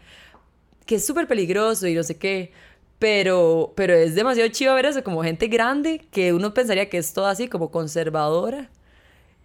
Que 0.85 0.95
es 0.95 1.05
súper 1.05 1.27
peligroso 1.27 1.85
y 1.87 1.93
no 1.95 2.01
sé 2.03 2.17
qué. 2.17 2.53
Pero, 3.05 3.71
pero 3.75 3.93
es 3.93 4.15
demasiado 4.15 4.49
chido 4.49 4.73
ver 4.73 4.87
eso, 4.87 5.03
como 5.03 5.21
gente 5.21 5.47
grande 5.47 6.01
que 6.09 6.33
uno 6.33 6.55
pensaría 6.55 6.89
que 6.89 6.97
es 6.97 7.13
toda 7.13 7.29
así, 7.29 7.47
como 7.47 7.69
conservadora. 7.69 8.71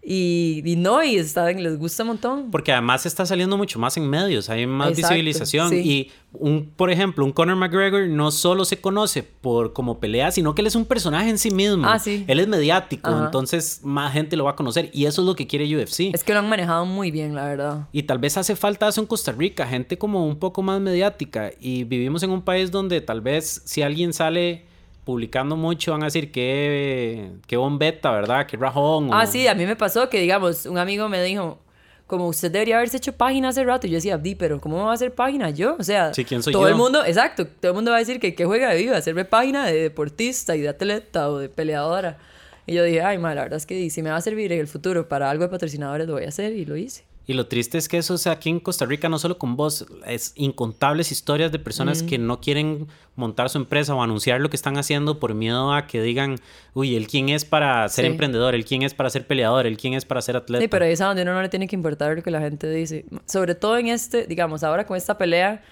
Y, 0.03 0.63
y 0.65 0.77
no, 0.77 1.05
y 1.05 1.17
están, 1.17 1.63
les 1.63 1.79
gusta 1.79 2.05
un 2.05 2.09
montón. 2.09 2.51
Porque 2.51 2.73
además 2.73 3.05
está 3.05 3.27
saliendo 3.27 3.59
mucho 3.59 3.79
más 3.79 3.97
en 3.99 4.09
medios, 4.09 4.49
hay 4.49 4.67
más 4.67 4.91
Exacto, 4.91 5.15
visibilización. 5.15 5.69
sí. 5.71 5.77
Y, 5.77 6.11
un, 6.33 6.71
por 6.75 6.91
ejemplo, 6.91 7.25
un 7.25 7.33
Conor 7.33 7.57
McGregor 7.57 8.09
no 8.09 8.31
solo 8.31 8.65
se 8.65 8.81
conoce 8.81 9.23
por 9.23 9.73
como 9.73 9.99
pelea, 9.99 10.31
sino 10.31 10.55
que 10.55 10.63
él 10.63 10.69
es 10.69 10.75
un 10.77 10.85
personaje 10.87 11.29
en 11.29 11.39
sí 11.39 11.51
mismo. 11.51 11.87
Ah, 11.87 11.99
sí. 11.99 12.25
Él 12.29 12.41
es 12.41 12.49
mediático, 12.49 13.11
Ajá. 13.11 13.27
entonces 13.27 13.81
más 13.83 14.13
gente 14.13 14.37
lo 14.37 14.45
va 14.45 14.53
a 14.53 14.57
conocer. 14.57 14.91
Y 14.95 15.07
eso 15.07 15.23
es 15.23 15.27
lo 15.27 15.35
que 15.35 15.47
quiere 15.47 15.65
UFC. 15.77 16.15
Es 16.15 16.25
que 16.25 16.33
lo 16.33 16.39
han 16.39 16.49
manejado 16.49 16.87
muy 16.87 17.11
bien, 17.11 17.35
la 17.35 17.45
verdad. 17.45 17.89
Y 17.93 18.05
tal 18.05 18.19
vez 18.19 18.37
hace 18.39 18.57
falta 18.57 18.89
eso 18.89 19.01
en 19.01 19.07
Costa 19.07 19.33
Rica, 19.33 19.67
gente 19.67 19.99
como 19.99 20.25
un 20.27 20.39
poco 20.39 20.63
más 20.63 20.81
mediática. 20.81 21.51
Y 21.61 21.85
vivimos 21.85 22.23
en 22.23 22.31
un 22.31 22.43
país 22.43 22.71
donde 22.71 23.01
tal 23.01 23.21
vez 23.21 23.63
si 23.65 23.83
alguien 23.83 24.13
sale 24.13 24.70
publicando 25.05 25.57
mucho 25.57 25.93
van 25.93 26.03
a 26.03 26.07
decir 26.07 26.31
que, 26.33 27.31
que 27.47 27.57
bombeta, 27.57 28.11
¿verdad? 28.11 28.47
Que 28.47 28.57
rajón. 28.57 29.11
o- 29.11 29.15
Ah, 29.15 29.27
sí, 29.27 29.47
a 29.49 29.55
mí 29.55 29.67
me 29.67 29.77
pasó 29.77 30.09
que, 30.09 30.21
digamos, 30.21 30.67
un 30.67 30.79
amigo 30.79 31.09
me 31.09 31.23
dijo, 31.23 31.59
como 32.07 32.27
usted 32.29 32.51
debería 32.51 32.77
haberse 32.77 32.97
hecho 32.99 33.13
página 33.13 33.49
hace 33.49 33.63
rato. 33.65 33.87
Y 33.87 33.91
yo 33.91 33.97
decía, 33.97 34.19
di, 34.19 34.35
pero 34.35 34.61
¿cómo 34.61 34.79
me 34.79 34.85
va 34.85 34.91
a 34.91 34.95
hacer 34.95 35.15
página 35.15 35.51
yo? 35.51 35.77
O 35.79 35.83
sea, 35.83 36.13
Sí, 36.13 36.25
¿quién 36.25 36.43
soy 36.43 36.53
todo 36.53 36.63
yo? 36.65 36.69
el 36.69 36.75
mundo, 36.77 37.05
exacto, 37.05 37.47
todo 37.47 37.71
el 37.73 37.75
mundo 37.77 37.91
va 37.93 37.97
a 37.99 38.01
decir 38.01 38.21
que 38.21 38.35
qué 38.35 38.45
juega 38.45 38.71
de 38.71 38.77
viva, 38.79 38.97
hacerme 38.97 39.25
página 39.25 39.67
de 39.67 39.75
deportista 39.83 40.55
y 40.57 40.61
de 40.61 40.69
atleta 40.69 41.29
o 41.31 41.39
de 41.39 41.49
peleadora. 41.49 42.19
Y 42.67 42.75
yo 42.75 42.85
dije, 42.85 43.03
ay, 43.03 43.19
ma, 43.19 43.35
la 43.35 43.43
verdad 43.43 43.57
es 43.57 43.67
que 43.67 43.89
si 43.91 44.03
me 44.03 44.11
va 44.11 44.17
a 44.17 44.21
servir 44.21 44.53
en 44.53 44.61
el 44.61 44.69
futuro 44.69 45.09
para 45.09 45.31
algo 45.31 45.45
de 45.45 45.49
patrocinadores, 45.51 46.07
lo 46.07 46.15
voy 46.15 46.25
a 46.25 46.29
hacer 46.29 46.53
y 46.53 46.65
lo 46.65 46.77
hice. 46.77 47.05
Y 47.27 47.35
lo 47.35 47.47
triste 47.47 47.79
es 47.79 47.89
que 47.89 47.99
eso, 47.99 48.15
o 48.15 48.19
sea, 48.19 48.33
aquí 48.33 48.49
en 48.51 48.59
Costa 48.59 48.87
Rica, 48.87 49.09
no 49.09 49.19
solo 49.19 49.39
con 49.39 49.55
vos, 49.55 49.87
es 50.05 50.33
incontables 50.35 51.13
historias 51.13 51.53
de 51.53 51.61
personas 51.61 52.03
que 52.03 52.19
no 52.19 52.41
quieren 52.41 52.89
montar 53.15 53.49
su 53.51 53.59
empresa 53.59 53.95
o 53.95 54.03
anunciar 54.03 54.41
lo 54.41 54.51
que 54.51 54.57
están 54.57 54.77
haciendo 54.79 55.21
por 55.21 55.35
miedo 55.35 55.73
a 55.73 55.87
que 55.87 56.03
digan, 56.03 56.37
uy, 56.75 56.97
¿el 56.97 57.07
quién 57.07 57.29
es 57.29 57.45
para 57.45 57.89
ser 57.89 58.07
Sí. 58.07 58.11
emprendedor? 58.11 58.57
¿El 58.57 58.65
quién 58.65 58.83
es 58.83 58.95
para 58.95 59.11
ser 59.11 59.29
peleador? 59.29 59.67
¿El 59.67 59.77
quién 59.77 59.95
es 59.95 60.05
para 60.05 60.23
ser 60.23 60.37
atleta? 60.37 60.61
Sí, 60.61 60.67
pero 60.67 60.87
ahí 60.87 60.93
es 60.93 61.01
a 61.01 61.07
donde 61.07 61.23
uno 61.23 61.35
no 61.35 61.43
le 61.43 61.49
tiene 61.49 61.69
que 61.69 61.77
importar 61.77 62.17
lo 62.17 62.23
que 62.23 62.33
la 62.33 62.41
gente 62.41 62.69
dice. 62.69 63.05
Sobre 63.27 63.55
todo 63.55 63.79
en 63.79 63.89
este, 63.89 64.27
digamos, 64.27 64.65
ahora 64.65 64.85
con 64.87 64.97
esta 64.97 65.17
pelea, 65.17 65.63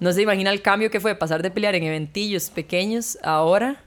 no 0.00 0.12
se 0.12 0.20
imagina 0.20 0.50
el 0.50 0.60
cambio 0.60 0.90
que 0.90 1.00
fue 1.00 1.14
pasar 1.14 1.42
de 1.42 1.50
pelear 1.50 1.74
en 1.74 1.84
eventillos 1.84 2.50
pequeños 2.50 3.16
ahora. 3.22 3.82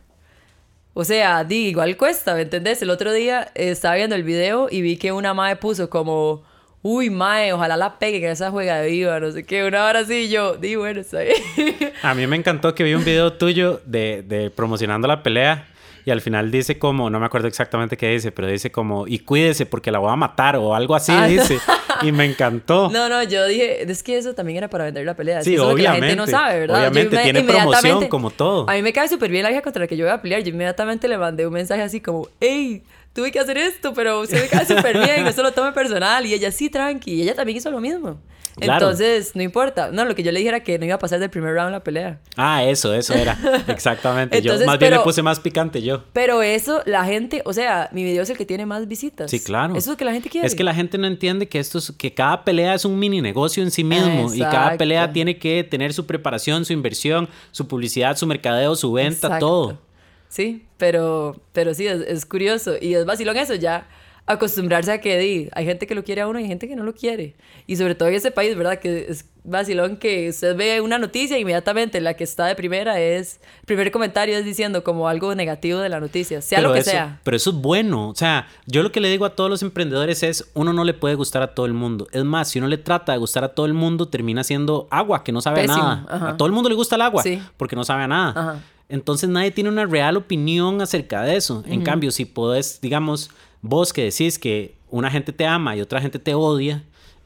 O 0.93 1.03
sea, 1.05 1.43
di, 1.43 1.67
igual 1.67 1.95
cuesta, 1.97 2.33
¿me 2.33 2.41
entendés? 2.41 2.81
El 2.81 2.89
otro 2.89 3.13
día 3.13 3.51
estaba 3.53 3.95
viendo 3.95 4.15
el 4.15 4.23
video 4.23 4.67
y 4.71 4.81
vi 4.81 4.97
que 4.97 5.11
una 5.11 5.33
mae 5.35 5.55
puso 5.55 5.89
como, 5.89 6.43
uy, 6.83 7.09
mae, 7.09 7.53
ojalá 7.53 7.77
la 7.77 7.99
peguen 7.99 8.23
en 8.23 8.29
esa 8.31 8.49
juega 8.51 8.79
de 8.79 8.89
viva, 8.89 9.19
no 9.19 9.31
sé 9.31 9.43
qué, 9.43 9.63
una 9.65 9.85
hora 9.85 9.99
así, 9.99 10.29
yo, 10.29 10.55
di, 10.57 10.75
bueno, 10.75 11.01
está 11.01 11.19
bien. 11.21 11.35
A 12.03 12.13
mí 12.15 12.25
me 12.27 12.35
encantó 12.35 12.73
que 12.73 12.83
vi 12.83 12.93
un 12.95 13.03
video 13.05 13.33
tuyo 13.33 13.81
de, 13.85 14.23
de 14.27 14.49
promocionando 14.49 15.07
la 15.07 15.21
pelea 15.23 15.67
y 16.03 16.09
al 16.09 16.21
final 16.21 16.49
dice 16.49 16.79
como, 16.79 17.11
no 17.11 17.19
me 17.19 17.27
acuerdo 17.27 17.47
exactamente 17.47 17.95
qué 17.97 18.09
dice, 18.09 18.31
pero 18.31 18.47
dice 18.47 18.71
como, 18.71 19.05
y 19.07 19.19
cuídese 19.19 19.67
porque 19.67 19.91
la 19.91 19.99
voy 19.99 20.11
a 20.11 20.15
matar 20.15 20.55
o 20.55 20.73
algo 20.73 20.95
así, 20.95 21.11
Ah, 21.15 21.21
no. 21.21 21.27
dice. 21.27 21.59
Y 22.01 22.11
me 22.11 22.25
encantó. 22.25 22.89
No, 22.91 23.07
no, 23.07 23.21
yo 23.21 23.45
dije, 23.45 23.83
es 23.83 24.01
que 24.01 24.17
eso 24.17 24.33
también 24.33 24.57
era 24.57 24.67
para 24.67 24.85
vender 24.85 25.05
la 25.05 25.15
pelea. 25.15 25.43
Sí, 25.43 25.51
que 25.51 25.55
eso 25.57 25.65
es 25.65 25.69
lo 25.69 25.75
que 25.75 25.83
la 25.83 25.91
gente 25.93 26.05
obviamente, 26.07 26.31
no 26.33 26.37
sabe, 26.39 26.59
¿verdad? 26.61 26.73
Yo 26.75 26.79
obviamente, 26.89 27.15
inme- 27.17 27.23
tiene 27.23 27.43
promoción 27.43 28.07
como 28.07 28.31
todo. 28.31 28.67
A 28.67 28.73
mí 28.73 28.81
me 28.81 28.91
cae 28.91 29.07
súper 29.07 29.29
bien 29.29 29.43
la 29.43 29.51
hija 29.51 29.61
contra 29.61 29.81
la 29.81 29.87
que 29.87 29.95
yo 29.95 30.05
voy 30.05 30.13
a 30.13 30.19
pelear. 30.19 30.41
Yo 30.41 30.49
inmediatamente 30.49 31.07
le 31.07 31.19
mandé 31.19 31.45
un 31.45 31.53
mensaje 31.53 31.83
así 31.83 32.01
como, 32.01 32.27
hey, 32.39 32.81
tuve 33.13 33.31
que 33.31 33.39
hacer 33.39 33.57
esto, 33.57 33.93
pero 33.93 34.21
usted 34.21 34.41
me 34.41 34.47
cae 34.47 34.65
súper 34.65 34.97
bien, 34.97 35.23
no 35.25 35.31
se 35.31 35.41
lo 35.41 35.51
tome 35.51 35.71
personal. 35.71 36.25
Y 36.25 36.33
ella, 36.33 36.51
sí, 36.51 36.69
tranqui. 36.69 37.13
Y 37.13 37.21
ella 37.23 37.35
también 37.35 37.57
hizo 37.57 37.71
lo 37.71 37.79
mismo. 37.79 38.19
Claro. 38.55 38.85
Entonces, 38.85 39.35
no 39.35 39.41
importa. 39.41 39.91
No, 39.91 40.03
lo 40.05 40.13
que 40.13 40.23
yo 40.23 40.31
le 40.31 40.39
dije 40.39 40.49
era 40.49 40.59
que 40.61 40.77
no 40.77 40.85
iba 40.85 40.95
a 40.95 40.99
pasar 40.99 41.19
del 41.19 41.29
primer 41.29 41.53
round 41.53 41.71
la 41.71 41.83
pelea. 41.83 42.19
Ah, 42.35 42.63
eso, 42.63 42.93
eso 42.93 43.13
era. 43.13 43.37
Exactamente. 43.67 44.37
Entonces, 44.37 44.61
yo 44.61 44.67
más 44.67 44.77
bien 44.77 44.91
le 44.91 44.99
puse 44.99 45.21
más 45.21 45.39
picante 45.39 45.81
yo. 45.81 46.03
Pero 46.13 46.41
eso, 46.41 46.81
la 46.85 47.05
gente, 47.05 47.41
o 47.45 47.53
sea, 47.53 47.89
mi 47.93 48.03
video 48.03 48.23
es 48.23 48.29
el 48.29 48.37
que 48.37 48.45
tiene 48.45 48.65
más 48.65 48.87
visitas. 48.87 49.31
Sí, 49.31 49.39
claro. 49.39 49.73
Eso 49.75 49.79
es 49.79 49.87
lo 49.87 49.97
que 49.97 50.05
la 50.05 50.11
gente 50.11 50.29
quiere. 50.29 50.45
Es 50.45 50.55
que 50.55 50.63
la 50.63 50.73
gente 50.73 50.97
no 50.97 51.07
entiende 51.07 51.47
que 51.47 51.59
esto 51.59 51.77
es, 51.77 51.91
que 51.97 52.13
cada 52.13 52.43
pelea 52.43 52.73
es 52.73 52.83
un 52.83 52.99
mini 52.99 53.21
negocio 53.21 53.63
en 53.63 53.71
sí 53.71 53.83
mismo 53.83 54.33
y 54.33 54.39
cada 54.39 54.77
pelea 54.77 55.11
tiene 55.11 55.37
que 55.37 55.63
tener 55.63 55.93
su 55.93 56.05
preparación, 56.05 56.65
su 56.65 56.73
inversión, 56.73 57.29
su 57.51 57.67
publicidad, 57.67 58.17
su 58.17 58.27
mercadeo, 58.27 58.75
su 58.75 58.91
venta, 58.91 59.27
Exacto. 59.27 59.45
todo. 59.45 59.90
Sí, 60.31 60.65
pero, 60.77 61.35
pero 61.51 61.73
sí, 61.73 61.85
es, 61.87 61.99
es 62.01 62.25
curioso. 62.25 62.75
Y 62.81 62.93
es 62.95 63.05
vacilón 63.05 63.35
eso, 63.35 63.53
ya 63.55 63.85
acostumbrarse 64.27 64.91
a 64.93 65.01
que 65.01 65.17
di, 65.17 65.49
hay 65.51 65.65
gente 65.65 65.87
que 65.87 65.95
lo 65.95 66.03
quiere 66.05 66.21
a 66.21 66.27
uno 66.27 66.39
y 66.39 66.43
hay 66.43 66.47
gente 66.47 66.67
que 66.69 66.75
no 66.75 66.83
lo 66.83 66.93
quiere. 66.93 67.35
Y 67.67 67.75
sobre 67.75 67.95
todo 67.95 68.07
en 68.07 68.15
este 68.15 68.31
país, 68.31 68.55
¿verdad? 68.55 68.79
Que 68.79 69.07
es 69.09 69.25
vacilón 69.43 69.97
que 69.97 70.29
usted 70.29 70.55
ve 70.55 70.79
una 70.79 70.99
noticia 70.99 71.35
e 71.35 71.39
inmediatamente 71.39 71.99
la 71.99 72.13
que 72.13 72.23
está 72.23 72.45
de 72.45 72.55
primera 72.55 72.99
es, 73.01 73.41
el 73.61 73.65
primer 73.65 73.91
comentario 73.91 74.37
es 74.37 74.45
diciendo 74.45 74.83
como 74.83 75.09
algo 75.09 75.33
negativo 75.35 75.79
de 75.79 75.89
la 75.89 75.99
noticia, 75.99 76.41
sea 76.41 76.59
pero 76.59 76.69
lo 76.69 76.73
que 76.75 76.81
eso, 76.81 76.91
sea. 76.91 77.19
Pero 77.23 77.35
eso 77.35 77.49
es 77.49 77.55
bueno. 77.57 78.09
O 78.09 78.15
sea, 78.15 78.47
yo 78.67 78.83
lo 78.83 78.91
que 78.91 79.01
le 79.01 79.09
digo 79.09 79.25
a 79.25 79.35
todos 79.35 79.49
los 79.49 79.63
emprendedores 79.63 80.23
es, 80.23 80.49
uno 80.53 80.71
no 80.71 80.83
le 80.85 80.93
puede 80.93 81.15
gustar 81.15 81.41
a 81.41 81.53
todo 81.53 81.65
el 81.65 81.73
mundo. 81.73 82.07
Es 82.11 82.23
más, 82.23 82.47
si 82.49 82.59
uno 82.59 82.67
le 82.67 82.77
trata 82.77 83.11
de 83.11 83.17
gustar 83.17 83.43
a 83.43 83.49
todo 83.49 83.65
el 83.65 83.73
mundo, 83.73 84.07
termina 84.07 84.43
siendo 84.43 84.87
agua 84.91 85.23
que 85.23 85.31
no 85.31 85.41
sabe 85.41 85.61
a 85.61 85.67
nada. 85.67 86.05
ajá. 86.07 86.29
A 86.29 86.37
todo 86.37 86.45
el 86.45 86.53
mundo 86.53 86.69
le 86.69 86.75
gusta 86.75 86.95
el 86.95 87.01
agua 87.01 87.23
Sí. 87.23 87.41
porque 87.57 87.75
no 87.75 87.83
sabe 87.83 88.03
a 88.03 88.07
nada. 88.07 88.29
Ajá. 88.29 88.59
Entonces 88.91 89.29
nadie 89.29 89.51
tiene 89.51 89.69
una 89.69 89.85
real 89.85 90.17
opinión 90.17 90.81
acerca 90.81 91.23
de 91.23 91.37
eso. 91.37 91.63
En 91.65 91.81
cambio, 91.81 92.11
si 92.11 92.25
podés, 92.25 92.81
digamos, 92.81 93.31
vos 93.61 93.93
que 93.93 94.03
decís 94.03 94.37
que 94.37 94.75
una 94.89 95.09
gente 95.09 95.31
te 95.31 95.47
ama 95.47 95.77
y 95.77 95.81
otra 95.81 96.01
gente 96.01 96.19
te 96.19 96.35
odia, 96.35 96.83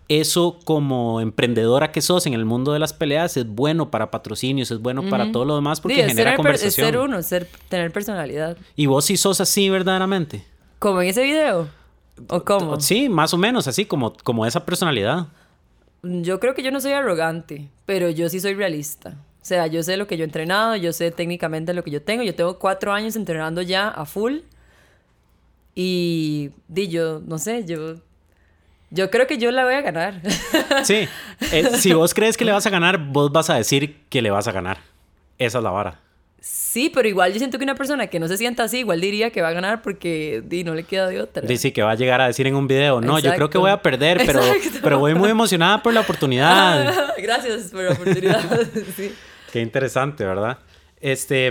eso 0.08 0.60
como 0.64 1.20
emprendedora 1.22 1.92
que 1.92 2.02
sos 2.02 2.28
en 2.28 2.36
el 2.36 2.46
mundo 2.46 2.72
de 2.72 2.78
las 2.78 2.94
peleas 2.94 3.36
es 3.38 3.48
bueno 3.48 3.90
para 3.90 4.12
patrocinios, 4.12 4.70
es 4.70 4.80
bueno 4.80 5.10
para 5.10 5.32
todo 5.32 5.44
lo 5.44 5.56
demás 5.56 5.82
porque 5.82 6.04
genera 6.04 6.36
conversación. 6.36 6.86
Es 6.86 6.92
ser 6.94 7.02
uno, 7.02 7.24
ser, 7.24 7.50
tener 7.68 7.92
personalidad. 7.92 8.58
Y 8.76 8.86
vos 8.86 9.06
sí 9.06 9.18
sos 9.18 9.42
así 9.42 9.68
verdaderamente. 9.68 10.46
¿Como 10.78 11.02
en 11.02 11.10
ese 11.10 11.24
video? 11.24 11.68
¿O 12.28 12.44
cómo? 12.44 12.80
Sí, 12.80 13.10
más 13.10 13.34
o 13.34 13.38
menos 13.38 13.68
así, 13.68 13.86
como, 13.86 14.14
como 14.14 14.46
esa 14.46 14.64
personalidad. 14.66 15.30
Yo 16.04 16.40
creo 16.40 16.54
que 16.54 16.62
yo 16.62 16.70
no 16.70 16.80
soy 16.80 16.92
arrogante, 16.92 17.70
pero 17.88 18.12
yo 18.12 18.30
sí 18.30 18.40
soy 18.40 18.54
realista. 18.54 19.18
O 19.46 19.48
sea, 19.48 19.68
yo 19.68 19.84
sé 19.84 19.96
lo 19.96 20.08
que 20.08 20.18
yo 20.18 20.24
he 20.24 20.26
entrenado, 20.26 20.76
yo 20.76 20.92
sé 20.92 21.12
técnicamente 21.12 21.72
lo 21.76 21.84
que 21.84 21.92
yo 21.92 22.02
tengo. 22.02 22.24
Yo 22.24 22.34
tengo 22.34 22.58
cuatro 22.58 22.92
años 22.92 23.16
entrenando 23.16 23.62
ya 23.62 23.90
a 23.90 24.04
full. 24.08 24.40
Y 25.76 26.50
di 26.68 26.88
yo, 26.88 27.22
no 27.24 27.38
sé, 27.38 27.64
yo. 27.64 27.98
Yo 28.90 29.12
creo 29.12 29.28
que 29.28 29.38
yo 29.38 29.52
la 29.52 29.64
voy 29.64 29.76
a 29.76 29.82
ganar. 29.82 30.20
Sí, 30.84 31.08
eh, 31.52 31.70
si 31.78 31.94
vos 31.94 32.16
crees 32.16 32.38
que 32.38 32.44
le 32.44 32.54
vas 32.54 32.66
a 32.66 32.72
ganar, 32.72 32.98
vos 32.98 33.32
vas 33.32 33.52
a 33.52 33.56
decir 33.56 34.00
que 34.10 34.24
le 34.24 34.32
vas 34.32 34.48
a 34.48 34.52
ganar. 34.52 34.80
Esa 35.38 35.60
es 35.60 35.64
la 35.64 35.70
vara. 35.70 36.00
Sí, 36.40 36.90
pero 36.92 37.08
igual 37.08 37.32
yo 37.32 37.38
siento 37.38 37.60
que 37.60 37.66
una 37.66 37.76
persona 37.76 38.08
que 38.08 38.20
no 38.20 38.28
se 38.28 38.38
sienta 38.38 38.64
así, 38.64 38.80
igual 38.80 39.00
diría 39.00 39.30
que 39.30 39.44
va 39.44 39.50
a 39.50 39.54
ganar 39.54 39.84
porque 39.84 40.42
di, 40.44 40.64
no 40.64 40.74
le 40.74 40.86
queda 40.86 41.08
de 41.08 41.22
otra. 41.22 41.46
Dice 41.46 41.72
que 41.72 41.84
va 41.84 41.92
a 41.92 41.96
llegar 41.96 42.20
a 42.20 42.26
decir 42.26 42.48
en 42.48 42.56
un 42.56 42.68
video, 42.68 43.00
no, 43.00 43.20
yo 43.20 43.32
creo 43.36 43.52
que 43.52 43.60
voy 43.60 43.70
a 43.70 43.84
perder, 43.84 44.24
pero, 44.26 44.42
pero 44.82 44.98
voy 44.98 45.14
muy 45.14 45.30
emocionada 45.30 45.84
por 45.84 45.94
la 45.94 46.00
oportunidad. 46.00 47.14
Gracias 47.20 47.66
por 47.66 47.84
la 47.84 47.92
oportunidad. 47.92 48.42
sí. 48.98 49.14
Qué 49.56 49.62
interesante, 49.62 50.26
¿verdad? 50.26 50.60
Este, 51.00 51.50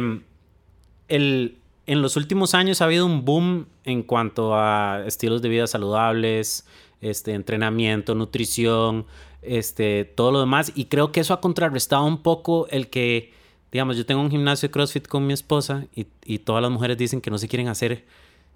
el, 1.09 1.57
en 1.87 2.03
los 2.03 2.17
últimos 2.19 2.53
años 2.53 2.83
ha 2.83 2.85
habido 2.85 3.07
un 3.07 3.25
boom 3.25 3.64
en 3.85 4.03
cuanto 4.03 4.55
a 4.55 5.03
estilos 5.07 5.40
de 5.40 5.49
vida 5.49 5.67
saludables, 5.67 6.67
este, 7.01 7.33
entrenamiento, 7.33 8.14
nutrición, 8.14 9.07
este, 9.40 10.05
todo 10.05 10.33
lo 10.33 10.40
demás. 10.40 10.71
Y 10.75 10.85
creo 10.85 11.12
que 11.12 11.21
eso 11.21 11.33
ha 11.33 11.40
contrarrestado 11.40 12.05
un 12.05 12.23
poco 12.23 12.67
el 12.69 12.90
que, 12.90 13.33
digamos, 13.73 13.97
yo 13.97 14.05
tengo 14.05 14.21
un 14.21 14.31
gimnasio 14.31 14.69
de 14.69 14.73
CrossFit 14.73 15.09
con 15.09 15.27
mi 15.27 15.33
esposa 15.33 15.87
y, 15.97 16.07
y 16.27 16.40
todas 16.40 16.61
las 16.61 16.71
mujeres 16.71 16.99
dicen 16.99 17.23
que 17.23 17.31
no 17.31 17.38
se 17.38 17.49
quieren 17.49 17.69
hacer 17.69 18.05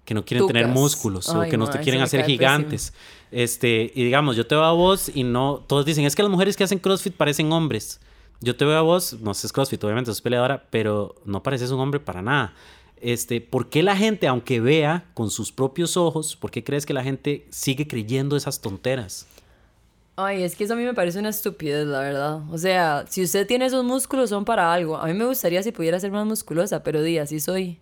que 0.05 0.13
no 0.13 0.25
quieren 0.25 0.45
tener 0.45 0.67
músculos 0.67 1.27
o 1.29 1.41
que 1.49 1.57
no, 1.57 1.65
se 1.65 1.79
quieren 1.79 2.01
hacer 2.01 2.23
gigantes. 2.23 2.93
Este, 3.31 3.91
y 3.95 4.03
digamos, 4.03 4.35
yo 4.35 4.45
te 4.45 4.53
veo 4.53 4.63
a 4.63 4.73
vos 4.73 5.09
y 5.11 5.23
no, 5.23 5.65
todos 5.65 5.87
dicen, 5.87 6.05
es 6.05 6.15
que 6.15 6.21
las 6.21 6.29
mujeres 6.29 6.55
que 6.55 6.63
hacen 6.63 6.77
CrossFit 6.77 7.15
parecen 7.15 7.51
hombres. 7.51 7.99
Yo 8.41 8.55
te 8.55 8.65
veo 8.65 8.77
a 8.77 8.81
vos, 8.81 9.19
no 9.19 9.33
sé, 9.33 9.49
CrossFit, 9.49 9.83
obviamente, 9.83 10.11
sos 10.11 10.21
peleadora, 10.21 10.65
pero 10.69 11.15
no 11.25 11.43
pareces 11.43 11.71
un 11.71 11.79
hombre 11.79 11.99
para 11.99 12.21
nada. 12.21 12.53
Este, 13.01 13.41
¿Por 13.41 13.69
qué 13.69 13.83
la 13.83 13.95
gente, 13.95 14.27
aunque 14.27 14.59
vea 14.59 15.05
con 15.13 15.29
sus 15.29 15.51
propios 15.51 15.97
ojos, 15.97 16.35
por 16.35 16.51
qué 16.51 16.63
crees 16.63 16.85
que 16.85 16.93
la 16.93 17.03
gente 17.03 17.47
sigue 17.49 17.87
creyendo 17.87 18.35
esas 18.35 18.61
tonteras? 18.61 19.27
Ay, 20.15 20.43
es 20.43 20.55
que 20.55 20.65
eso 20.65 20.73
a 20.73 20.75
mí 20.75 20.83
me 20.83 20.93
parece 20.93 21.19
una 21.19 21.29
estupidez, 21.29 21.87
la 21.87 21.99
verdad. 21.99 22.41
O 22.51 22.57
sea, 22.57 23.05
si 23.07 23.23
usted 23.23 23.47
tiene 23.47 23.65
esos 23.65 23.85
músculos 23.85 24.29
son 24.29 24.43
para 24.43 24.73
algo. 24.73 24.97
A 24.97 25.05
mí 25.07 25.13
me 25.13 25.25
gustaría 25.25 25.63
si 25.63 25.71
pudiera 25.71 25.99
ser 25.99 26.11
más 26.11 26.25
musculosa, 26.25 26.83
pero 26.83 27.01
di, 27.01 27.17
así 27.17 27.39
soy. 27.39 27.79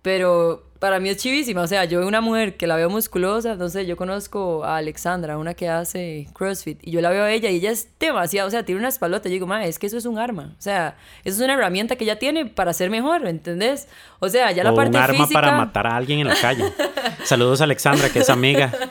Pero 0.00 0.64
para 0.78 1.00
mí 1.00 1.08
es 1.08 1.16
chivísima. 1.18 1.62
O 1.62 1.66
sea, 1.66 1.84
yo 1.84 1.98
veo 1.98 2.08
una 2.08 2.20
mujer 2.20 2.56
que 2.56 2.66
la 2.66 2.76
veo 2.76 2.88
musculosa. 2.88 3.56
No 3.56 3.68
sé, 3.68 3.86
yo 3.86 3.96
conozco 3.96 4.64
a 4.64 4.76
Alexandra, 4.76 5.38
una 5.38 5.54
que 5.54 5.68
hace 5.68 6.28
CrossFit. 6.34 6.78
Y 6.82 6.92
yo 6.92 7.00
la 7.00 7.10
veo 7.10 7.24
a 7.24 7.32
ella 7.32 7.50
y 7.50 7.56
ella 7.56 7.70
es 7.70 7.88
demasiado. 7.98 8.48
O 8.48 8.50
sea, 8.50 8.64
tiene 8.64 8.78
una 8.78 8.88
espalota. 8.88 9.28
Yo 9.28 9.34
digo, 9.34 9.46
ma, 9.46 9.64
es 9.64 9.78
que 9.78 9.86
eso 9.86 9.96
es 9.96 10.06
un 10.06 10.18
arma. 10.18 10.54
O 10.58 10.62
sea, 10.62 10.96
eso 11.24 11.36
es 11.36 11.42
una 11.42 11.54
herramienta 11.54 11.96
que 11.96 12.04
ella 12.04 12.18
tiene 12.18 12.46
para 12.46 12.72
ser 12.72 12.90
mejor, 12.90 13.26
¿entendés? 13.26 13.88
O 14.20 14.28
sea, 14.28 14.52
ya 14.52 14.64
la 14.64 14.74
parte 14.74 14.90
un 14.90 14.96
arma 14.96 15.26
para 15.28 15.56
matar 15.56 15.86
a 15.86 15.96
alguien 15.96 16.20
en 16.20 16.28
la 16.28 16.36
calle. 16.36 16.64
Saludos 17.24 17.60
a 17.60 17.64
Alexandra, 17.64 18.10
que 18.10 18.20
es 18.20 18.30
amiga. 18.30 18.72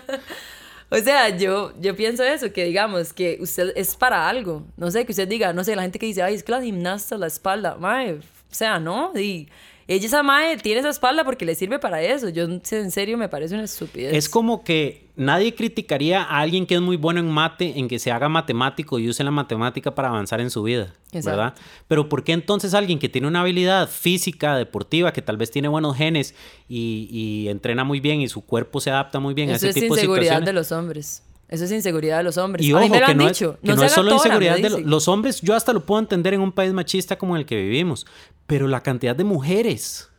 O 0.89 0.97
sea, 0.97 1.29
yo, 1.29 1.73
yo 1.81 1.97
pienso 1.97 2.23
eso, 2.23 2.53
que 2.53 2.63
digamos 2.63 3.11
que 3.11 3.37
usted 3.41 3.73
es 3.75 3.97
para 3.97 4.29
algo. 4.29 4.65
No 4.77 4.89
sé, 4.89 5.05
que 5.05 5.11
usted 5.11 5.27
diga, 5.27 5.51
no 5.51 5.65
sé, 5.65 5.75
la 5.75 5.81
gente 5.81 5.99
que 5.99 6.05
dice, 6.05 6.23
ay, 6.23 6.35
es 6.35 6.43
que 6.43 6.51
la 6.53 6.61
gimnasta, 6.61 7.17
la 7.17 7.27
espalda, 7.27 7.75
mae, 7.75 8.13
o 8.13 8.21
sea, 8.51 8.79
¿no? 8.79 9.11
Y 9.13 9.49
ella 9.87 10.05
esa 10.05 10.21
madre 10.21 10.57
tiene 10.57 10.81
esa 10.81 10.89
espalda 10.89 11.23
porque 11.23 11.45
le 11.45 11.55
sirve 11.55 11.79
para 11.79 12.01
eso. 12.01 12.27
Yo 12.29 12.43
en 12.43 12.91
serio 12.91 13.17
me 13.17 13.29
parece 13.29 13.55
una 13.55 13.63
estupidez. 13.63 14.13
Es 14.13 14.27
como 14.27 14.63
que 14.65 15.07
nadie 15.15 15.55
criticaría 15.55 16.23
a 16.23 16.39
alguien 16.39 16.65
que 16.65 16.75
es 16.75 16.81
muy 16.81 16.97
bueno 16.97 17.21
en 17.21 17.31
mate, 17.31 17.79
en 17.79 17.87
que 17.87 17.97
se 17.97 18.11
haga 18.11 18.27
matemático 18.27 18.99
y 18.99 19.07
use 19.07 19.23
la 19.23 19.31
matemática 19.31 19.95
para 19.95 20.09
avanzar 20.09 20.41
en 20.41 20.51
su 20.51 20.61
vida, 20.63 20.93
¿verdad? 21.13 21.55
Pero 21.87 22.09
¿por 22.09 22.25
qué 22.25 22.33
entonces 22.33 22.73
alguien 22.73 22.99
que 22.99 23.07
tiene 23.07 23.27
una 23.27 23.41
habilidad 23.41 23.89
física, 23.89 24.57
deportiva, 24.57 25.13
que 25.13 25.21
tal 25.21 25.37
vez 25.37 25.51
tiene 25.51 25.69
buenos 25.69 25.95
genes 25.95 26.35
y, 26.67 27.47
entrena 27.47 27.85
muy 27.85 28.01
bien 28.01 28.19
y 28.19 28.27
su 28.27 28.41
cuerpo 28.41 28.81
se 28.81 28.91
adapta 28.91 29.19
muy 29.19 29.33
bien 29.33 29.49
a 29.49 29.55
ese 29.55 29.73
tipo 29.73 29.95
de 29.95 30.01
situaciones? 30.01 30.03
Es 30.03 30.09
inseguridad 30.09 30.41
de 30.41 30.53
los 30.53 30.71
hombres. 30.71 31.23
Eso 31.49 31.63
es 31.63 31.71
inseguridad 31.71 32.17
de 32.17 32.23
los 32.23 32.37
hombres. 32.37 32.65
Y 32.65 32.73
ojo, 32.73 32.81
que, 32.91 33.15
no, 33.15 33.27
Es, 33.27 33.41
no, 33.61 33.83
es 33.83 33.91
solo 33.93 34.13
inseguridad 34.13 34.57
de 34.57 34.81
los 34.81 35.07
hombres. 35.07 35.41
Yo 35.41 35.55
hasta 35.55 35.71
lo 35.71 35.85
puedo 35.85 35.99
entender 35.99 36.33
en 36.33 36.41
un 36.41 36.51
país 36.51 36.73
machista 36.73 37.17
como 37.17 37.37
el 37.37 37.45
que 37.45 37.55
vivimos. 37.55 38.05
Pero 38.47 38.67
la 38.67 38.83
cantidad 38.83 39.15
de 39.15 39.23
mujeres 39.23 40.09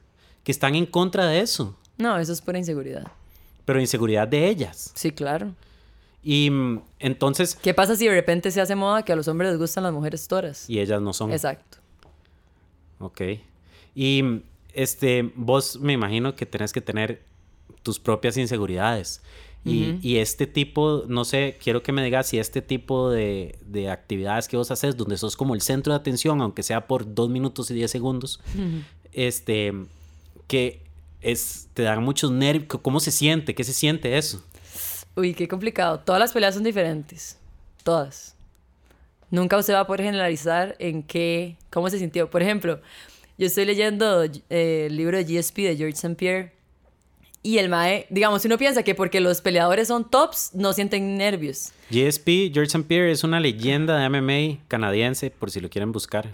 que 0.43 0.53
están 0.53 0.75
en 0.75 0.87
contra 0.87 1.27
de 1.27 1.41
eso. 1.41 1.77
No, 1.99 2.19
eso 2.19 2.33
es 2.33 2.41
pura 2.41 2.59
inseguridad. 2.59 3.07
Pero 3.67 3.81
inseguridad 3.81 4.27
de 4.27 4.49
ellas. 4.49 4.93
Sí, 4.95 5.11
claro. 5.11 5.53
Y 6.23 6.49
mm, 6.51 6.81
entonces... 6.99 7.55
¿Qué 7.57 7.75
pasa 7.75 7.97
si 7.97 8.07
de 8.07 8.15
repente 8.15 8.51
se 8.51 8.61
hace 8.63 8.75
moda 8.75 9.03
que 9.03 9.13
a 9.13 9.17
los 9.17 9.29
hombres 9.29 9.51
les 9.51 9.59
gustan 9.59 9.85
las 9.85 9.93
mujeres 9.93 10.27
toras? 10.27 10.69
Y 10.69 10.81
ellas 10.81 11.03
no 11.03 11.13
son. 11.13 11.33
Exacto. 11.33 11.79
Ok. 12.99 13.21
Y 13.95 14.23
mm, 14.23 14.43
este, 14.73 15.31
vos 15.35 15.79
me 15.81 15.93
imagino 15.93 16.35
que 16.35 16.47
tenés 16.47 16.73
que 16.73 16.81
tener 16.81 17.23
tus 17.83 17.99
propias 17.99 18.37
inseguridades. 18.37 19.23
Y, 19.65 20.17
este 20.17 20.47
tipo, 20.47 21.05
no 21.09 21.25
sé, 21.27 21.59
quiero 21.63 21.83
que 21.83 21.93
me 21.93 22.03
digas 22.03 22.29
si 22.29 22.39
este 22.39 22.63
tipo 22.63 23.11
de, 23.11 23.59
actividades 23.91 24.49
que 24.49 24.57
vos 24.57 24.71
haces, 24.71 24.97
donde 24.97 25.19
sos 25.19 25.37
como 25.37 25.55
el 25.55 25.61
centro 25.61 25.93
de 25.93 25.99
atención, 25.99 26.41
aunque 26.41 26.63
sea 26.63 26.87
por 26.87 27.15
dos 27.15 27.29
minutos 27.29 27.71
y 27.71 27.75
diez 27.75 27.91
segundos, 27.91 28.41
este, 29.13 29.75
que 30.47 30.83
es, 31.21 31.69
te 31.75 31.83
dan 31.83 32.03
muchos 32.03 32.31
nervios, 32.31 32.81
¿cómo 32.81 33.01
se 33.01 33.11
siente? 33.11 33.55
¿Qué 33.55 33.65
se 33.65 33.73
siente 33.73 34.17
eso? 34.17 34.43
Uy, 35.17 35.35
qué 35.35 35.49
complicado. 35.49 35.99
Todas 36.01 36.21
las 36.21 36.33
peleas 36.33 36.55
son 36.55 36.65
diferentes. 36.65 37.39
Todas. 37.83 38.37
Nunca 39.31 39.59
usted 39.59 39.75
va 39.75 39.81
a 39.81 39.87
poder 39.87 40.05
generalizar 40.05 40.77
en 40.79 41.03
qué, 41.03 41.57
cómo 41.71 41.91
se 41.91 41.99
sintió. 41.99 42.31
Por 42.31 42.41
ejemplo, 42.41 42.81
yo 43.37 43.47
estoy 43.47 43.65
leyendo 43.65 44.25
eh, 44.25 44.87
el 44.87 44.97
libro 44.97 45.17
de 45.17 45.25
GSP 45.25 45.59
de 45.59 45.77
George 45.77 45.95
St. 45.95 46.15
Pierre 46.15 46.53
y 47.49 47.57
el 47.57 47.71
Mae, 47.71 48.07
digamos, 48.11 48.45
uno 48.45 48.59
piensa 48.59 48.83
que 48.83 48.95
porque 48.95 49.21
los 49.21 49.41
peleadores 49.41 49.89
son 49.89 50.11
tops, 50.11 50.51
no 50.53 50.75
sienten 50.75 51.17
nervios. 51.17 51.73
GSP, 51.89 52.53
George 52.53 52.67
St. 52.67 52.83
Pierre, 52.87 53.11
es 53.11 53.25
una 53.25 53.41
leyenda 53.41 53.97
de 53.97 54.07
MMA 54.11 54.65
canadiense, 54.69 55.31
por 55.31 55.51
si 55.51 55.63
lo 55.63 55.71
quieren 55.71 55.91
buscar. 55.91 56.29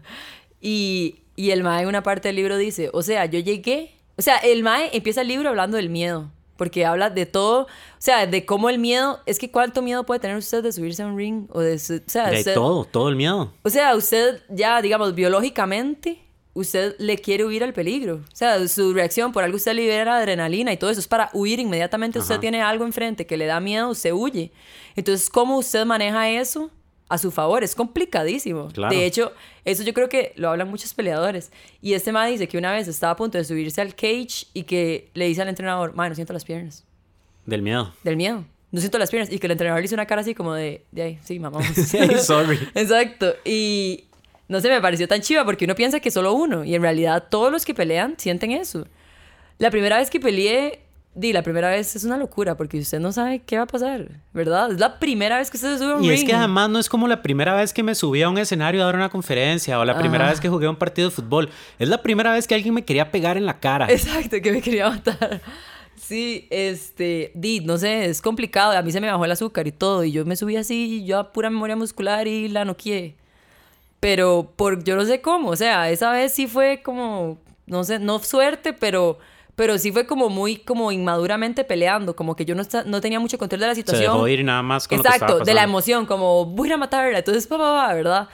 y, 0.62 1.16
y 1.36 1.50
el 1.50 1.62
Mae 1.62 1.82
en 1.82 1.88
una 1.88 2.02
parte 2.02 2.28
del 2.28 2.36
libro 2.36 2.56
dice, 2.56 2.88
o 2.94 3.02
sea, 3.02 3.26
yo 3.26 3.40
llegué, 3.40 3.94
o 4.16 4.22
sea, 4.22 4.38
el 4.38 4.62
Mae 4.62 4.88
empieza 4.94 5.20
el 5.20 5.28
libro 5.28 5.50
hablando 5.50 5.76
del 5.76 5.90
miedo, 5.90 6.30
porque 6.56 6.86
habla 6.86 7.10
de 7.10 7.26
todo, 7.26 7.64
o 7.64 7.68
sea, 7.98 8.26
de 8.26 8.46
cómo 8.46 8.70
el 8.70 8.78
miedo, 8.78 9.20
es 9.26 9.38
que 9.38 9.50
cuánto 9.50 9.82
miedo 9.82 10.06
puede 10.06 10.20
tener 10.20 10.38
usted 10.38 10.62
de 10.62 10.72
subirse 10.72 11.02
a 11.02 11.08
un 11.08 11.18
ring, 11.18 11.46
o 11.50 11.60
de, 11.60 11.74
o 11.74 12.10
sea, 12.10 12.30
de 12.30 12.42
todo, 12.42 12.86
todo 12.86 13.10
el 13.10 13.16
miedo. 13.16 13.52
O 13.64 13.68
sea, 13.68 13.94
usted 13.94 14.40
ya, 14.48 14.80
digamos, 14.80 15.14
biológicamente 15.14 16.23
usted 16.54 16.94
le 16.98 17.18
quiere 17.18 17.44
huir 17.44 17.62
al 17.62 17.72
peligro. 17.72 18.22
O 18.32 18.36
sea, 18.36 18.66
su 18.68 18.94
reacción, 18.94 19.32
por 19.32 19.44
algo 19.44 19.56
usted 19.56 19.74
libera 19.74 20.16
adrenalina 20.16 20.72
y 20.72 20.76
todo 20.76 20.90
eso 20.90 21.00
es 21.00 21.08
para 21.08 21.30
huir 21.34 21.58
inmediatamente. 21.58 22.18
Usted 22.18 22.38
tiene 22.38 22.62
algo 22.62 22.84
enfrente 22.84 23.26
que 23.26 23.36
le 23.36 23.46
da 23.46 23.60
miedo, 23.60 23.90
usted 23.90 24.12
huye. 24.12 24.52
Entonces, 24.96 25.28
¿cómo 25.28 25.58
usted 25.58 25.84
maneja 25.84 26.30
eso 26.30 26.70
a 27.08 27.18
su 27.18 27.30
favor? 27.30 27.64
Es 27.64 27.74
complicadísimo. 27.74 28.68
De 28.68 29.04
hecho, 29.04 29.32
eso 29.64 29.82
yo 29.82 29.92
creo 29.92 30.08
que 30.08 30.32
lo 30.36 30.48
hablan 30.48 30.70
muchos 30.70 30.94
peleadores. 30.94 31.50
Y 31.82 31.94
este 31.94 32.12
man 32.12 32.30
dice 32.30 32.48
que 32.48 32.56
una 32.56 32.72
vez 32.72 32.88
estaba 32.88 33.12
a 33.12 33.16
punto 33.16 33.36
de 33.36 33.44
subirse 33.44 33.80
al 33.80 33.94
cage 33.94 34.46
y 34.54 34.62
que 34.62 35.10
le 35.14 35.26
dice 35.26 35.42
al 35.42 35.48
entrenador, 35.48 35.94
man, 35.94 36.08
no 36.08 36.14
siento 36.14 36.32
las 36.32 36.44
piernas. 36.44 36.84
Del 37.44 37.62
miedo. 37.62 37.92
Del 38.04 38.16
miedo. 38.16 38.44
No 38.70 38.80
siento 38.80 38.98
las 38.98 39.10
piernas. 39.10 39.30
Y 39.30 39.38
que 39.38 39.46
el 39.46 39.52
entrenador 39.52 39.80
le 39.80 39.86
hizo 39.86 39.94
una 39.94 40.06
cara 40.06 40.22
así 40.22 40.34
como 40.34 40.54
de, 40.54 40.84
de 40.92 41.02
ahí, 41.02 41.18
sí, 41.22 41.38
mamá. 41.38 41.60
Sorry. 42.22 42.58
Exacto. 42.74 43.34
Y, 43.44 44.04
no 44.48 44.60
sé, 44.60 44.68
me 44.68 44.80
pareció 44.80 45.08
tan 45.08 45.20
chiva 45.20 45.44
porque 45.44 45.64
uno 45.64 45.74
piensa 45.74 46.00
que 46.00 46.10
solo 46.10 46.34
uno 46.34 46.64
y 46.64 46.74
en 46.74 46.82
realidad 46.82 47.24
todos 47.30 47.50
los 47.50 47.64
que 47.64 47.74
pelean 47.74 48.14
sienten 48.18 48.52
eso. 48.52 48.86
La 49.58 49.70
primera 49.70 49.98
vez 49.98 50.10
que 50.10 50.20
peleé, 50.20 50.80
di, 51.14 51.32
la 51.32 51.42
primera 51.42 51.70
vez 51.70 51.96
es 51.96 52.04
una 52.04 52.16
locura 52.16 52.56
porque 52.56 52.78
usted 52.78 53.00
no 53.00 53.12
sabe 53.12 53.40
qué 53.40 53.56
va 53.56 53.62
a 53.62 53.66
pasar, 53.66 54.08
¿verdad? 54.32 54.72
Es 54.72 54.80
la 54.80 54.98
primera 54.98 55.38
vez 55.38 55.50
que 55.50 55.56
usted 55.56 55.72
se 55.74 55.78
sube 55.78 55.92
a 55.92 55.96
un 55.96 56.04
y 56.04 56.10
ring. 56.10 56.18
Es 56.18 56.24
que 56.24 56.34
además 56.34 56.68
no 56.68 56.78
es 56.78 56.88
como 56.88 57.08
la 57.08 57.22
primera 57.22 57.54
vez 57.54 57.72
que 57.72 57.82
me 57.82 57.94
subí 57.94 58.22
a 58.22 58.28
un 58.28 58.38
escenario 58.38 58.82
a 58.82 58.86
dar 58.86 58.96
una 58.96 59.08
conferencia 59.08 59.78
o 59.78 59.84
la 59.84 59.98
primera 59.98 60.28
vez 60.28 60.40
que 60.40 60.48
jugué 60.48 60.68
un 60.68 60.76
partido 60.76 61.08
de 61.08 61.14
fútbol. 61.14 61.48
Es 61.78 61.88
la 61.88 62.02
primera 62.02 62.32
vez 62.32 62.46
que 62.46 62.54
alguien 62.54 62.74
me 62.74 62.84
quería 62.84 63.10
pegar 63.10 63.36
en 63.36 63.46
la 63.46 63.60
cara. 63.60 63.86
Exacto, 63.90 64.36
que 64.42 64.52
me 64.52 64.60
quería 64.60 64.90
matar. 64.90 65.40
Sí, 65.96 66.48
este, 66.50 67.32
di, 67.34 67.60
no 67.60 67.78
sé, 67.78 68.06
es 68.06 68.20
complicado. 68.20 68.76
A 68.76 68.82
mí 68.82 68.92
se 68.92 69.00
me 69.00 69.10
bajó 69.10 69.24
el 69.24 69.30
azúcar 69.30 69.66
y 69.66 69.72
todo. 69.72 70.04
Y 70.04 70.12
yo 70.12 70.26
me 70.26 70.36
subí 70.36 70.56
así, 70.56 71.04
yo 71.06 71.18
a 71.18 71.32
pura 71.32 71.48
memoria 71.48 71.76
muscular 71.76 72.26
y 72.26 72.48
la 72.48 72.64
noqué. 72.64 73.16
Pero 74.04 74.52
por 74.54 74.84
yo 74.84 74.96
no 74.96 75.06
sé 75.06 75.22
cómo, 75.22 75.48
o 75.48 75.56
sea, 75.56 75.88
esa 75.88 76.12
vez 76.12 76.30
sí 76.30 76.46
fue 76.46 76.82
como, 76.82 77.38
no 77.64 77.84
sé, 77.84 77.98
no 77.98 78.18
suerte, 78.18 78.74
pero 78.74 79.16
pero 79.56 79.78
sí 79.78 79.92
fue 79.92 80.06
como 80.06 80.28
muy 80.28 80.56
como 80.56 80.92
inmaduramente 80.92 81.64
peleando, 81.64 82.14
como 82.14 82.36
que 82.36 82.44
yo 82.44 82.54
no, 82.54 82.64
no 82.84 83.00
tenía 83.00 83.18
mucho 83.18 83.38
control 83.38 83.62
de 83.62 83.66
la 83.68 83.74
situación. 83.74 84.04
Se 84.04 84.12
dejó 84.12 84.28
ir 84.28 84.44
nada 84.44 84.62
más 84.62 84.86
con 84.86 84.98
Exacto, 84.98 85.20
lo 85.20 85.26
que 85.26 85.32
estaba 85.32 85.44
de 85.46 85.54
la 85.54 85.62
emoción, 85.62 86.04
como 86.04 86.44
voy 86.44 86.70
a 86.70 86.76
matarla, 86.76 87.16
entonces 87.16 87.46
pa, 87.46 87.56
pa, 87.56 87.86
pa, 87.86 87.94
¿verdad? 87.94 88.28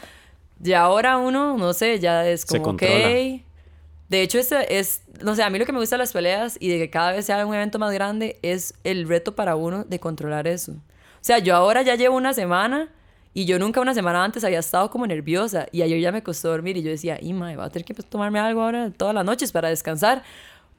Y 0.61 0.73
ahora 0.73 1.19
uno, 1.19 1.57
no 1.57 1.73
sé, 1.73 2.01
ya 2.01 2.29
es 2.29 2.45
como, 2.45 2.71
ok. 2.71 2.83
De 2.83 4.23
hecho, 4.23 4.41
es, 4.41 4.51
es, 4.51 5.05
no 5.23 5.37
sé, 5.37 5.45
a 5.45 5.51
mí 5.51 5.59
lo 5.61 5.67
que 5.67 5.73
me 5.73 5.79
gusta 5.79 5.95
de 5.95 5.99
las 5.99 6.13
peleas 6.13 6.57
y 6.59 6.69
de 6.69 6.79
que 6.79 6.91
cada 6.91 7.13
vez 7.13 7.27
se 7.27 7.33
haga 7.33 7.47
un 7.47 7.55
evento 7.55 7.79
más 7.79 7.93
grande 7.93 8.41
es 8.43 8.75
el 8.83 9.07
reto 9.07 9.37
para 9.37 9.55
uno 9.55 9.85
de 9.85 10.01
controlar 10.01 10.49
eso. 10.49 10.73
O 10.73 11.23
sea, 11.23 11.39
yo 11.39 11.55
ahora 11.55 11.83
ya 11.83 11.95
llevo 11.95 12.17
una 12.17 12.35
semana 12.35 12.89
y 13.33 13.45
yo 13.45 13.59
nunca 13.59 13.81
una 13.81 13.95
semana 13.95 14.25
antes 14.25 14.43
había 14.45 14.59
estado 14.59 14.91
como 14.91 15.07
nerviosa 15.07 15.67
y 15.71 15.83
ayer 15.83 16.01
ya 16.01 16.13
me 16.13 16.23
costó 16.23 16.49
dormir 16.49 16.77
y 16.77 16.83
yo 16.83 16.91
decía, 16.91 17.19
y 17.21 17.33
madre, 17.33 17.57
voy 17.57 17.67
a 17.67 17.71
tener 17.71 17.85
que 17.85 17.95
tomarme 17.95 18.41
algo 18.41 18.63
ahora 18.63 18.91
todas 18.91 19.15
las 19.15 19.25
noches 19.25 19.53
para 19.53 19.69
descansar 19.69 20.23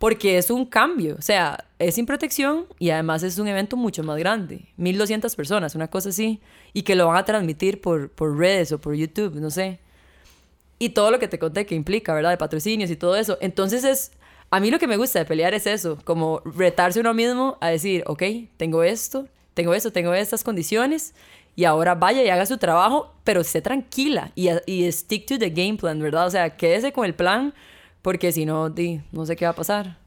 porque 0.02 0.40
es 0.40 0.50
un 0.50 0.66
cambio, 0.66 1.16
o 1.20 1.22
sea, 1.22 1.64
es 1.78 1.94
sin 1.94 2.08
protección 2.08 2.66
y 2.80 2.90
además 2.90 3.22
es 3.22 3.38
un 3.38 3.48
evento 3.48 3.78
mucho 3.78 4.04
más 4.04 4.18
grande, 4.18 4.66
1200 4.78 5.36
personas, 5.36 5.76
una 5.76 5.90
cosa 5.90 6.10
así, 6.10 6.42
y 6.74 6.82
que 6.82 6.96
lo 6.96 7.06
van 7.06 7.18
a 7.18 7.24
transmitir 7.24 7.80
por, 7.82 8.10
por 8.10 8.36
redes 8.36 8.72
o 8.72 8.82
por 8.82 8.96
YouTube, 8.96 9.36
no 9.36 9.52
sé. 9.52 9.80
Y 10.80 10.90
todo 10.90 11.12
lo 11.12 11.20
que 11.20 11.28
te 11.28 11.38
conté 11.38 11.68
que 11.68 11.76
implica, 11.76 12.16
¿verdad? 12.16 12.32
De 12.32 12.38
patrocinios 12.38 12.90
y 12.90 12.96
todo 12.96 13.16
eso. 13.16 13.38
Entonces 13.42 13.84
es, 13.84 14.12
a 14.50 14.60
mí 14.60 14.72
lo 14.72 14.80
que 14.80 14.88
me 14.88 14.98
gusta 14.98 15.20
de 15.20 15.26
pelear 15.26 15.54
es 15.54 15.68
eso, 15.68 16.00
como 16.04 16.42
retarse 16.46 17.00
uno 17.00 17.14
mismo 17.14 17.60
a 17.62 17.68
decir, 17.70 18.04
ok, 18.08 18.24
tengo 18.58 18.82
esto, 18.82 19.28
tengo 19.54 19.76
esto, 19.76 19.92
tengo 19.92 20.16
estas 20.16 20.44
condiciones, 20.44 21.14
y 21.56 21.66
ahora 21.66 21.96
vaya 21.96 22.24
y 22.24 22.30
haga 22.30 22.46
su 22.46 22.58
trabajo, 22.58 23.14
pero 23.24 23.42
esté 23.42 23.62
tranquila 23.62 24.32
y, 24.36 24.50
y 24.66 24.92
stick 24.92 25.26
to 25.28 25.38
the 25.38 25.50
game 25.50 25.76
plan, 25.76 26.00
¿verdad? 26.00 26.28
O 26.28 26.30
sea, 26.30 26.56
quédese 26.56 26.92
con 26.92 27.06
el 27.06 27.14
plan 27.14 27.54
porque 28.02 28.32
si 28.32 28.46
no, 28.46 28.74
no 29.12 29.26
sé 29.26 29.36
qué 29.36 29.46
va 29.46 29.52
a 29.52 29.56
pasar. 29.56 29.98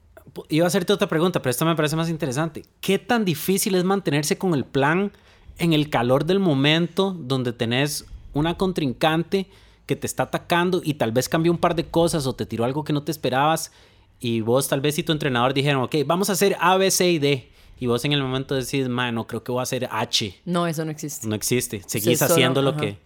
Iba 0.49 0.65
a 0.65 0.69
hacerte 0.69 0.93
otra 0.93 1.09
pregunta, 1.09 1.41
pero 1.41 1.51
esta 1.51 1.65
me 1.65 1.77
parece 1.77 1.97
más 1.97 2.09
interesante. 2.09 2.65
¿Qué 2.81 2.99
tan 2.99 3.25
difícil 3.25 3.75
es 3.75 3.85
mantenerse 3.85 4.37
con 4.37 4.55
el 4.55 4.65
plan 4.65 5.13
en 5.59 5.73
el 5.73 5.91
calor 5.91 6.25
del 6.25 6.41
momento 6.41 7.15
donde 7.17 7.53
tenés 7.53 8.05
una 8.33 8.57
contrincante 8.57 9.49
que 9.87 9.97
te 9.97 10.07
está 10.07 10.25
atacando 10.25 10.81
y 10.83 10.95
tal 10.95 11.13
vez 11.13 11.29
cambió 11.29 11.53
un 11.53 11.59
par 11.59 11.75
de 11.75 11.85
cosas 11.87 12.27
o 12.27 12.35
te 12.35 12.47
tiró 12.47 12.65
algo 12.65 12.85
que 12.85 12.93
no 12.93 13.03
te 13.03 13.13
esperabas 13.13 13.71
y 14.19 14.41
vos 14.41 14.69
tal 14.69 14.81
vez 14.81 14.99
y 14.99 15.03
tu 15.03 15.13
entrenador 15.13 15.55
dijeron, 15.55 15.83
ok, 15.83 15.97
vamos 16.07 16.31
a 16.31 16.33
hacer 16.33 16.57
A, 16.59 16.77
B, 16.77 16.91
C 16.91 17.11
y 17.11 17.19
D. 17.19 17.53
Y 17.79 17.87
vos 17.87 18.05
en 18.05 18.13
el 18.13 18.23
momento 18.23 18.55
decís, 18.55 18.89
no 18.89 19.27
creo 19.27 19.43
que 19.43 19.53
voy 19.53 19.61
a 19.61 19.65
hacer 19.65 19.89
H. 19.91 20.41
No, 20.45 20.67
eso 20.67 20.85
no 20.85 20.91
existe. 20.91 21.27
No 21.27 21.35
existe. 21.35 21.83
Seguís 21.87 22.23
haciendo 22.23 22.63
lo 22.63 22.77
que... 22.77 22.99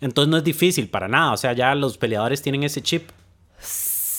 Entonces 0.00 0.30
no 0.30 0.36
es 0.36 0.44
difícil 0.44 0.88
para 0.88 1.08
nada. 1.08 1.32
O 1.32 1.36
sea, 1.36 1.52
ya 1.52 1.74
los 1.74 1.98
peleadores 1.98 2.40
tienen 2.40 2.62
ese 2.62 2.82
chip. 2.82 3.10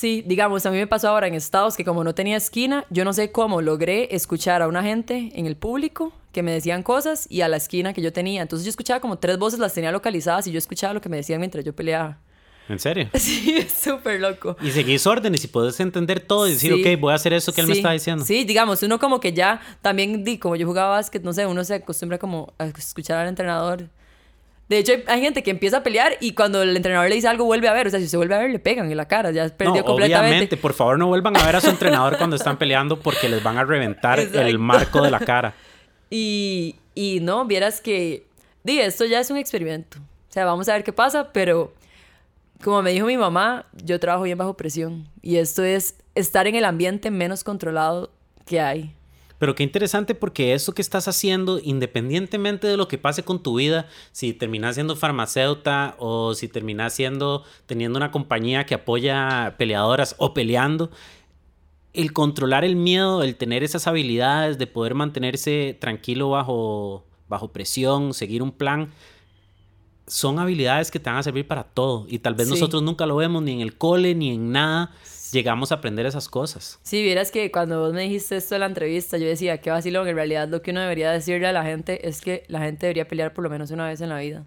Sí, 0.02 0.22
digamos, 0.26 0.66
a 0.66 0.70
mí 0.70 0.78
me 0.78 0.86
pasó 0.88 1.08
ahora 1.08 1.28
en 1.28 1.34
Estados 1.34 1.76
que 1.76 1.84
como 1.84 2.02
no 2.02 2.14
tenía 2.14 2.36
esquina, 2.36 2.84
yo 2.90 3.04
no 3.04 3.12
sé 3.12 3.30
cómo 3.30 3.62
logré 3.62 4.14
escuchar 4.14 4.60
a 4.60 4.66
una 4.66 4.82
gente 4.82 5.30
en 5.34 5.46
el 5.46 5.56
público 5.56 6.12
que 6.32 6.42
me 6.42 6.50
decían 6.50 6.82
cosas 6.82 7.26
y 7.30 7.42
a 7.42 7.48
la 7.48 7.56
esquina 7.56 7.92
que 7.92 8.02
yo 8.02 8.12
tenía. 8.12 8.42
Entonces 8.42 8.64
yo 8.64 8.70
escuchaba 8.70 8.98
como 8.98 9.18
tres 9.18 9.38
voces, 9.38 9.60
las 9.60 9.74
tenía 9.74 9.92
localizadas 9.92 10.48
y 10.48 10.52
yo 10.52 10.58
escuchaba 10.58 10.92
lo 10.92 11.00
que 11.00 11.08
me 11.08 11.18
decían 11.18 11.38
mientras 11.38 11.64
yo 11.64 11.72
peleaba. 11.72 12.18
¿En 12.68 12.78
serio? 12.78 13.08
Sí, 13.18 13.56
es 13.56 13.72
súper 13.72 14.20
loco. 14.20 14.56
Y 14.62 14.70
seguís 14.70 15.06
órdenes 15.06 15.44
y 15.44 15.48
puedes 15.48 15.78
entender 15.80 16.20
todo 16.20 16.46
y 16.48 16.52
decir, 16.52 16.72
ok, 16.72 17.00
voy 17.00 17.12
a 17.12 17.16
hacer 17.16 17.32
eso 17.32 17.52
que 17.52 17.60
él 17.60 17.66
me 17.66 17.74
está 17.74 17.92
diciendo. 17.92 18.24
Sí, 18.24 18.44
digamos, 18.44 18.82
uno 18.82 18.98
como 18.98 19.20
que 19.20 19.32
ya 19.32 19.60
también, 19.80 20.24
como 20.38 20.56
yo 20.56 20.66
jugaba 20.66 20.90
básquet, 20.90 21.22
no 21.22 21.32
sé, 21.32 21.46
uno 21.46 21.64
se 21.64 21.74
acostumbra 21.74 22.18
como 22.18 22.52
a 22.58 22.66
escuchar 22.66 23.18
al 23.18 23.28
entrenador 23.28 23.88
de 24.72 24.78
hecho, 24.78 24.94
hay 25.06 25.20
gente 25.20 25.42
que 25.42 25.50
empieza 25.50 25.76
a 25.76 25.82
pelear 25.82 26.16
y 26.18 26.32
cuando 26.32 26.62
el 26.62 26.74
entrenador 26.74 27.06
le 27.06 27.16
dice 27.16 27.28
algo, 27.28 27.44
vuelve 27.44 27.68
a 27.68 27.74
ver. 27.74 27.88
O 27.88 27.90
sea, 27.90 28.00
si 28.00 28.08
se 28.08 28.16
vuelve 28.16 28.34
a 28.34 28.38
ver, 28.38 28.50
le 28.50 28.58
pegan 28.58 28.90
en 28.90 28.96
la 28.96 29.06
cara. 29.06 29.30
Ya 29.30 29.46
perdió 29.50 29.84
completamente. 29.84 30.30
Obviamente, 30.30 30.56
por 30.56 30.72
favor, 30.72 30.98
no 30.98 31.08
vuelvan 31.08 31.36
a 31.36 31.44
ver 31.44 31.56
a 31.56 31.60
su 31.60 31.68
entrenador 31.68 32.16
cuando 32.16 32.36
están 32.36 32.56
peleando 32.56 32.98
porque 32.98 33.28
les 33.28 33.42
van 33.42 33.58
a 33.58 33.64
reventar 33.64 34.18
el 34.18 34.58
marco 34.58 35.02
de 35.02 35.10
la 35.10 35.20
cara. 35.20 35.54
Y, 36.14 36.76
y 36.94 37.20
no, 37.20 37.46
vieras 37.46 37.80
que. 37.80 38.26
Di, 38.64 38.78
esto 38.80 39.06
ya 39.06 39.20
es 39.20 39.30
un 39.30 39.38
experimento. 39.38 39.96
O 39.98 40.32
sea, 40.32 40.44
vamos 40.44 40.68
a 40.68 40.74
ver 40.74 40.84
qué 40.84 40.92
pasa, 40.92 41.32
pero 41.32 41.72
como 42.62 42.82
me 42.82 42.92
dijo 42.92 43.06
mi 43.06 43.16
mamá, 43.16 43.66
yo 43.84 44.00
trabajo 44.00 44.24
bien 44.24 44.38
bajo 44.38 44.56
presión. 44.56 45.08
Y 45.20 45.36
esto 45.36 45.62
es 45.62 45.96
estar 46.14 46.46
en 46.46 46.54
el 46.54 46.64
ambiente 46.64 47.10
menos 47.10 47.44
controlado 47.44 48.10
que 48.46 48.60
hay. 48.60 48.94
Pero 49.38 49.56
qué 49.56 49.64
interesante 49.64 50.14
porque 50.14 50.54
eso 50.54 50.72
que 50.72 50.82
estás 50.82 51.08
haciendo, 51.08 51.58
independientemente 51.58 52.68
de 52.68 52.76
lo 52.76 52.86
que 52.86 52.96
pase 52.96 53.24
con 53.24 53.42
tu 53.42 53.56
vida, 53.56 53.88
si 54.12 54.32
terminas 54.32 54.76
siendo 54.76 54.94
farmacéutica 54.94 55.96
o 55.98 56.34
si 56.34 56.46
terminas 56.46 56.92
siendo 56.92 57.42
teniendo 57.66 57.96
una 57.96 58.12
compañía 58.12 58.66
que 58.66 58.76
apoya 58.76 59.56
peleadoras 59.58 60.14
o 60.18 60.32
peleando, 60.32 60.90
el 61.92 62.12
controlar 62.12 62.64
el 62.64 62.76
miedo, 62.76 63.24
el 63.24 63.34
tener 63.34 63.64
esas 63.64 63.88
habilidades 63.88 64.58
de 64.58 64.68
poder 64.68 64.94
mantenerse 64.94 65.76
tranquilo 65.80 66.30
bajo, 66.30 67.04
bajo 67.28 67.48
presión, 67.52 68.14
seguir 68.14 68.44
un 68.44 68.52
plan, 68.52 68.92
son 70.06 70.38
habilidades 70.38 70.90
que 70.90 70.98
te 70.98 71.10
van 71.10 71.18
a 71.18 71.22
servir 71.22 71.46
para 71.46 71.64
todo. 71.64 72.06
Y 72.08 72.18
tal 72.18 72.34
vez 72.34 72.48
nosotros 72.48 72.82
nunca 72.82 73.06
lo 73.06 73.16
vemos 73.16 73.42
ni 73.42 73.52
en 73.52 73.60
el 73.60 73.76
cole 73.76 74.14
ni 74.14 74.34
en 74.34 74.52
nada 74.52 74.92
llegamos 75.32 75.72
a 75.72 75.76
aprender 75.76 76.06
esas 76.06 76.28
cosas. 76.28 76.78
Sí, 76.82 77.02
vieras 77.02 77.30
que 77.30 77.50
cuando 77.50 77.80
vos 77.80 77.92
me 77.92 78.02
dijiste 78.02 78.36
esto 78.36 78.54
en 78.54 78.60
la 78.60 78.66
entrevista, 78.66 79.18
yo 79.18 79.26
decía, 79.26 79.58
qué 79.58 79.70
vacilón, 79.70 80.06
en 80.06 80.14
realidad 80.14 80.48
lo 80.48 80.62
que 80.62 80.70
uno 80.70 80.80
debería 80.80 81.10
decirle 81.10 81.48
a 81.48 81.52
la 81.52 81.64
gente 81.64 82.06
es 82.06 82.20
que 82.20 82.44
la 82.48 82.60
gente 82.60 82.86
debería 82.86 83.08
pelear 83.08 83.32
por 83.32 83.42
lo 83.42 83.50
menos 83.50 83.70
una 83.70 83.86
vez 83.86 84.00
en 84.00 84.10
la 84.10 84.18
vida. 84.18 84.44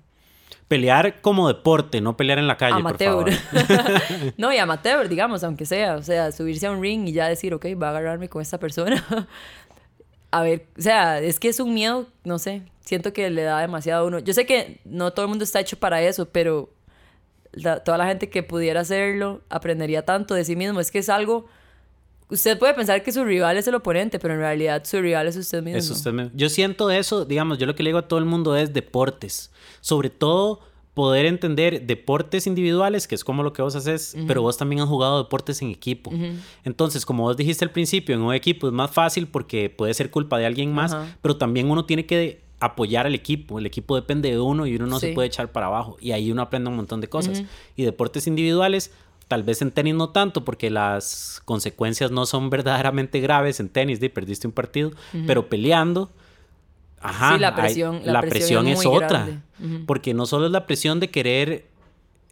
Pelear 0.68 1.22
como 1.22 1.48
deporte, 1.48 2.02
no 2.02 2.18
pelear 2.18 2.40
en 2.40 2.48
la 2.48 2.58
calle, 2.58 2.76
amateur. 2.76 3.26
por 3.26 3.32
favor. 3.32 4.34
no, 4.38 4.52
y 4.52 4.58
amateur, 4.58 5.08
digamos, 5.08 5.44
aunque 5.44 5.66
sea. 5.66 5.96
O 5.96 6.02
sea, 6.02 6.32
subirse 6.32 6.66
a 6.66 6.72
un 6.72 6.82
ring 6.82 7.08
y 7.08 7.12
ya 7.12 7.28
decir, 7.28 7.54
ok, 7.54 7.66
va 7.82 7.88
a 7.88 7.90
agarrarme 7.92 8.30
con 8.30 8.42
esta 8.42 8.60
persona. 8.60 9.04
A 10.36 10.42
ver, 10.42 10.68
o 10.78 10.82
sea, 10.82 11.22
es 11.22 11.40
que 11.40 11.48
es 11.48 11.62
un 11.62 11.74
miedo, 11.74 12.08
no 12.26 12.40
sé, 12.40 12.64
siento 12.82 13.14
que 13.14 13.30
le 13.30 13.44
da 13.44 13.62
demasiado 13.62 14.04
a 14.04 14.08
uno. 14.08 14.20
Yo 14.20 14.34
sé 14.34 14.46
que 14.46 14.82
no 14.84 15.14
todo 15.14 15.24
el 15.24 15.30
mundo 15.30 15.46
está 15.46 15.62
hecho 15.62 15.78
para 15.78 16.02
eso, 16.02 16.28
pero 16.28 16.74
toda 17.86 17.98
la 17.98 18.06
gente 18.06 18.30
que 18.30 18.44
pudiera 18.44 18.82
hacerlo 18.82 19.44
aprendería 19.48 20.04
tanto 20.04 20.34
de 20.34 20.44
sí 20.44 20.58
mismo. 20.58 20.82
Es 20.82 20.92
que 20.92 21.00
es 21.00 21.08
algo... 21.08 21.46
Usted 22.28 22.60
puede 22.60 22.74
pensar 22.74 23.02
que 23.02 23.14
su 23.14 23.24
rival 23.24 23.56
es 23.56 23.66
el 23.70 23.76
oponente, 23.76 24.20
pero 24.20 24.34
en 24.34 24.42
realidad 24.42 24.84
su 24.84 25.00
rival 25.00 25.26
es 25.28 25.38
usted 25.38 25.64
mismo. 25.64 25.80
Es 25.80 25.90
usted 25.90 26.12
mismo. 26.12 26.32
Yo 26.34 26.50
siento 26.50 26.92
eso, 26.92 27.24
digamos, 27.24 27.58
yo 27.58 27.66
lo 27.66 27.74
que 27.74 27.84
le 27.84 27.92
digo 27.92 28.00
a 28.00 28.08
todo 28.10 28.20
el 28.20 28.26
mundo 28.26 28.58
es 28.58 28.74
deportes. 28.74 29.52
Sobre 29.80 30.10
todo 30.10 30.60
poder 30.96 31.26
entender 31.26 31.86
deportes 31.86 32.48
individuales, 32.48 33.08
que 33.08 33.16
es 33.16 33.24
como 33.24 33.44
lo 33.44 33.54
que 33.54 33.62
vos 33.62 33.76
haces, 33.76 34.16
pero 34.28 34.42
vos 34.42 34.58
también 34.58 34.82
has 34.82 34.88
jugado 34.88 35.22
deportes 35.22 35.62
en 35.62 35.70
equipo. 35.70 36.12
Entonces, 36.64 37.06
como 37.06 37.24
vos 37.24 37.38
dijiste 37.38 37.64
al 37.64 37.72
principio, 37.72 38.16
en 38.16 38.22
un 38.22 38.34
equipo 38.34 38.66
es 38.66 38.74
más 38.74 38.90
fácil 38.90 39.28
porque 39.28 39.70
puede 39.70 39.94
ser 39.94 40.10
culpa 40.10 40.40
de 40.40 40.48
alguien 40.48 40.74
más, 40.74 40.96
pero 41.22 41.38
también 41.38 41.70
uno 41.70 41.86
tiene 41.86 42.06
que 42.08 42.42
apoyar 42.62 43.06
al 43.06 43.14
equipo. 43.14 43.60
El 43.60 43.66
equipo 43.66 43.96
depende 43.96 44.32
de 44.32 44.40
uno 44.40 44.66
y 44.66 44.76
uno 44.78 44.88
no 44.88 45.00
se 45.00 45.12
puede 45.14 45.28
echar 45.28 45.52
para 45.52 45.68
abajo. 45.68 45.98
Y 46.00 46.14
ahí 46.14 46.32
uno 46.32 46.42
aprende 46.42 46.70
un 46.70 46.78
montón 46.78 47.02
de 47.02 47.10
cosas. 47.10 47.44
Y 47.76 47.84
deportes 47.84 48.26
individuales, 48.26 48.92
tal 49.28 49.44
vez 49.44 49.62
en 49.62 49.72
tenis 49.72 49.96
no 49.96 50.10
tanto, 50.10 50.46
porque 50.46 50.70
las 50.70 51.42
consecuencias 51.44 52.10
no 52.10 52.26
son 52.26 52.50
verdaderamente 52.56 53.20
graves 53.20 53.60
en 53.60 53.68
tenis, 53.68 54.00
de 54.00 54.10
perdiste 54.10 54.48
un 54.48 54.54
partido, 54.54 54.92
pero 55.28 55.50
peleando. 55.50 56.10
Ajá, 57.10 57.38
la 57.38 57.56
presión, 57.56 58.02
la, 58.04 58.22
presión, 58.22 58.68
es, 58.68 58.86
otra. 58.86 59.28
Porque 59.86 60.14
no 60.14 60.26
solo 60.26 60.46
es 60.46 60.52
la 60.52 60.66
presión 60.66 61.00
de 61.00 61.10
querer 61.10 61.66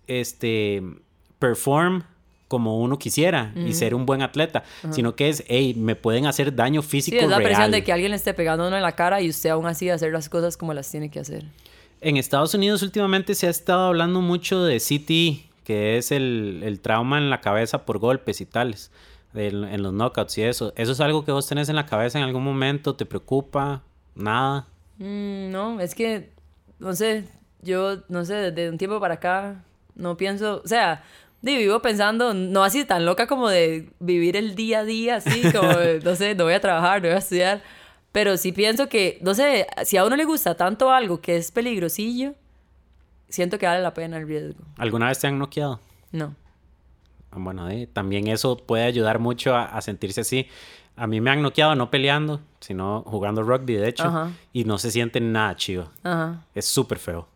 este 0.08 0.84
perform 1.40 2.04
como 2.48 2.80
uno 2.80 3.00
quisiera 3.00 3.52
y 3.56 3.74
ser 3.74 3.96
un 3.96 4.06
buen 4.06 4.22
atleta, 4.22 4.64
sino 4.92 5.16
que 5.16 5.30
es, 5.30 5.44
hey, 5.48 5.74
me 5.76 5.96
pueden 5.96 6.28
hacer 6.28 6.56
daño 6.56 6.84
físico. 6.84 7.18
Sí, 7.18 7.24
es 7.24 7.30
la 7.30 7.38
presión 7.38 7.72
de 7.72 7.84
que 7.84 7.92
alguien 7.92 8.12
le 8.12 8.18
esté 8.18 8.36
pegando 8.36 8.68
uno 8.68 8.76
en 8.76 8.84
la 8.84 8.92
cara 8.92 9.22
y 9.22 9.30
usted 9.30 9.50
aún 9.50 9.66
así 9.66 9.90
hacer 9.90 10.12
las 10.12 10.30
cosas 10.30 10.56
como 10.56 10.74
las 10.74 10.90
tiene 10.92 11.10
que 11.10 11.20
hacer. 11.20 11.46
En 12.00 12.18
Estados 12.18 12.54
Unidos 12.54 12.84
últimamente 12.84 13.34
se 13.34 13.48
ha 13.48 13.50
estado 13.50 13.88
hablando 13.88 14.22
mucho 14.22 14.64
de 14.64 14.78
CT, 14.78 15.64
que 15.64 15.98
es 15.98 16.12
el, 16.12 16.80
trauma 16.84 17.18
en 17.18 17.30
la 17.30 17.42
cabeza 17.42 17.86
por 17.86 17.98
golpes 17.98 18.40
y 18.40 18.46
tales, 18.46 18.92
en 19.34 19.82
los 19.82 19.94
knockouts 19.94 20.38
y 20.38 20.44
eso. 20.44 20.74
¿Eso 20.76 20.92
es 20.92 21.00
algo 21.00 21.26
que 21.26 21.32
vos 21.32 21.48
tenés 21.48 21.70
en 21.70 21.76
la 21.76 21.86
cabeza 21.86 22.20
en 22.20 22.24
algún 22.24 22.44
momento? 22.44 22.96
¿Te 22.96 23.06
preocupa? 23.06 23.82
¿Nada? 24.16 24.68
Mm, 24.98 25.52
no, 25.52 25.80
es 25.80 25.96
que, 25.96 26.32
no 26.80 26.94
sé, 26.94 27.28
yo, 27.62 28.04
no 28.10 28.26
sé, 28.26 28.52
desde 28.52 28.70
un 28.70 28.78
tiempo 28.78 29.00
para 29.00 29.16
acá, 29.16 29.64
no 29.96 30.18
pienso, 30.18 30.62
o 30.64 30.68
sea, 30.68 31.04
vivo 31.42 31.82
pensando, 31.82 32.34
no 32.34 32.64
así 32.64 32.86
tan 32.86 33.06
loca 33.06 33.28
como 33.28 33.50
de 33.50 33.90
vivir 34.00 34.38
el 34.38 34.56
día 34.56 34.80
a 34.80 34.84
día, 34.86 35.16
así 35.18 35.42
como, 35.52 35.70
no 36.04 36.16
sé, 36.16 36.36
no 36.36 36.46
voy 36.46 36.54
a 36.54 36.62
trabajar, 36.62 37.02
no 37.02 37.10
voy 37.10 37.16
a 37.16 37.20
estudiar. 37.20 37.62
Pero 38.12 38.38
sí 38.38 38.52
pienso 38.52 38.90
que, 38.90 39.18
no 39.22 39.34
sé, 39.34 39.68
si 39.86 39.98
a 39.98 40.06
uno 40.06 40.16
le 40.16 40.26
gusta 40.26 40.56
tanto 40.56 40.92
algo 40.92 41.20
que 41.20 41.36
es 41.36 41.52
peligrosillo, 41.52 42.36
siento 43.28 43.58
que 43.58 43.66
vale 43.66 43.82
la 43.82 43.94
pena 43.94 44.18
el 44.18 44.28
riesgo. 44.28 44.64
¿Alguna 44.78 45.08
vez 45.08 45.20
te 45.20 45.28
han 45.28 45.40
noqueado? 45.40 45.80
No. 46.12 46.36
Ah, 47.32 47.38
bueno, 47.40 47.68
eh, 47.70 47.90
también 47.92 48.28
eso 48.28 48.56
puede 48.58 48.84
ayudar 48.84 49.18
mucho 49.18 49.56
a, 49.56 49.82
sentirse 49.82 50.22
así. 50.22 50.48
A 50.96 51.08
mí 51.08 51.20
me 51.22 51.32
han 51.32 51.42
noqueado 51.42 51.76
no 51.76 51.90
peleando, 51.90 52.40
sino 52.60 53.04
jugando 53.08 53.42
rugby, 53.44 53.74
de 53.76 53.90
hecho. 53.90 54.32
Y 54.54 54.66
no 54.66 54.78
se 54.78 54.92
siente 54.92 55.20
nada 55.20 55.56
chido. 55.56 55.90
Ajá. 56.04 56.46
Es 56.54 56.66
súper 56.66 57.00
feo. 57.00 57.28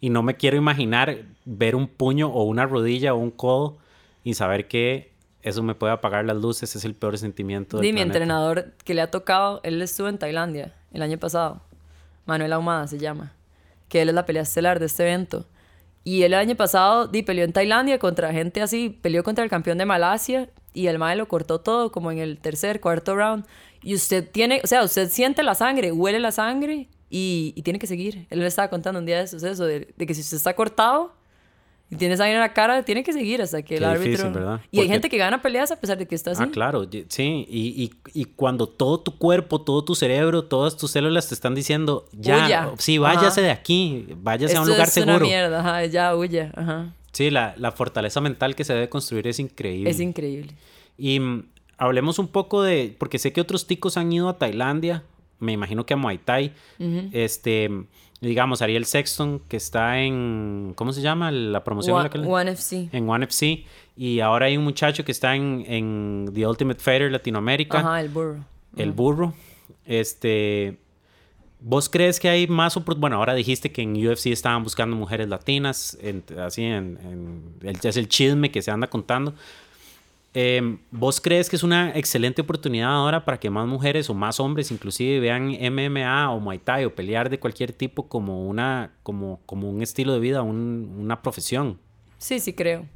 Y 0.00 0.10
no 0.10 0.22
me 0.22 0.36
quiero 0.36 0.56
imaginar 0.56 1.18
ver 1.44 1.74
un 1.74 1.86
puño 1.88 2.28
o 2.28 2.44
una 2.44 2.66
rodilla 2.66 3.12
o 3.14 3.18
un 3.18 3.30
codo 3.30 3.76
y 4.24 4.34
saber 4.34 4.68
que 4.68 5.12
eso 5.42 5.62
me 5.62 5.74
puede 5.74 5.92
apagar 5.92 6.24
las 6.24 6.36
luces. 6.36 6.74
Es 6.76 6.84
el 6.84 6.94
peor 6.94 7.18
sentimiento 7.18 7.76
del 7.76 7.86
Sí, 7.86 7.92
mi 7.92 7.98
planeta. 7.98 8.18
entrenador 8.18 8.72
que 8.84 8.94
le 8.94 9.02
ha 9.02 9.10
tocado, 9.10 9.60
él 9.64 9.80
estuvo 9.82 10.08
en 10.08 10.18
Tailandia 10.18 10.74
el 10.92 11.02
año 11.02 11.18
pasado. 11.18 11.60
Manuel 12.26 12.52
Ahumada 12.52 12.86
se 12.86 12.98
llama. 12.98 13.32
Que 13.88 14.02
él 14.02 14.08
es 14.08 14.14
la 14.14 14.24
pelea 14.24 14.42
estelar 14.42 14.78
de 14.78 14.86
este 14.86 15.02
evento. 15.02 15.46
Y 16.04 16.22
él 16.22 16.32
el 16.32 16.38
año 16.38 16.54
pasado 16.54 17.08
di, 17.08 17.22
peleó 17.22 17.44
en 17.44 17.52
Tailandia 17.52 17.98
contra 17.98 18.32
gente 18.32 18.62
así, 18.62 18.88
peleó 19.02 19.22
contra 19.24 19.44
el 19.44 19.50
campeón 19.50 19.76
de 19.78 19.84
Malasia 19.84 20.48
y 20.74 20.86
el 20.86 20.98
mae 20.98 21.16
lo 21.16 21.26
cortó 21.28 21.60
todo 21.60 21.90
como 21.92 22.10
en 22.12 22.18
el 22.18 22.38
tercer, 22.38 22.80
cuarto 22.80 23.14
round. 23.16 23.44
Y 23.82 23.94
usted 23.94 24.28
tiene, 24.30 24.60
o 24.62 24.66
sea, 24.66 24.82
usted 24.84 25.08
siente 25.10 25.42
la 25.42 25.54
sangre, 25.54 25.90
huele 25.92 26.20
la 26.20 26.32
sangre 26.32 26.88
y, 27.08 27.52
y 27.56 27.62
tiene 27.62 27.78
que 27.78 27.86
seguir. 27.86 28.26
Él 28.30 28.40
me 28.40 28.46
estaba 28.46 28.68
contando 28.68 29.00
un 29.00 29.06
día 29.06 29.18
de 29.18 29.24
eso, 29.24 29.36
eso, 29.36 29.64
de, 29.64 29.92
de 29.96 30.06
que 30.06 30.14
si 30.14 30.20
usted 30.20 30.36
está 30.36 30.54
cortado 30.54 31.14
y 31.92 31.96
tiene 31.96 32.16
sangre 32.16 32.34
en 32.34 32.40
la 32.40 32.52
cara, 32.52 32.84
tiene 32.84 33.02
que 33.02 33.12
seguir 33.12 33.42
hasta 33.42 33.62
que 33.62 33.74
el 33.76 33.80
Qué 33.80 33.86
árbitro... 33.86 34.10
difícil, 34.10 34.30
¿verdad? 34.32 34.60
Y 34.70 34.78
hay 34.78 34.84
Porque- 34.84 34.92
gente 34.92 35.08
que 35.08 35.16
gana 35.16 35.42
peleas 35.42 35.72
a 35.72 35.76
pesar 35.80 35.98
de 35.98 36.06
que 36.06 36.14
está 36.14 36.30
así. 36.32 36.42
Ah, 36.44 36.50
claro, 36.52 36.86
sí. 37.08 37.46
Y, 37.48 37.82
y- 37.84 38.20
y 38.20 38.24
cuando 38.26 38.68
todo 38.68 39.00
tu 39.00 39.18
cuerpo, 39.18 39.62
todo 39.62 39.82
tu 39.84 39.94
cerebro, 39.96 40.44
todas 40.44 40.76
tus 40.76 40.90
células 40.92 41.26
te 41.28 41.34
están 41.34 41.54
diciendo, 41.56 42.06
ya, 42.12 42.70
sí, 42.78 42.98
váyase 42.98 43.40
Ajá. 43.40 43.46
de 43.46 43.50
aquí, 43.50 44.06
váyase 44.18 44.56
a 44.56 44.60
un 44.60 44.64
Esto 44.68 44.74
lugar 44.74 44.86
es 44.88 44.94
seguro. 44.94 45.16
una 45.16 45.24
mierda, 45.26 45.60
ajá, 45.60 45.84
ya 45.86 46.14
huye, 46.14 46.52
ajá. 46.54 46.94
Sí, 47.12 47.30
la, 47.30 47.54
la 47.56 47.72
fortaleza 47.72 48.20
mental 48.20 48.54
que 48.54 48.64
se 48.64 48.72
debe 48.74 48.88
construir 48.88 49.26
es 49.26 49.38
increíble. 49.38 49.90
Es 49.90 50.00
increíble. 50.00 50.54
Y 50.96 51.18
mm, 51.20 51.44
hablemos 51.78 52.18
un 52.18 52.28
poco 52.28 52.62
de, 52.62 52.94
porque 52.98 53.18
sé 53.18 53.32
que 53.32 53.40
otros 53.40 53.66
ticos 53.66 53.96
han 53.96 54.12
ido 54.12 54.28
a 54.28 54.38
Tailandia, 54.38 55.02
me 55.38 55.52
imagino 55.52 55.86
que 55.86 55.94
a 55.94 55.96
Muay 55.96 56.18
Thai. 56.18 56.52
Este, 57.12 57.70
digamos, 58.20 58.60
Ariel 58.62 58.84
Sexton, 58.84 59.40
que 59.48 59.56
está 59.56 59.98
en, 60.00 60.72
¿cómo 60.76 60.92
se 60.92 61.00
llama? 61.00 61.30
La 61.32 61.64
promoción 61.64 61.96
en 61.96 62.02
la 62.02 62.10
que 62.10 62.18
One, 62.18 62.28
One 62.28 62.50
FC. 62.52 62.88
en 62.92 63.08
One 63.08 63.24
FC. 63.24 63.64
Y 63.96 64.20
ahora 64.20 64.46
hay 64.46 64.56
un 64.58 64.64
muchacho 64.64 65.04
que 65.04 65.12
está 65.12 65.34
en, 65.34 65.64
en 65.66 66.30
The 66.34 66.46
Ultimate 66.46 66.80
Fighter 66.80 67.10
Latinoamérica, 67.10 67.78
Ajá, 67.80 68.00
el 68.00 68.10
burro. 68.10 68.44
el 68.76 68.92
burro. 68.92 69.34
Este, 69.86 70.78
¿vos 71.60 71.88
crees 71.88 72.18
que 72.20 72.28
hay 72.28 72.46
más 72.46 72.76
opor- 72.76 72.96
Bueno, 72.98 73.16
ahora 73.16 73.34
dijiste 73.34 73.70
que 73.72 73.82
en 73.82 73.92
UFC 73.94 74.26
estaban 74.32 74.62
buscando 74.62 74.96
mujeres 74.96 75.28
latinas, 75.28 75.98
así 76.44 76.64
es 76.64 77.96
el 77.96 78.08
chisme 78.08 78.50
que 78.50 78.62
se 78.62 78.70
anda 78.70 78.86
contando. 78.88 79.34
Eh, 80.32 80.76
¿Vos 80.92 81.20
crees 81.20 81.50
que 81.50 81.56
es 81.56 81.64
una 81.64 81.90
excelente 81.96 82.42
oportunidad 82.42 82.90
ahora 82.94 83.24
para 83.24 83.40
que 83.40 83.50
más 83.50 83.66
mujeres 83.66 84.08
o 84.10 84.14
más 84.14 84.38
hombres 84.38 84.70
inclusive 84.70 85.18
vean 85.18 85.50
MMA 85.60 86.30
o 86.30 86.38
Muay 86.38 86.58
Thai 86.58 86.84
o 86.84 86.94
pelear 86.94 87.28
de 87.30 87.40
cualquier 87.40 87.72
tipo 87.72 88.06
como, 88.06 88.46
una, 88.48 88.92
como, 89.02 89.40
como 89.44 89.68
un 89.68 89.82
estilo 89.82 90.12
de 90.12 90.20
vida, 90.20 90.42
un- 90.42 90.94
una 91.00 91.20
profesión? 91.20 91.78
Sí, 92.18 92.38
sí 92.38 92.52
creo. 92.52 92.86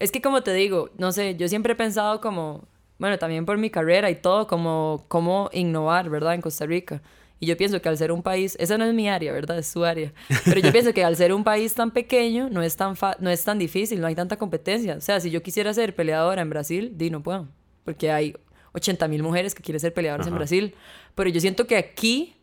Es 0.00 0.10
que 0.10 0.20
como 0.20 0.42
te 0.42 0.52
digo, 0.54 0.90
no 0.98 1.12
sé, 1.12 1.36
yo 1.36 1.46
siempre 1.46 1.74
he 1.74 1.76
pensado 1.76 2.20
como, 2.20 2.64
bueno, 2.98 3.16
también 3.18 3.46
por 3.46 3.58
mi 3.58 3.70
carrera 3.70 4.10
y 4.10 4.16
todo, 4.16 4.48
como 4.48 5.04
cómo 5.06 5.48
innovar, 5.52 6.10
¿verdad? 6.10 6.34
En 6.34 6.40
Costa 6.40 6.66
Rica. 6.66 7.00
Y 7.38 7.46
yo 7.46 7.56
pienso 7.56 7.82
que 7.82 7.88
al 7.88 7.98
ser 7.98 8.12
un 8.12 8.22
país, 8.22 8.56
esa 8.58 8.78
no 8.78 8.84
es 8.86 8.94
mi 8.94 9.08
área, 9.10 9.30
¿verdad? 9.32 9.58
Es 9.58 9.66
su 9.68 9.84
área. 9.84 10.12
Pero 10.46 10.60
yo 10.60 10.72
pienso 10.72 10.94
que 10.94 11.04
al 11.04 11.16
ser 11.16 11.34
un 11.34 11.44
país 11.44 11.74
tan 11.74 11.90
pequeño, 11.90 12.48
no 12.50 12.62
es 12.62 12.76
tan, 12.76 12.96
fa- 12.96 13.16
no 13.20 13.28
es 13.28 13.44
tan 13.44 13.58
difícil, 13.58 14.00
no 14.00 14.06
hay 14.06 14.14
tanta 14.14 14.36
competencia. 14.38 14.94
O 14.96 15.00
sea, 15.02 15.20
si 15.20 15.30
yo 15.30 15.42
quisiera 15.42 15.74
ser 15.74 15.94
peleadora 15.94 16.40
en 16.40 16.48
Brasil, 16.48 16.92
di, 16.96 17.10
no 17.10 17.22
puedo. 17.22 17.46
Porque 17.84 18.10
hay 18.10 18.34
80 18.72 19.06
mil 19.08 19.22
mujeres 19.22 19.54
que 19.54 19.62
quieren 19.62 19.80
ser 19.80 19.92
peleadoras 19.92 20.26
en 20.26 20.32
Ajá. 20.32 20.38
Brasil. 20.38 20.74
Pero 21.14 21.28
yo 21.28 21.40
siento 21.40 21.66
que 21.66 21.76
aquí 21.76 22.36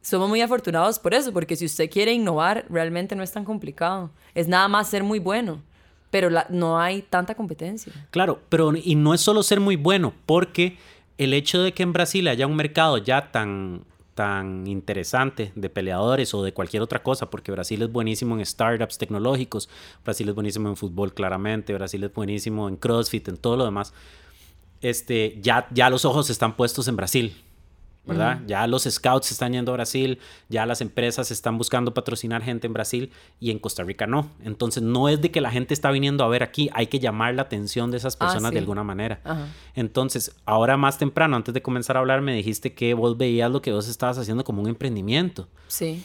somos 0.00 0.28
muy 0.28 0.40
afortunados 0.40 0.98
por 0.98 1.14
eso, 1.14 1.32
porque 1.32 1.54
si 1.54 1.64
usted 1.64 1.88
quiere 1.88 2.12
innovar, 2.12 2.66
realmente 2.68 3.14
no 3.14 3.22
es 3.22 3.30
tan 3.30 3.44
complicado. 3.44 4.10
Es 4.34 4.48
nada 4.48 4.66
más 4.66 4.90
ser 4.90 5.04
muy 5.04 5.20
bueno, 5.20 5.62
pero 6.10 6.28
la- 6.30 6.46
no 6.50 6.80
hay 6.80 7.02
tanta 7.02 7.36
competencia. 7.36 7.92
Claro, 8.10 8.40
pero 8.48 8.72
y 8.74 8.96
no 8.96 9.14
es 9.14 9.20
solo 9.20 9.44
ser 9.44 9.60
muy 9.60 9.76
bueno, 9.76 10.12
porque 10.26 10.76
el 11.18 11.32
hecho 11.32 11.62
de 11.62 11.72
que 11.72 11.84
en 11.84 11.92
Brasil 11.92 12.26
haya 12.26 12.48
un 12.48 12.56
mercado 12.56 12.98
ya 12.98 13.30
tan, 13.30 13.84
tan 14.14 14.66
interesante 14.66 15.52
de 15.54 15.70
peleadores 15.70 16.34
o 16.34 16.42
de 16.42 16.52
cualquier 16.52 16.82
otra 16.82 17.02
cosa, 17.02 17.30
porque 17.30 17.52
Brasil 17.52 17.82
es 17.82 17.90
buenísimo 17.90 18.36
en 18.38 18.44
startups 18.44 18.98
tecnológicos, 18.98 19.68
Brasil 20.04 20.28
es 20.28 20.34
buenísimo 20.34 20.68
en 20.68 20.76
fútbol 20.76 21.14
claramente, 21.14 21.72
Brasil 21.74 22.04
es 22.04 22.12
buenísimo 22.12 22.68
en 22.68 22.76
CrossFit, 22.76 23.28
en 23.28 23.36
todo 23.36 23.56
lo 23.56 23.64
demás, 23.64 23.92
este, 24.80 25.38
ya, 25.40 25.66
ya 25.70 25.88
los 25.90 26.04
ojos 26.04 26.28
están 26.30 26.56
puestos 26.56 26.88
en 26.88 26.96
Brasil. 26.96 27.36
¿Verdad? 28.04 28.40
Ya 28.48 28.66
los 28.66 28.82
scouts 28.82 29.30
están 29.30 29.52
yendo 29.52 29.70
a 29.70 29.74
Brasil, 29.74 30.18
ya 30.48 30.66
las 30.66 30.80
empresas 30.80 31.30
están 31.30 31.56
buscando 31.56 31.94
patrocinar 31.94 32.42
gente 32.42 32.66
en 32.66 32.72
Brasil 32.72 33.12
y 33.38 33.52
en 33.52 33.60
Costa 33.60 33.84
Rica 33.84 34.08
no. 34.08 34.28
Entonces 34.42 34.82
no 34.82 35.08
es 35.08 35.20
de 35.20 35.30
que 35.30 35.40
la 35.40 35.52
gente 35.52 35.72
está 35.72 35.90
viniendo 35.92 36.24
a 36.24 36.28
ver 36.28 36.42
aquí, 36.42 36.68
hay 36.74 36.88
que 36.88 36.98
llamar 36.98 37.34
la 37.36 37.42
atención 37.42 37.92
de 37.92 37.98
esas 37.98 38.16
Ah, 38.16 38.26
personas 38.26 38.48
sí. 38.50 38.54
de 38.54 38.58
alguna 38.58 38.82
manera. 38.82 39.20
Entonces, 39.76 40.34
ahora 40.44 40.76
más 40.76 40.98
temprano, 40.98 41.36
antes 41.36 41.54
de 41.54 41.62
comenzar 41.62 41.96
a 41.96 42.00
hablar, 42.00 42.22
me 42.22 42.34
dijiste 42.34 42.74
que 42.74 42.94
vos 42.94 43.16
veías 43.16 43.50
lo 43.50 43.62
que 43.62 43.72
vos 43.72 43.88
estabas 43.88 44.18
haciendo 44.18 44.42
como 44.42 44.62
un 44.62 44.68
emprendimiento. 44.68 45.48
Sí. 45.68 46.04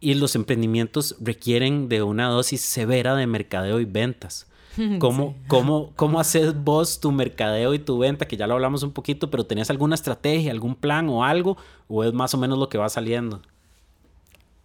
Y 0.00 0.14
los 0.14 0.34
emprendimientos 0.34 1.14
requieren 1.20 1.88
de 1.88 2.02
una 2.02 2.28
dosis 2.28 2.60
severa 2.60 3.14
de 3.14 3.26
mercadeo 3.26 3.78
y 3.80 3.84
ventas. 3.84 4.46
¿Cómo, 4.98 5.34
cómo, 5.48 5.92
¿Cómo 5.96 6.20
haces 6.20 6.54
vos 6.54 7.00
tu 7.00 7.12
mercadeo 7.12 7.74
y 7.74 7.78
tu 7.78 7.98
venta? 7.98 8.26
Que 8.26 8.36
ya 8.36 8.46
lo 8.46 8.54
hablamos 8.54 8.82
un 8.82 8.92
poquito, 8.92 9.30
pero 9.30 9.44
¿tenés 9.44 9.70
alguna 9.70 9.94
estrategia, 9.94 10.50
algún 10.50 10.74
plan 10.74 11.08
o 11.08 11.24
algo? 11.24 11.56
¿O 11.88 12.04
es 12.04 12.12
más 12.12 12.34
o 12.34 12.38
menos 12.38 12.58
lo 12.58 12.68
que 12.68 12.78
va 12.78 12.88
saliendo? 12.88 13.40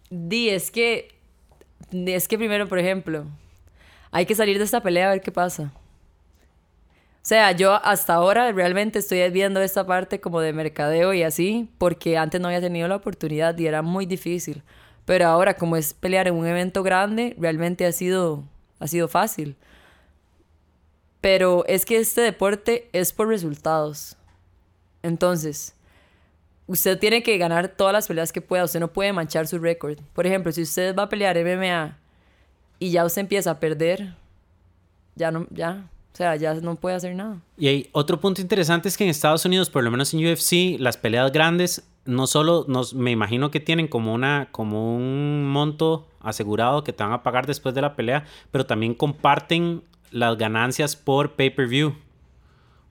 Di, 0.10 0.50
es 0.50 0.72
que, 0.72 1.16
es 1.92 2.28
que 2.28 2.38
primero, 2.38 2.68
por 2.68 2.80
ejemplo, 2.80 3.26
hay 4.12 4.26
que 4.26 4.36
salir 4.36 4.58
de 4.58 4.66
esta 4.66 4.82
pelea 4.82 5.08
a 5.08 5.12
ver 5.12 5.22
qué 5.22 5.32
pasa. 5.32 5.72
O 7.24 7.24
sea, 7.24 7.52
yo 7.52 7.74
hasta 7.84 8.16
ahora 8.16 8.52
realmente 8.52 9.00
estoy 9.00 9.30
viendo 9.30 9.62
esta 9.62 9.86
parte 9.86 10.20
como 10.20 10.42
de 10.42 10.54
mercadeo 10.54 11.14
y 11.14 11.22
así, 11.24 11.70
porque 11.78 12.18
antes 12.18 12.42
no 12.42 12.48
había 12.48 12.62
tenido 12.62 12.88
la 12.88 12.96
oportunidad 12.96 13.58
y 13.60 13.68
era 13.68 13.84
muy 13.84 14.06
difícil. 14.06 14.64
Pero 15.06 15.28
ahora, 15.28 15.54
como 15.54 15.76
es 15.76 15.94
pelear 15.94 16.28
en 16.28 16.34
un 16.34 16.48
evento 16.48 16.84
grande, 16.84 17.36
realmente 17.40 17.86
ha 17.86 17.92
sido, 17.92 18.44
ha 18.80 18.88
sido 18.88 19.08
fácil. 19.08 19.56
Pero 21.22 21.64
es 21.68 21.86
que 21.86 21.98
este 21.98 22.22
deporte 22.22 22.90
es 22.94 23.14
por 23.14 23.28
resultados. 23.28 24.18
Entonces, 25.04 25.76
usted 26.68 26.98
tiene 27.00 27.24
que 27.24 27.38
ganar 27.38 27.70
todas 27.70 27.94
las 27.94 28.08
peleas 28.08 28.32
que 28.34 28.42
pueda. 28.42 28.64
Usted 28.64 28.80
no 28.80 28.92
puede 28.92 29.14
manchar 29.14 29.48
su 29.48 29.60
récord. 29.60 30.00
Por 30.14 30.26
ejemplo, 30.26 30.52
si 30.52 30.64
usted 30.64 30.96
va 30.96 31.04
a 31.04 31.10
pelear 31.10 31.38
MMA 31.38 31.98
y 32.80 32.92
ya 32.92 33.06
usted 33.06 33.22
empieza 33.22 33.52
a 33.52 33.60
perder, 33.60 34.16
ya 35.16 35.32
no, 35.32 35.46
ya, 35.52 35.88
o 36.14 36.16
sea, 36.16 36.36
ya 36.36 36.54
no 36.56 36.76
puede 36.76 36.96
hacer 36.96 37.16
nada. 37.16 37.38
Y 37.58 37.68
hay 37.68 37.90
otro 37.92 38.20
punto 38.20 38.42
interesante 38.42 38.90
es 38.90 38.98
que 38.98 39.04
en 39.04 39.10
Estados 39.10 39.46
Unidos, 39.46 39.70
por 39.70 39.84
lo 39.84 39.92
menos 39.92 40.14
en 40.14 40.26
UFC, 40.26 40.80
las 40.80 40.98
peleas 40.98 41.32
grandes 41.32 41.84
no 42.06 42.26
solo 42.26 42.66
nos, 42.68 42.94
me 42.94 43.12
imagino 43.12 43.52
que 43.52 43.60
tienen 43.60 43.88
como 43.88 44.14
una 44.14 44.50
como 44.52 44.96
un 44.96 45.48
monto 45.48 46.08
asegurado 46.20 46.84
que 46.84 46.94
te 46.94 47.04
van 47.04 47.14
a 47.14 47.24
pagar 47.24 47.46
después 47.46 47.76
de 47.76 47.82
la 47.82 47.96
pelea, 47.96 48.26
pero 48.52 48.66
también 48.66 48.96
comparten 48.96 49.84
las 50.12 50.38
ganancias 50.38 50.96
por 50.96 51.34
pay-per-view, 51.34 51.96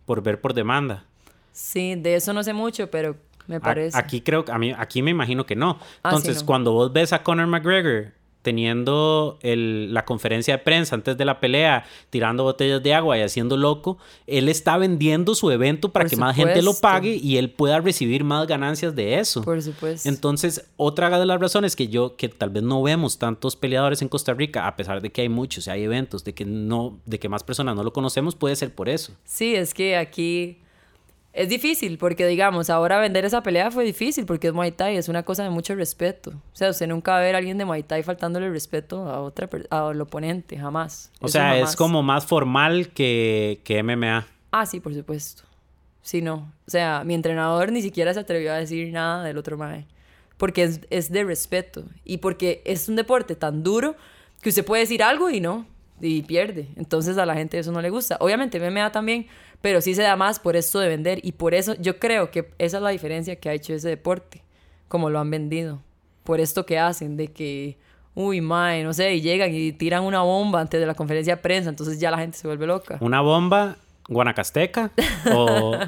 por 0.06 0.22
ver 0.22 0.40
por 0.40 0.54
demanda. 0.54 1.04
Sí, 1.52 1.94
de 1.94 2.14
eso 2.16 2.32
no 2.32 2.42
sé 2.42 2.52
mucho, 2.52 2.90
pero 2.90 3.16
me 3.46 3.56
A- 3.56 3.60
parece. 3.60 3.96
Aquí 3.98 4.20
creo 4.20 4.44
a 4.50 4.58
mí 4.58 4.72
aquí 4.76 5.02
me 5.02 5.10
imagino 5.10 5.46
que 5.46 5.56
no. 5.56 5.78
Ah, 6.02 6.10
sí, 6.10 6.16
Entonces, 6.16 6.40
no. 6.42 6.46
cuando 6.46 6.72
vos 6.72 6.92
ves 6.92 7.12
a 7.12 7.22
Conor 7.22 7.46
McGregor 7.46 8.12
teniendo 8.42 9.38
el- 9.42 9.92
la 9.92 10.04
conferencia 10.04 10.56
de 10.56 10.62
prensa 10.62 10.94
antes 10.94 11.16
de 11.16 11.24
la 11.24 11.40
pelea, 11.40 11.84
tirando 12.10 12.44
botellas 12.44 12.82
de 12.82 12.94
agua 12.94 13.18
y 13.18 13.22
haciendo 13.22 13.56
loco, 13.56 13.98
él 14.26 14.48
está 14.48 14.76
vendiendo 14.78 15.34
su 15.34 15.50
evento 15.50 15.90
para 15.90 16.04
Por 16.04 16.10
que 16.10 16.16
más 16.16 16.36
gente 16.36 16.62
lo 16.62 16.74
pague 16.74 17.16
y 17.16 17.36
él 17.36 17.50
pueda 17.50 17.80
recibir 17.80 18.24
más 18.24 18.46
ganancias 18.46 18.94
de 18.94 19.18
eso. 19.18 19.42
Por 19.42 19.60
supuesto. 19.62 20.08
Entonces, 20.08 20.64
otra 20.76 21.10
de 21.18 21.26
las 21.26 21.40
razones 21.40 21.76
que 21.76 21.88
yo, 21.88 22.16
que 22.16 22.28
tal 22.28 22.50
vez 22.50 22.62
no 22.62 22.82
vemos 22.82 23.18
tantos 23.18 23.56
peleadores 23.56 24.00
en 24.02 24.08
Costa 24.08 24.32
Rica, 24.34 24.66
a 24.66 24.76
pesar 24.76 25.02
de 25.02 25.10
que 25.10 25.22
hay 25.22 25.28
muchos, 25.28 25.68
hay 25.68 25.82
eventos, 25.82 26.24
de 26.24 26.34
que 26.34 26.44
no, 26.44 26.98
de 27.06 27.18
que 27.18 27.28
más 27.28 27.42
personas 27.42 27.76
no 27.76 27.82
lo 27.82 27.92
conocemos, 27.92 28.34
puede 28.34 28.56
ser 28.56 28.74
por 28.74 28.88
eso. 28.88 29.12
Sí, 29.24 29.54
es 29.54 29.74
que 29.74 29.96
aquí 29.96 30.58
es 31.32 31.48
difícil, 31.48 31.96
porque 31.96 32.26
digamos, 32.26 32.70
ahora 32.70 32.98
vender 32.98 33.24
esa 33.24 33.42
pelea 33.42 33.70
fue 33.70 33.84
difícil, 33.84 34.26
porque 34.26 34.48
es 34.48 34.52
Muay 34.52 34.72
Thai, 34.72 34.96
es 34.96 35.08
una 35.08 35.22
cosa 35.22 35.44
de 35.44 35.50
mucho 35.50 35.74
respeto. 35.74 36.30
O 36.30 36.56
sea, 36.56 36.70
usted 36.70 36.88
nunca 36.88 37.12
va 37.12 37.18
a 37.18 37.22
ver 37.22 37.34
a 37.34 37.38
alguien 37.38 37.56
de 37.56 37.64
Muay 37.64 37.82
Thai 37.84 38.02
faltándole 38.02 38.50
respeto 38.50 39.08
a 39.08 39.20
otra 39.20 39.48
al 39.70 40.00
oponente, 40.00 40.58
jamás. 40.58 41.12
O 41.20 41.26
Eso 41.26 41.32
sea, 41.34 41.54
es 41.54 41.60
jamás. 41.60 41.76
como 41.76 42.02
más 42.02 42.26
formal 42.26 42.88
que, 42.88 43.60
que 43.64 43.82
MMA. 43.82 44.26
Ah, 44.50 44.66
sí, 44.66 44.80
por 44.80 44.92
supuesto. 44.94 45.44
Sí, 46.02 46.20
no. 46.22 46.52
O 46.66 46.70
sea, 46.70 47.04
mi 47.04 47.14
entrenador 47.14 47.70
ni 47.70 47.82
siquiera 47.82 48.12
se 48.12 48.20
atrevió 48.20 48.52
a 48.52 48.56
decir 48.56 48.92
nada 48.92 49.22
del 49.22 49.38
otro 49.38 49.56
mae. 49.56 49.86
Porque 50.36 50.64
es, 50.64 50.80
es 50.90 51.12
de 51.12 51.22
respeto. 51.22 51.84
Y 52.04 52.16
porque 52.18 52.62
es 52.64 52.88
un 52.88 52.96
deporte 52.96 53.36
tan 53.36 53.62
duro 53.62 53.94
que 54.40 54.48
usted 54.48 54.64
puede 54.64 54.82
decir 54.82 55.02
algo 55.02 55.30
y 55.30 55.40
no. 55.40 55.66
Y 56.00 56.22
pierde. 56.22 56.68
Entonces 56.76 57.18
a 57.18 57.26
la 57.26 57.34
gente 57.34 57.58
eso 57.58 57.70
no 57.72 57.82
le 57.82 57.90
gusta. 57.90 58.16
Obviamente 58.20 58.58
MMA 58.58 58.90
también, 58.90 59.26
pero 59.60 59.80
sí 59.80 59.94
se 59.94 60.02
da 60.02 60.16
más 60.16 60.38
por 60.38 60.56
esto 60.56 60.80
de 60.80 60.88
vender. 60.88 61.20
Y 61.22 61.32
por 61.32 61.54
eso 61.54 61.74
yo 61.78 61.98
creo 61.98 62.30
que 62.30 62.50
esa 62.58 62.78
es 62.78 62.82
la 62.82 62.90
diferencia 62.90 63.36
que 63.36 63.48
ha 63.48 63.52
hecho 63.52 63.74
ese 63.74 63.88
deporte. 63.88 64.42
Como 64.88 65.10
lo 65.10 65.18
han 65.18 65.30
vendido. 65.30 65.82
Por 66.24 66.40
esto 66.40 66.66
que 66.66 66.78
hacen, 66.78 67.16
de 67.16 67.28
que 67.28 67.76
uy, 68.14 68.40
mae, 68.40 68.84
no 68.84 68.92
sé, 68.92 69.14
y 69.14 69.20
llegan 69.20 69.54
y 69.54 69.72
tiran 69.72 70.04
una 70.04 70.22
bomba 70.22 70.60
antes 70.60 70.80
de 70.80 70.86
la 70.86 70.94
conferencia 70.94 71.36
de 71.36 71.42
prensa, 71.42 71.70
entonces 71.70 71.98
ya 71.98 72.10
la 72.10 72.18
gente 72.18 72.38
se 72.38 72.46
vuelve 72.46 72.66
loca. 72.66 72.98
¿Una 73.00 73.20
bomba 73.20 73.76
guanacasteca? 74.08 74.90
o... 75.32 75.76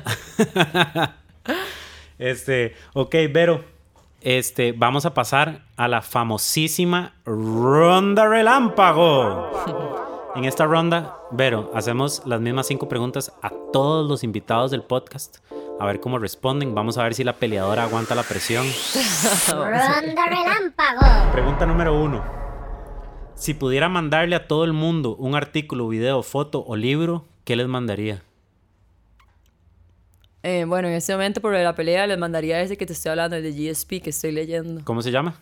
este, 2.18 2.74
ok, 2.94 3.14
Vero, 3.30 3.64
este, 4.20 4.72
vamos 4.72 5.04
a 5.04 5.14
pasar 5.14 5.62
a 5.76 5.88
la 5.88 6.02
famosísima 6.02 7.14
ronda 7.24 8.26
relámpago. 8.26 9.50
En 10.34 10.46
esta 10.46 10.64
ronda, 10.64 11.18
Vero, 11.30 11.70
hacemos 11.74 12.22
las 12.24 12.40
mismas 12.40 12.66
cinco 12.66 12.88
preguntas 12.88 13.32
a 13.42 13.50
todos 13.70 14.08
los 14.08 14.24
invitados 14.24 14.70
del 14.70 14.82
podcast. 14.82 15.38
A 15.78 15.84
ver 15.84 16.00
cómo 16.00 16.18
responden. 16.18 16.74
Vamos 16.74 16.96
a 16.96 17.02
ver 17.02 17.12
si 17.12 17.22
la 17.22 17.34
peleadora 17.34 17.82
aguanta 17.82 18.14
la 18.14 18.22
presión. 18.22 18.66
Ronda 19.50 20.26
relámpago. 20.26 21.32
Pregunta 21.32 21.66
número 21.66 22.00
uno. 22.00 22.24
Si 23.34 23.52
pudiera 23.52 23.90
mandarle 23.90 24.34
a 24.34 24.48
todo 24.48 24.64
el 24.64 24.72
mundo 24.72 25.16
un 25.16 25.34
artículo, 25.34 25.88
video, 25.88 26.22
foto 26.22 26.64
o 26.66 26.76
libro, 26.76 27.26
¿qué 27.44 27.54
les 27.54 27.68
mandaría? 27.68 28.22
Eh, 30.42 30.64
bueno, 30.66 30.88
en 30.88 30.94
este 30.94 31.12
momento 31.12 31.42
por 31.42 31.52
la 31.52 31.74
pelea 31.74 32.06
les 32.06 32.18
mandaría 32.18 32.58
ese 32.62 32.78
que 32.78 32.86
te 32.86 32.94
estoy 32.94 33.10
hablando, 33.10 33.36
el 33.36 33.42
de 33.42 33.52
GSP 33.52 34.02
que 34.02 34.10
estoy 34.10 34.32
leyendo. 34.32 34.80
¿Cómo 34.84 35.02
se 35.02 35.10
llama? 35.10 35.34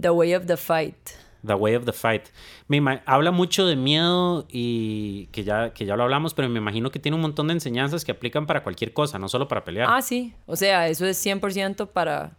The 0.00 0.10
Way 0.10 0.36
of 0.36 0.46
the 0.46 0.56
Fight. 0.56 1.21
The 1.46 1.54
Way 1.54 1.76
of 1.76 1.84
the 1.84 1.92
Fight. 1.92 2.24
Me 2.68 3.00
habla 3.06 3.30
mucho 3.30 3.66
de 3.66 3.76
miedo 3.76 4.46
y 4.50 5.26
que 5.26 5.44
ya, 5.44 5.72
que 5.72 5.84
ya 5.84 5.96
lo 5.96 6.04
hablamos, 6.04 6.34
pero 6.34 6.48
me 6.48 6.58
imagino 6.58 6.90
que 6.90 6.98
tiene 6.98 7.16
un 7.16 7.22
montón 7.22 7.48
de 7.48 7.54
enseñanzas 7.54 8.04
que 8.04 8.12
aplican 8.12 8.46
para 8.46 8.62
cualquier 8.62 8.92
cosa, 8.92 9.18
no 9.18 9.28
solo 9.28 9.48
para 9.48 9.64
pelear. 9.64 9.88
Ah, 9.90 10.02
sí. 10.02 10.34
O 10.46 10.56
sea, 10.56 10.88
eso 10.88 11.06
es 11.06 11.24
100% 11.24 11.88
para 11.88 12.36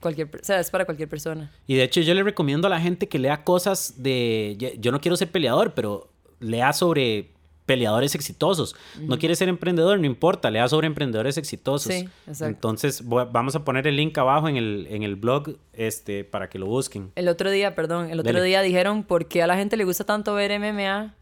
cualquier, 0.00 0.28
o 0.40 0.44
sea, 0.44 0.60
es 0.60 0.70
para 0.70 0.84
cualquier 0.84 1.08
persona. 1.08 1.52
Y 1.66 1.74
de 1.76 1.84
hecho 1.84 2.00
yo 2.00 2.14
le 2.14 2.22
recomiendo 2.22 2.66
a 2.66 2.70
la 2.70 2.80
gente 2.80 3.08
que 3.08 3.18
lea 3.18 3.44
cosas 3.44 4.02
de... 4.02 4.76
Yo 4.78 4.92
no 4.92 5.00
quiero 5.00 5.16
ser 5.16 5.30
peleador, 5.30 5.74
pero 5.74 6.10
lea 6.40 6.72
sobre 6.72 7.35
peleadores 7.66 8.14
exitosos. 8.14 8.74
No 9.00 9.18
quiere 9.18 9.34
ser 9.36 9.48
emprendedor, 9.48 9.98
no 9.98 10.06
importa, 10.06 10.50
lea 10.50 10.68
sobre 10.68 10.86
emprendedores 10.86 11.36
exitosos. 11.36 11.92
Sí, 11.92 12.08
exacto. 12.26 12.46
Entonces 12.46 13.02
voy- 13.04 13.26
vamos 13.30 13.56
a 13.56 13.64
poner 13.64 13.86
el 13.88 13.96
link 13.96 14.16
abajo 14.16 14.48
en 14.48 14.56
el, 14.56 14.86
en 14.88 15.02
el 15.02 15.16
blog 15.16 15.56
este, 15.72 16.24
para 16.24 16.48
que 16.48 16.58
lo 16.58 16.66
busquen. 16.66 17.10
El 17.16 17.28
otro 17.28 17.50
día, 17.50 17.74
perdón, 17.74 18.10
el 18.10 18.20
otro 18.20 18.32
Dele. 18.32 18.44
día 18.46 18.62
dijeron 18.62 19.02
por 19.02 19.26
qué 19.26 19.42
a 19.42 19.46
la 19.46 19.56
gente 19.56 19.76
le 19.76 19.84
gusta 19.84 20.04
tanto 20.04 20.32
ver 20.34 20.52
MMA. 20.58 21.14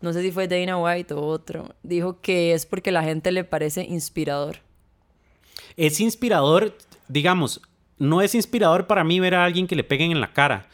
No 0.00 0.12
sé 0.12 0.22
si 0.22 0.30
fue 0.30 0.46
Dana 0.46 0.76
White 0.78 1.14
o 1.14 1.22
otro. 1.26 1.74
Dijo 1.82 2.20
que 2.20 2.52
es 2.52 2.66
porque 2.66 2.92
la 2.92 3.02
gente 3.02 3.32
le 3.32 3.42
parece 3.44 3.82
inspirador. 3.84 4.58
Es 5.76 6.00
inspirador, 6.00 6.76
digamos, 7.08 7.60
no 7.98 8.20
es 8.22 8.34
inspirador 8.34 8.86
para 8.86 9.04
mí 9.04 9.18
ver 9.20 9.34
a 9.34 9.44
alguien 9.44 9.66
que 9.66 9.74
le 9.76 9.84
peguen 9.84 10.12
en 10.12 10.20
la 10.20 10.32
cara, 10.32 10.66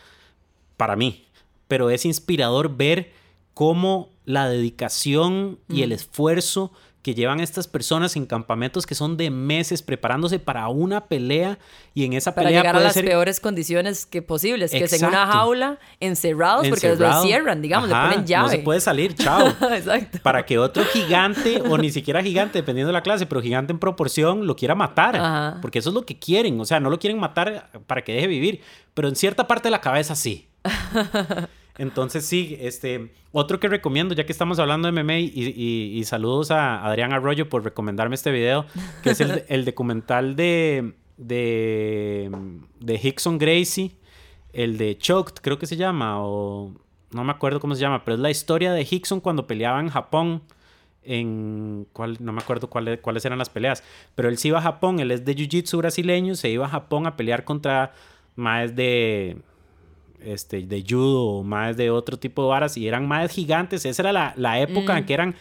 para 0.77 0.97
mí, 0.97 1.25
pero 1.69 1.89
es 1.91 2.05
inspirador 2.05 2.77
ver 2.77 3.13
cómo 3.55 4.11
la 4.25 4.49
dedicación 4.49 5.59
y 5.69 5.83
el 5.83 5.93
esfuerzo 5.93 6.73
que 7.05 7.15
llevan 7.15 7.39
estas 7.41 7.69
personas 7.69 8.17
en 8.17 8.25
campamentos 8.25 8.87
que 8.87 8.95
son 8.95 9.19
de 9.19 9.29
meses 9.29 9.83
preparándose 9.83 10.39
para 10.39 10.67
una 10.69 11.05
pelea 11.05 11.59
y 11.93 12.07
en 12.07 12.15
esa 12.15 12.35
Para 12.35 12.47
pelea 12.47 12.63
llegar 12.63 12.75
a 12.75 12.79
puede 12.79 12.85
las 12.87 12.95
ser 12.95 13.05
peores 13.05 13.41
condiciones 13.41 14.07
que 14.07 14.23
posibles, 14.23 14.71
que 14.71 14.85
es 14.85 14.93
en 14.95 15.09
una 15.09 15.27
jaula, 15.27 15.79
encerrados, 16.01 16.67
porque 16.67 16.89
los 16.89 16.95
encerrado. 16.97 17.23
cierran, 17.23 17.61
digamos, 17.61 17.93
Ajá, 17.93 18.05
le 18.05 18.11
ponen 18.15 18.27
llave. 18.27 18.45
No 18.45 18.51
se 18.51 18.59
puede 18.61 18.81
salir, 18.81 19.15
chao. 19.17 19.49
Exacto. 19.49 20.19
para 20.23 20.47
que 20.47 20.59
otro 20.59 20.83
gigante, 20.87 21.61
o 21.69 21.77
ni 21.77 21.91
siquiera 21.91 22.23
gigante, 22.23 22.61
dependiendo 22.61 22.89
de 22.89 22.95
la 22.95 23.03
clase, 23.03 23.27
pero 23.27 23.43
gigante 23.43 23.75
en 23.75 23.79
proporción, 23.79 24.47
lo 24.47 24.57
quiera 24.57 24.75
matar. 24.75 25.17
Ajá. 25.17 25.59
Porque 25.61 25.81
eso 25.81 25.91
es 25.91 25.95
lo 25.95 26.07
que 26.07 26.19
quieren. 26.19 26.59
O 26.59 26.65
sea, 26.65 26.81
no 26.81 26.89
lo 26.89 26.99
quieren 26.99 27.21
matar 27.21 27.69
para 27.87 28.03
que 28.03 28.15
deje 28.15 28.29
vivir, 28.29 28.63
pero 28.95 29.09
en 29.09 29.17
cierta 29.17 29.47
parte 29.47 29.67
de 29.67 29.73
la 29.73 29.83
cabeza 29.83 30.15
sí. 30.15 30.49
Entonces 31.77 32.25
sí, 32.25 32.57
este, 32.61 33.13
otro 33.33 33.59
que 33.59 33.69
recomiendo, 33.69 34.15
ya 34.15 34.25
que 34.25 34.33
estamos 34.33 34.59
hablando 34.61 34.91
de 34.91 34.93
MMA, 35.03 35.19
y, 35.19 36.03
saludos 36.05 36.51
a 36.51 36.85
Adrián 36.85 37.13
Arroyo 37.13 37.49
por 37.49 37.65
recomendarme 37.65 38.15
este 38.15 38.31
video, 38.31 38.67
que 39.03 39.11
es 39.11 39.21
el, 39.21 39.65
documental 39.65 40.37
de, 40.37 40.95
de, 41.17 42.31
Hickson 43.03 43.39
Gracie, 43.39 43.91
el 44.53 44.79
de 44.79 44.97
Choked, 44.97 45.35
creo 45.43 45.59
que 45.59 45.67
se 45.67 45.77
llama, 45.77 46.23
o 46.23 46.73
no 47.11 47.25
me 47.25 47.33
acuerdo 47.33 47.59
cómo 47.59 47.75
se 47.75 47.81
llama, 47.81 48.05
pero 48.05 48.15
es 48.15 48.21
la 48.21 48.31
historia 48.31 48.73
de 48.73 48.87
Hickson 48.89 49.21
cuando 49.21 49.47
peleaba 49.47 49.81
en 49.81 49.89
Japón. 49.89 50.43
En 51.07 51.87
cuál, 51.93 52.17
no 52.21 52.33
me 52.33 52.41
acuerdo 52.41 52.71
cuál- 52.71 52.99
cuáles 53.03 53.27
eran 53.27 53.39
las 53.39 53.51
peleas, 53.51 53.85
pero 54.15 54.31
él 54.31 54.39
se 54.39 54.49
iba 54.49 54.59
a 54.59 54.63
Japón, 54.63 55.01
él 55.01 55.11
es 55.11 55.23
de 55.23 55.37
Jiu-Jitsu 55.37 55.77
brasileño, 55.77 56.35
se 56.35 56.49
iba 56.49 56.65
a 56.65 56.71
Japón 56.71 57.07
a 57.07 57.15
pelear 57.15 57.45
contra 57.45 57.93
más 58.37 58.75
de 58.75 59.37
este, 60.25 60.63
de 60.67 60.85
judo 60.89 61.23
o 61.25 61.43
más 61.43 61.77
de 61.77 61.91
otro 61.91 62.19
tipo 62.19 62.43
de 62.43 62.49
varas 62.49 62.77
y 62.77 62.87
eran 62.89 63.07
más 63.07 63.31
gigantes. 63.31 63.85
Esa 63.85 64.03
era 64.03 64.13
la, 64.13 64.35
la 64.37 64.61
época 64.61 64.97
en 64.99 65.07
que 65.07 65.15
eran 65.15 65.35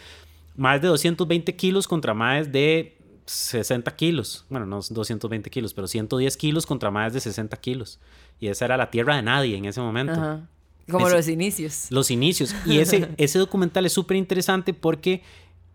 más 0.55 0.81
de 0.81 0.87
220 0.87 1.55
kilos 1.55 1.87
contra 1.87 2.13
más 2.13 2.51
de 2.51 2.97
60 3.25 3.95
kilos. 3.95 4.45
Bueno, 4.49 4.65
no 4.65 4.79
220 4.87 5.49
kilos, 5.49 5.73
pero 5.73 5.87
110 5.87 6.37
kilos 6.37 6.65
contra 6.65 6.91
más 6.91 7.13
de 7.13 7.19
60 7.19 7.55
kilos. 7.57 7.99
Y 8.39 8.47
esa 8.47 8.65
era 8.65 8.77
la 8.77 8.89
tierra 8.91 9.15
de 9.15 9.21
nadie 9.23 9.55
en 9.57 9.65
ese 9.65 9.81
momento. 9.81 10.13
Ajá. 10.13 10.47
Como 10.89 11.07
Ese- 11.07 11.15
los 11.15 11.27
inicios. 11.29 11.87
Los 11.89 12.11
inicios. 12.11 12.53
Y 12.65 12.77
ese, 12.79 13.09
ese 13.17 13.39
documental 13.39 13.85
es 13.85 13.93
súper 13.93 14.17
interesante 14.17 14.73
porque 14.73 15.23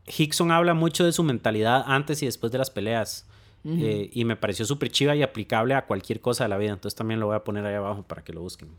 Hickson 0.06 0.50
habla 0.50 0.74
mucho 0.74 1.04
de 1.04 1.12
su 1.12 1.22
mentalidad 1.22 1.84
antes 1.86 2.22
y 2.22 2.26
después 2.26 2.52
de 2.52 2.59
las 2.59 2.70
peleas. 2.70 3.26
Eh, 3.64 4.09
y 4.14 4.24
me 4.24 4.34
pareció 4.34 4.64
súper 4.64 4.90
chiva 4.90 5.14
y 5.14 5.22
aplicable 5.22 5.74
a 5.74 5.84
cualquier 5.84 6.20
cosa 6.20 6.44
de 6.44 6.48
la 6.48 6.56
vida. 6.56 6.72
Entonces 6.72 6.96
también 6.96 7.20
lo 7.20 7.26
voy 7.26 7.36
a 7.36 7.44
poner 7.44 7.66
ahí 7.66 7.74
abajo 7.74 8.02
para 8.02 8.22
que 8.24 8.32
lo 8.32 8.40
busquen. 8.40 8.70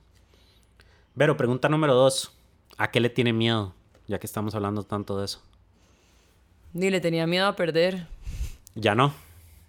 Pero 1.17 1.37
pregunta 1.37 1.69
número 1.69 1.93
dos. 1.93 2.33
¿A 2.77 2.91
qué 2.91 2.99
le 2.99 3.09
tiene 3.09 3.33
miedo? 3.33 3.73
Ya 4.07 4.19
que 4.19 4.25
estamos 4.27 4.55
hablando 4.55 4.83
tanto 4.83 5.19
de 5.19 5.25
eso. 5.25 5.41
Ni 6.73 6.89
le 6.89 7.01
tenía 7.01 7.27
miedo 7.27 7.47
a 7.47 7.55
perder. 7.55 8.07
Ya 8.75 8.95
no. 8.95 9.13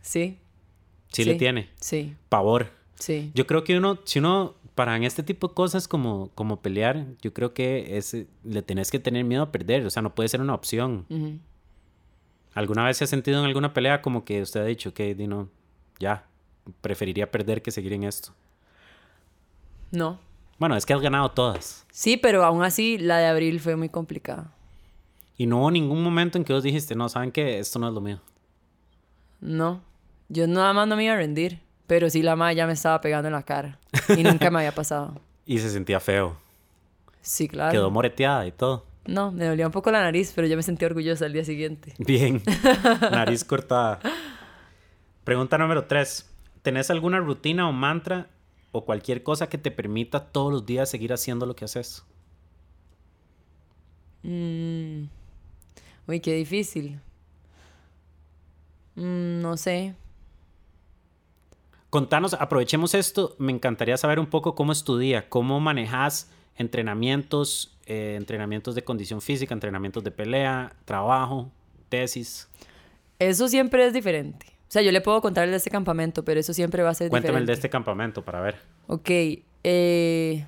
Sí. 0.02 0.38
Sí, 1.08 1.24
le 1.24 1.34
tiene. 1.34 1.68
Sí, 1.80 2.14
Pavor. 2.28 2.70
sí. 2.94 3.32
Yo 3.34 3.46
creo 3.46 3.64
que 3.64 3.76
uno, 3.76 3.98
si 4.04 4.20
uno, 4.20 4.54
para 4.76 4.96
en 4.96 5.02
este 5.02 5.22
tipo 5.24 5.48
de 5.48 5.54
cosas 5.54 5.88
como, 5.88 6.30
como 6.36 6.60
pelear, 6.60 7.04
yo 7.20 7.34
creo 7.34 7.52
que 7.52 7.96
es, 7.96 8.16
le 8.44 8.62
tenés 8.62 8.90
que 8.92 9.00
tener 9.00 9.24
miedo 9.24 9.42
a 9.42 9.50
perder. 9.50 9.84
O 9.84 9.90
sea, 9.90 10.02
no 10.02 10.14
puede 10.14 10.28
ser 10.28 10.40
una 10.40 10.54
opción. 10.54 11.40
¿Alguna 12.54 12.84
vez 12.84 12.98
se 12.98 13.04
ha 13.04 13.06
sentido 13.08 13.40
en 13.40 13.46
alguna 13.46 13.74
pelea 13.74 14.02
como 14.02 14.24
que 14.24 14.40
usted 14.42 14.60
ha 14.60 14.64
dicho 14.64 14.94
que, 14.94 15.14
di, 15.14 15.26
no, 15.26 15.48
ya, 15.98 16.26
preferiría 16.80 17.30
perder 17.30 17.60
que 17.62 17.72
seguir 17.72 17.92
en 17.92 18.04
esto? 18.04 18.32
No. 19.90 20.20
Bueno, 20.60 20.76
es 20.76 20.84
que 20.84 20.92
has 20.92 21.00
ganado 21.00 21.30
todas. 21.30 21.86
Sí, 21.90 22.18
pero 22.18 22.44
aún 22.44 22.62
así 22.62 22.98
la 22.98 23.16
de 23.16 23.26
abril 23.26 23.60
fue 23.60 23.76
muy 23.76 23.88
complicada. 23.88 24.52
Y 25.38 25.46
no 25.46 25.60
hubo 25.60 25.70
ningún 25.70 26.02
momento 26.04 26.36
en 26.36 26.44
que 26.44 26.52
vos 26.52 26.62
dijiste, 26.62 26.94
no, 26.94 27.08
¿saben 27.08 27.32
qué? 27.32 27.58
Esto 27.58 27.78
no 27.78 27.88
es 27.88 27.94
lo 27.94 28.02
mío. 28.02 28.20
No. 29.40 29.82
Yo 30.28 30.46
nada 30.46 30.74
más 30.74 30.86
no 30.86 30.96
me 30.96 31.04
iba 31.04 31.14
a 31.14 31.16
rendir. 31.16 31.60
Pero 31.86 32.10
sí 32.10 32.22
la 32.22 32.36
madre 32.36 32.56
ya 32.56 32.66
me 32.66 32.74
estaba 32.74 33.00
pegando 33.00 33.28
en 33.28 33.32
la 33.32 33.42
cara. 33.42 33.78
Y 34.16 34.22
nunca 34.22 34.50
me 34.50 34.58
había 34.58 34.72
pasado. 34.72 35.20
Y 35.46 35.58
se 35.58 35.70
sentía 35.70 35.98
feo. 35.98 36.36
Sí, 37.22 37.48
claro. 37.48 37.72
Quedó 37.72 37.90
moreteada 37.90 38.46
y 38.46 38.52
todo. 38.52 38.86
No, 39.06 39.32
me 39.32 39.46
dolía 39.46 39.66
un 39.66 39.72
poco 39.72 39.90
la 39.90 40.00
nariz, 40.00 40.32
pero 40.36 40.46
yo 40.46 40.56
me 40.56 40.62
sentí 40.62 40.84
orgullosa 40.84 41.24
al 41.24 41.32
día 41.32 41.44
siguiente. 41.44 41.94
Bien. 41.98 42.40
Nariz 43.10 43.42
cortada. 43.42 43.98
Pregunta 45.24 45.58
número 45.58 45.86
tres. 45.86 46.30
¿Tenés 46.62 46.88
alguna 46.90 47.18
rutina 47.18 47.68
o 47.68 47.72
mantra 47.72 48.28
o 48.72 48.84
cualquier 48.84 49.22
cosa 49.22 49.48
que 49.48 49.58
te 49.58 49.70
permita 49.70 50.26
todos 50.32 50.52
los 50.52 50.66
días 50.66 50.90
seguir 50.90 51.12
haciendo 51.12 51.46
lo 51.46 51.56
que 51.56 51.64
haces? 51.64 52.04
Mm. 54.22 55.04
Uy, 56.06 56.20
qué 56.20 56.34
difícil. 56.34 57.00
Mm, 58.96 59.40
no 59.40 59.56
sé. 59.56 59.94
Contanos, 61.88 62.34
aprovechemos 62.34 62.94
esto. 62.94 63.34
Me 63.38 63.52
encantaría 63.52 63.96
saber 63.96 64.20
un 64.20 64.26
poco 64.26 64.54
cómo 64.54 64.72
es 64.72 64.84
tu 64.84 64.98
día, 64.98 65.28
cómo 65.28 65.58
manejas 65.58 66.30
entrenamientos, 66.56 67.76
eh, 67.86 68.14
entrenamientos 68.16 68.74
de 68.74 68.84
condición 68.84 69.20
física, 69.20 69.54
entrenamientos 69.54 70.04
de 70.04 70.10
pelea, 70.10 70.76
trabajo, 70.84 71.50
tesis. 71.88 72.48
Eso 73.18 73.48
siempre 73.48 73.86
es 73.86 73.92
diferente. 73.92 74.46
O 74.70 74.72
sea, 74.72 74.82
yo 74.82 74.92
le 74.92 75.00
puedo 75.00 75.20
contar 75.20 75.44
el 75.46 75.50
de 75.50 75.56
este 75.56 75.68
campamento, 75.68 76.24
pero 76.24 76.38
eso 76.38 76.54
siempre 76.54 76.84
va 76.84 76.90
a 76.90 76.94
ser 76.94 77.10
Cuéntame 77.10 77.38
el 77.40 77.46
de 77.46 77.54
este 77.54 77.68
campamento 77.68 78.24
para 78.24 78.40
ver. 78.40 78.56
Ok. 78.86 79.10
eh, 79.64 80.46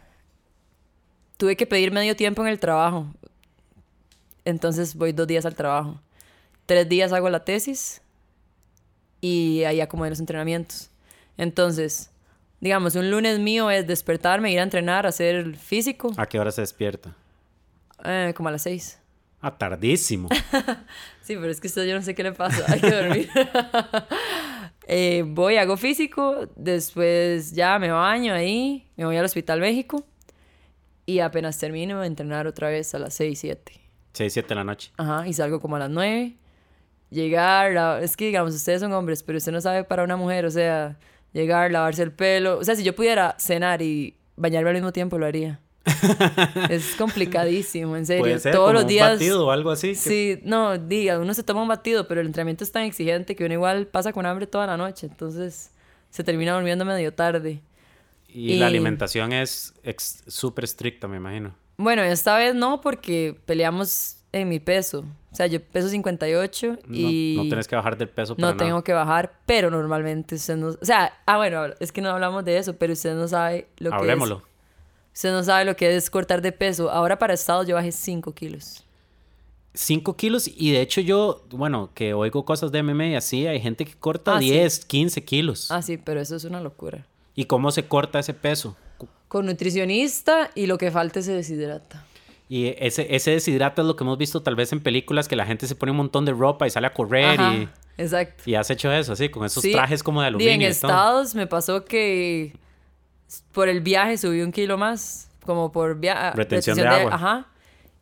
tuve 1.36 1.56
que 1.56 1.66
pedir 1.66 1.90
medio 1.90 2.14
tiempo 2.14 2.40
en 2.42 2.46
el 2.48 2.60
trabajo. 2.60 3.06
Entonces 4.44 4.94
voy 4.94 5.10
dos 5.12 5.26
días 5.26 5.44
al 5.44 5.56
trabajo. 5.56 6.00
Tres 6.66 6.88
días 6.88 7.12
hago 7.12 7.28
la 7.30 7.44
tesis 7.44 8.00
y 9.20 9.64
ahí 9.64 9.80
acomodé 9.80 10.10
los 10.10 10.20
entrenamientos. 10.20 10.88
Entonces, 11.36 12.08
digamos, 12.60 12.94
un 12.94 13.10
lunes 13.10 13.40
mío 13.40 13.72
es 13.72 13.88
despertarme, 13.88 14.52
ir 14.52 14.60
a 14.60 14.62
entrenar, 14.62 15.04
hacer 15.04 15.56
físico, 15.56 16.12
¿A 16.16 16.26
qué 16.26 16.38
hora 16.38 16.52
se 16.52 16.60
despierta? 16.60 17.16
eh, 18.04 18.32
como 18.36 18.50
a 18.50 18.52
las 18.52 18.62
seis. 18.62 19.00
Ah, 19.42 19.56
tardísimo. 19.58 20.28
Sí, 21.22 21.36
pero 21.36 21.50
es 21.52 21.60
que 21.60 21.68
esto 21.68 21.84
yo 21.84 21.94
no 21.94 22.02
sé 22.02 22.16
qué 22.16 22.24
le 22.24 22.32
pasa. 22.32 22.64
Hay 22.72 22.80
que 22.80 22.90
dormir. 22.90 23.28
Eh, 24.88 25.22
voy, 25.24 25.56
hago 25.58 25.76
físico, 25.76 26.48
después 26.56 27.52
ya 27.52 27.78
me 27.78 27.92
baño 27.92 28.34
ahí, 28.34 28.88
me 28.96 29.04
voy 29.04 29.16
al 29.16 29.24
Hospital 29.24 29.60
México 29.60 30.04
y 31.06 31.20
apenas 31.20 31.56
termino, 31.56 32.02
entrenar 32.02 32.48
otra 32.48 32.68
vez 32.68 32.92
a 32.94 32.98
las 32.98 33.14
6, 33.14 33.38
7. 33.38 33.72
6, 34.12 34.32
7 34.32 34.48
de 34.48 34.54
la 34.56 34.64
noche. 34.64 34.90
Ajá, 34.96 35.26
y 35.28 35.32
salgo 35.34 35.60
como 35.60 35.76
a 35.76 35.78
las 35.78 35.88
9. 35.90 36.34
Llegar, 37.10 37.72
la- 37.72 38.00
es 38.02 38.16
que 38.16 38.26
digamos, 38.26 38.54
ustedes 38.54 38.80
son 38.80 38.92
hombres, 38.92 39.22
pero 39.22 39.38
usted 39.38 39.52
no 39.52 39.60
sabe 39.60 39.84
para 39.84 40.02
una 40.02 40.16
mujer, 40.16 40.46
o 40.46 40.50
sea, 40.50 40.98
llegar, 41.32 41.70
lavarse 41.70 42.02
el 42.02 42.10
pelo. 42.12 42.58
O 42.58 42.64
sea, 42.64 42.74
si 42.74 42.82
yo 42.82 42.94
pudiera 42.94 43.36
cenar 43.38 43.82
y 43.82 44.16
bañarme 44.36 44.70
al 44.70 44.76
mismo 44.76 44.92
tiempo, 44.92 45.16
lo 45.16 45.26
haría. 45.26 45.60
Es 46.70 46.94
complicadísimo, 46.96 47.96
en 47.96 48.06
serio. 48.06 48.22
Puede 48.22 48.38
ser 48.38 48.52
Todos 48.52 48.66
como 48.68 48.72
los 48.74 48.82
un 48.82 48.88
días. 48.88 49.12
batido 49.12 49.46
o 49.46 49.50
algo 49.50 49.70
así. 49.70 49.88
que- 49.88 49.94
Sí, 49.94 50.40
no, 50.44 50.78
diga, 50.78 51.18
uno 51.18 51.34
se 51.34 51.42
toma 51.42 51.62
un 51.62 51.68
batido, 51.68 52.06
pero 52.08 52.20
el 52.20 52.26
entrenamiento 52.26 52.64
es 52.64 52.72
tan 52.72 52.84
exigente 52.84 53.34
que 53.36 53.44
uno 53.44 53.54
igual 53.54 53.86
pasa 53.86 54.12
con 54.12 54.26
hambre 54.26 54.46
toda 54.46 54.66
la 54.66 54.76
noche, 54.76 55.06
entonces 55.06 55.70
se 56.10 56.24
termina 56.24 56.54
durmiendo 56.54 56.84
medio 56.84 57.12
tarde. 57.12 57.60
Y, 58.28 58.56
la 58.58 58.66
alimentación 58.68 59.32
es 59.32 59.74
súper 60.26 60.64
estricta, 60.64 61.06
me 61.08 61.18
imagino. 61.18 61.54
Bueno, 61.76 62.02
esta 62.02 62.36
vez 62.38 62.54
no, 62.54 62.80
porque 62.80 63.38
peleamos 63.44 64.16
en 64.32 64.48
mi 64.48 64.58
peso. 64.60 65.04
O 65.30 65.34
sea, 65.34 65.46
yo 65.46 65.62
peso 65.62 65.88
58 65.88 66.78
No, 66.86 66.96
y 66.96 67.34
no 67.38 67.42
tienes 67.44 67.66
que 67.66 67.74
bajar 67.76 67.96
del 67.96 68.08
peso 68.08 68.34
para 68.36 68.48
no 68.48 68.54
nada. 68.54 68.66
tengo 68.66 68.84
que 68.84 68.92
bajar, 68.92 69.32
pero 69.46 69.70
normalmente 69.70 70.34
usted 70.34 70.56
no... 70.56 70.68
O 70.68 70.84
sea, 70.84 71.12
ah, 71.26 71.36
bueno, 71.38 71.64
es 71.80 71.90
que 71.92 72.00
no 72.02 72.10
hablamos 72.10 72.44
de 72.44 72.58
eso, 72.58 72.76
pero 72.76 72.92
usted 72.92 73.14
no 73.14 73.26
sabe 73.28 73.68
lo 73.78 73.90
que 73.90 73.96
Hablemoslo. 73.96 74.36
es... 74.38 74.51
Usted 75.14 75.30
no 75.32 75.42
sabe 75.44 75.64
lo 75.64 75.76
que 75.76 75.94
es 75.94 76.08
cortar 76.10 76.40
de 76.42 76.52
peso. 76.52 76.90
Ahora 76.90 77.18
para 77.18 77.34
estado 77.34 77.62
yo 77.64 77.74
bajé 77.74 77.92
5 77.92 78.32
kilos. 78.34 78.84
5 79.74 80.16
kilos 80.16 80.48
y 80.54 80.72
de 80.72 80.80
hecho 80.82 81.00
yo, 81.00 81.44
bueno, 81.50 81.90
que 81.94 82.12
oigo 82.14 82.44
cosas 82.44 82.72
de 82.72 82.82
MMA 82.82 83.06
y 83.08 83.14
así, 83.14 83.46
hay 83.46 83.60
gente 83.60 83.84
que 83.86 83.94
corta 83.94 84.36
Ah, 84.36 84.38
sí. 84.40 84.50
10, 84.50 84.84
15 84.84 85.24
kilos. 85.24 85.70
Ah, 85.70 85.80
sí, 85.82 85.96
pero 85.96 86.20
eso 86.20 86.36
es 86.36 86.44
una 86.44 86.60
locura. 86.60 87.06
¿Y 87.34 87.46
cómo 87.46 87.70
se 87.70 87.86
corta 87.86 88.18
ese 88.18 88.34
peso? 88.34 88.76
Con 89.28 89.46
nutricionista 89.46 90.50
y 90.54 90.66
lo 90.66 90.76
que 90.76 90.90
falte 90.90 91.22
se 91.22 91.32
deshidrata. 91.32 92.04
Y 92.50 92.74
ese, 92.78 93.14
ese 93.14 93.30
deshidrata 93.30 93.80
es 93.80 93.88
lo 93.88 93.96
que 93.96 94.04
hemos 94.04 94.18
visto 94.18 94.42
tal 94.42 94.56
vez 94.56 94.72
en 94.74 94.80
películas, 94.82 95.26
que 95.26 95.36
la 95.36 95.46
gente 95.46 95.66
se 95.66 95.74
pone 95.74 95.92
un 95.92 95.96
montón 95.96 96.26
de 96.26 96.32
ropa 96.32 96.66
y 96.66 96.70
sale 96.70 96.86
a 96.88 96.92
correr 96.92 97.40
Ajá, 97.40 97.54
y, 97.54 97.68
exacto. 97.96 98.42
y 98.44 98.54
has 98.56 98.68
hecho 98.68 98.92
eso, 98.92 99.14
así, 99.14 99.30
con 99.30 99.46
esos 99.46 99.62
Sí. 99.62 99.72
trajes 99.72 100.02
como 100.02 100.20
de 100.20 100.26
aluminio. 100.26 100.52
en 100.52 100.60
y 100.60 100.64
todo. 100.64 100.70
Estados 100.90 101.34
me 101.34 101.46
pasó 101.46 101.86
que 101.86 102.52
por 103.52 103.68
el 103.68 103.80
viaje 103.80 104.18
subí 104.18 104.42
un 104.42 104.52
kilo 104.52 104.78
más, 104.78 105.30
como 105.44 105.72
por 105.72 105.98
viaje. 105.98 106.36
Retención 106.36 106.76
de 106.76 106.86
agua. 106.86 107.14
Ajá. 107.14 107.46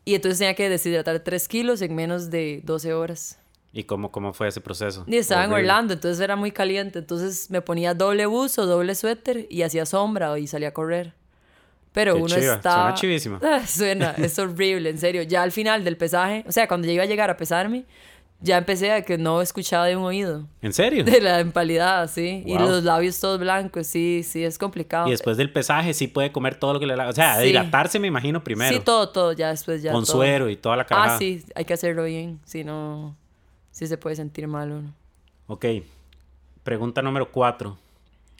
Y 0.03 0.15
entonces 0.15 0.39
tenía 0.39 0.55
que 0.55 0.69
deshidratar 0.69 1.19
3 1.19 1.47
kilos 1.47 1.81
en 1.81 1.95
menos 1.95 2.29
de 2.31 2.61
12 2.63 2.93
horas. 2.93 3.37
¿Y 3.73 3.83
cómo, 3.83 4.11
cómo 4.11 4.33
fue 4.33 4.47
ese 4.49 4.59
proceso? 4.59 5.05
Y 5.07 5.15
estaba 5.15 5.45
en 5.45 5.51
Horrible. 5.51 5.69
Orlando, 5.71 5.93
entonces 5.93 6.19
era 6.19 6.35
muy 6.35 6.51
caliente. 6.51 6.99
Entonces 6.99 7.49
me 7.49 7.61
ponía 7.61 7.93
doble 7.93 8.25
buzo, 8.25 8.65
doble 8.65 8.95
suéter 8.95 9.47
y 9.49 9.61
hacía 9.61 9.85
sombra 9.85 10.37
y 10.39 10.47
salía 10.47 10.69
a 10.69 10.73
correr. 10.73 11.13
Pero 11.93 12.15
Qué 12.15 12.21
uno 12.21 12.35
chiva, 12.35 12.55
está. 12.55 12.73
suena 12.73 12.93
chivísima. 12.95 13.39
Ah, 13.43 13.65
Suena, 13.67 14.11
es 14.17 14.37
horrible, 14.39 14.89
en 14.89 14.97
serio. 14.97 15.23
Ya 15.23 15.43
al 15.43 15.51
final 15.51 15.83
del 15.83 15.97
pesaje, 15.97 16.43
o 16.47 16.51
sea, 16.51 16.67
cuando 16.67 16.87
ya 16.87 16.93
iba 16.93 17.03
a 17.03 17.07
llegar 17.07 17.29
a 17.29 17.37
pesarme, 17.37 17.85
ya 18.41 18.57
empecé 18.57 18.91
a 18.91 19.03
que 19.03 19.17
no 19.17 19.41
escuchaba 19.41 19.85
de 19.85 19.95
un 19.95 20.03
oído. 20.03 20.47
¿En 20.61 20.73
serio? 20.73 21.03
De 21.03 21.21
la 21.21 21.39
empalidad, 21.39 22.09
sí. 22.09 22.43
Y 22.45 22.57
los 22.57 22.83
labios 22.83 23.19
todos 23.19 23.39
blancos, 23.39 23.87
sí, 23.87 24.23
sí, 24.23 24.43
es 24.43 24.57
complicado. 24.57 25.07
Y 25.07 25.11
después 25.11 25.37
del 25.37 25.51
pesaje 25.51 25.93
sí 25.93 26.07
puede 26.07 26.31
comer 26.31 26.55
todo 26.55 26.73
lo 26.73 26.79
que 26.79 26.87
le 26.87 26.95
da. 26.95 27.07
O 27.07 27.13
sea, 27.13 27.39
Sí. 27.39 27.47
hidratarse 27.49 27.99
me 27.99 28.07
imagino 28.07 28.43
primero. 28.43 28.75
Sí, 28.75 28.81
todo, 28.83 29.09
todo, 29.09 29.33
ya 29.33 29.49
después 29.49 29.81
ya. 29.83 29.91
con 29.91 30.03
todo. 30.05 30.13
suero 30.17 30.49
y 30.49 30.55
toda 30.57 30.75
la 30.75 30.85
carajada. 30.85 31.15
Ah, 31.15 31.19
sí, 31.19 31.43
hay 31.55 31.65
que 31.65 31.73
hacerlo 31.73 32.03
bien, 32.03 32.39
si 32.45 32.63
no, 32.63 33.15
sí 33.71 33.85
se 33.87 33.97
puede 33.97 34.15
sentir 34.15 34.47
mal 34.47 34.71
uno. 34.71 34.93
Ok. 35.47 35.65
Pregunta 36.63 37.01
número 37.01 37.31
cuatro. 37.31 37.77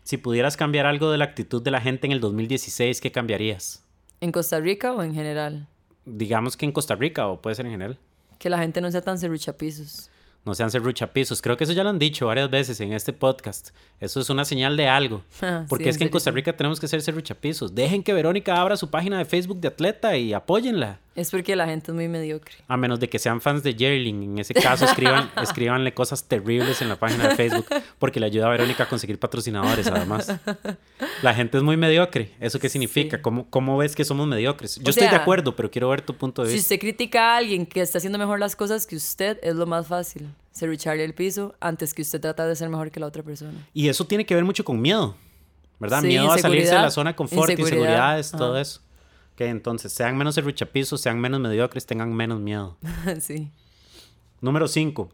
Si 0.03 0.17
pudieras 0.17 0.57
cambiar 0.57 0.85
algo 0.87 1.11
de 1.11 1.17
la 1.19 1.25
actitud 1.25 1.61
de 1.61 1.71
la 1.71 1.79
gente 1.81 2.07
en 2.07 2.11
el 2.13 2.19
2016, 2.19 3.01
¿qué 3.01 3.11
cambiarías? 3.11 3.83
¿En 4.19 4.31
Costa 4.31 4.59
Rica 4.59 4.93
o 4.93 5.03
en 5.03 5.13
general? 5.13 5.67
Digamos 6.05 6.57
que 6.57 6.65
en 6.65 6.71
Costa 6.71 6.95
Rica 6.95 7.27
o 7.27 7.41
puede 7.41 7.55
ser 7.55 7.65
en 7.67 7.71
general. 7.73 7.99
Que 8.41 8.49
la 8.49 8.57
gente 8.57 8.81
no 8.81 8.89
sea 8.89 9.03
tan 9.03 9.19
serruchapisos. 9.19 10.10
No 10.43 10.55
sean 10.55 10.71
serruchapisos. 10.71 11.39
Creo 11.41 11.55
que 11.55 11.65
eso 11.65 11.73
ya 11.73 11.83
lo 11.83 11.89
han 11.91 11.99
dicho 11.99 12.25
varias 12.25 12.49
veces 12.49 12.79
en 12.81 12.93
este 12.93 13.13
podcast. 13.13 13.69
Eso 13.99 14.19
es 14.19 14.29
una 14.31 14.43
señal 14.43 14.75
de 14.75 14.87
algo. 14.87 15.21
Ah, 15.43 15.65
Porque 15.67 15.85
sí, 15.85 15.89
es 15.91 15.97
que 15.97 16.03
en 16.05 16.09
Costa. 16.09 16.31
Rica 16.31 16.55
tenemos 16.55 16.79
que 16.79 16.87
ser 16.87 17.01
serruchapisos. 17.01 17.73
Dejen 17.75 18.03
que 18.03 18.13
Verónica 18.13 18.59
abra 18.61 18.77
su 18.77 18.89
página 18.89 19.17
de 19.17 19.25
Facebook 19.25 19.59
de 19.59 19.67
atleta 19.69 20.15
y 20.17 20.33
apóyenla. 20.33 20.99
Es 21.15 21.29
porque 21.31 21.55
la 21.55 21.65
gente 21.65 21.91
es 21.91 21.95
muy 21.95 22.07
mediocre. 22.07 22.55
A 22.67 22.77
menos 22.77 22.99
de 22.99 23.09
que 23.09 23.19
sean 23.19 23.41
fans 23.41 23.63
de 23.63 23.73
Jerling. 23.73 24.23
En 24.23 24.39
ese 24.39 24.53
caso, 24.53 24.85
escriban, 24.85 25.29
escríbanle 25.41 25.93
cosas 25.93 26.23
terribles 26.23 26.81
en 26.81 26.89
la 26.89 26.95
página 26.97 27.27
de 27.29 27.35
Facebook. 27.35 27.65
Porque 27.99 28.19
le 28.19 28.27
ayuda 28.27 28.47
a 28.47 28.49
Verónica 28.51 28.83
a 28.83 28.89
conseguir 28.89 29.19
patrocinadores, 29.19 29.87
además. 29.87 30.31
La 31.21 31.33
gente 31.33 31.57
es 31.57 31.63
muy 31.63 31.75
mediocre. 31.75 32.31
¿Eso 32.39 32.59
qué 32.59 32.69
significa? 32.69 33.17
Sí. 33.17 33.21
¿Cómo, 33.23 33.49
¿Cómo 33.49 33.77
ves 33.77 33.95
que 33.95 34.05
somos 34.05 34.27
mediocres? 34.27 34.77
Yo 34.77 34.83
O 34.87 34.89
estoy 34.89 35.07
de 35.09 35.15
acuerdo, 35.15 35.55
pero 35.55 35.69
quiero 35.69 35.89
ver 35.89 36.01
tu 36.01 36.15
punto 36.15 36.43
de 36.43 36.49
Si 36.49 36.53
vista. 36.55 36.65
usted 36.75 36.79
critica 36.79 37.33
a 37.33 37.37
alguien 37.37 37.65
que 37.65 37.81
está 37.81 37.97
haciendo 37.97 38.17
mejor 38.17 38.39
las 38.39 38.55
cosas 38.55 38.87
que 38.87 38.95
usted, 38.95 39.37
es 39.43 39.55
lo 39.55 39.65
más 39.65 39.87
fácil. 39.87 40.29
Serrucharle 40.51 41.03
el 41.05 41.13
piso 41.13 41.55
antes 41.59 41.93
que 41.93 42.01
usted 42.01 42.19
trata 42.19 42.45
de 42.45 42.55
ser 42.55 42.69
mejor 42.69 42.91
que 42.91 42.99
la 42.99 43.07
otra 43.07 43.23
persona. 43.23 43.67
Y 43.73 43.87
eso 43.87 44.05
tiene 44.05 44.25
que 44.25 44.35
ver 44.35 44.43
mucho 44.43 44.63
con 44.65 44.81
miedo, 44.81 45.15
¿verdad? 45.79 46.01
Sí, 46.01 46.07
miedo 46.07 46.31
a 46.31 46.37
salirse 46.37 46.75
de 46.75 46.81
la 46.81 46.91
zona 46.91 47.11
de 47.11 47.15
confort, 47.15 47.49
Inseguridad. 47.51 47.77
inseguridades, 47.79 48.31
todo 48.31 48.51
Ajá. 48.53 48.61
eso. 48.61 48.81
Ok, 49.33 49.41
entonces, 49.41 49.93
sean 49.93 50.17
menos 50.17 50.35
serruchapizos, 50.35 50.99
sean 50.99 51.19
menos 51.19 51.39
mediocres, 51.39 51.85
tengan 51.85 52.13
menos 52.13 52.39
miedo. 52.39 52.77
sí. 53.21 53.49
Número 54.41 54.67
5. 54.67 55.09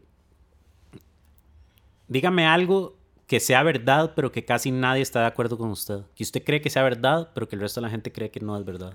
Dígame 2.08 2.46
algo 2.46 2.96
que 3.26 3.40
sea 3.40 3.62
verdad, 3.62 4.12
pero 4.16 4.32
que 4.32 4.44
casi 4.44 4.70
nadie 4.70 5.02
está 5.02 5.20
de 5.20 5.26
acuerdo 5.26 5.58
con 5.58 5.70
usted. 5.70 6.00
Que 6.14 6.24
usted 6.24 6.42
cree 6.42 6.60
que 6.60 6.70
sea 6.70 6.82
verdad, 6.82 7.30
pero 7.34 7.46
que 7.48 7.54
el 7.56 7.60
resto 7.60 7.80
de 7.80 7.86
la 7.86 7.90
gente 7.90 8.10
cree 8.10 8.30
que 8.30 8.40
no 8.40 8.56
es 8.58 8.64
verdad. 8.64 8.94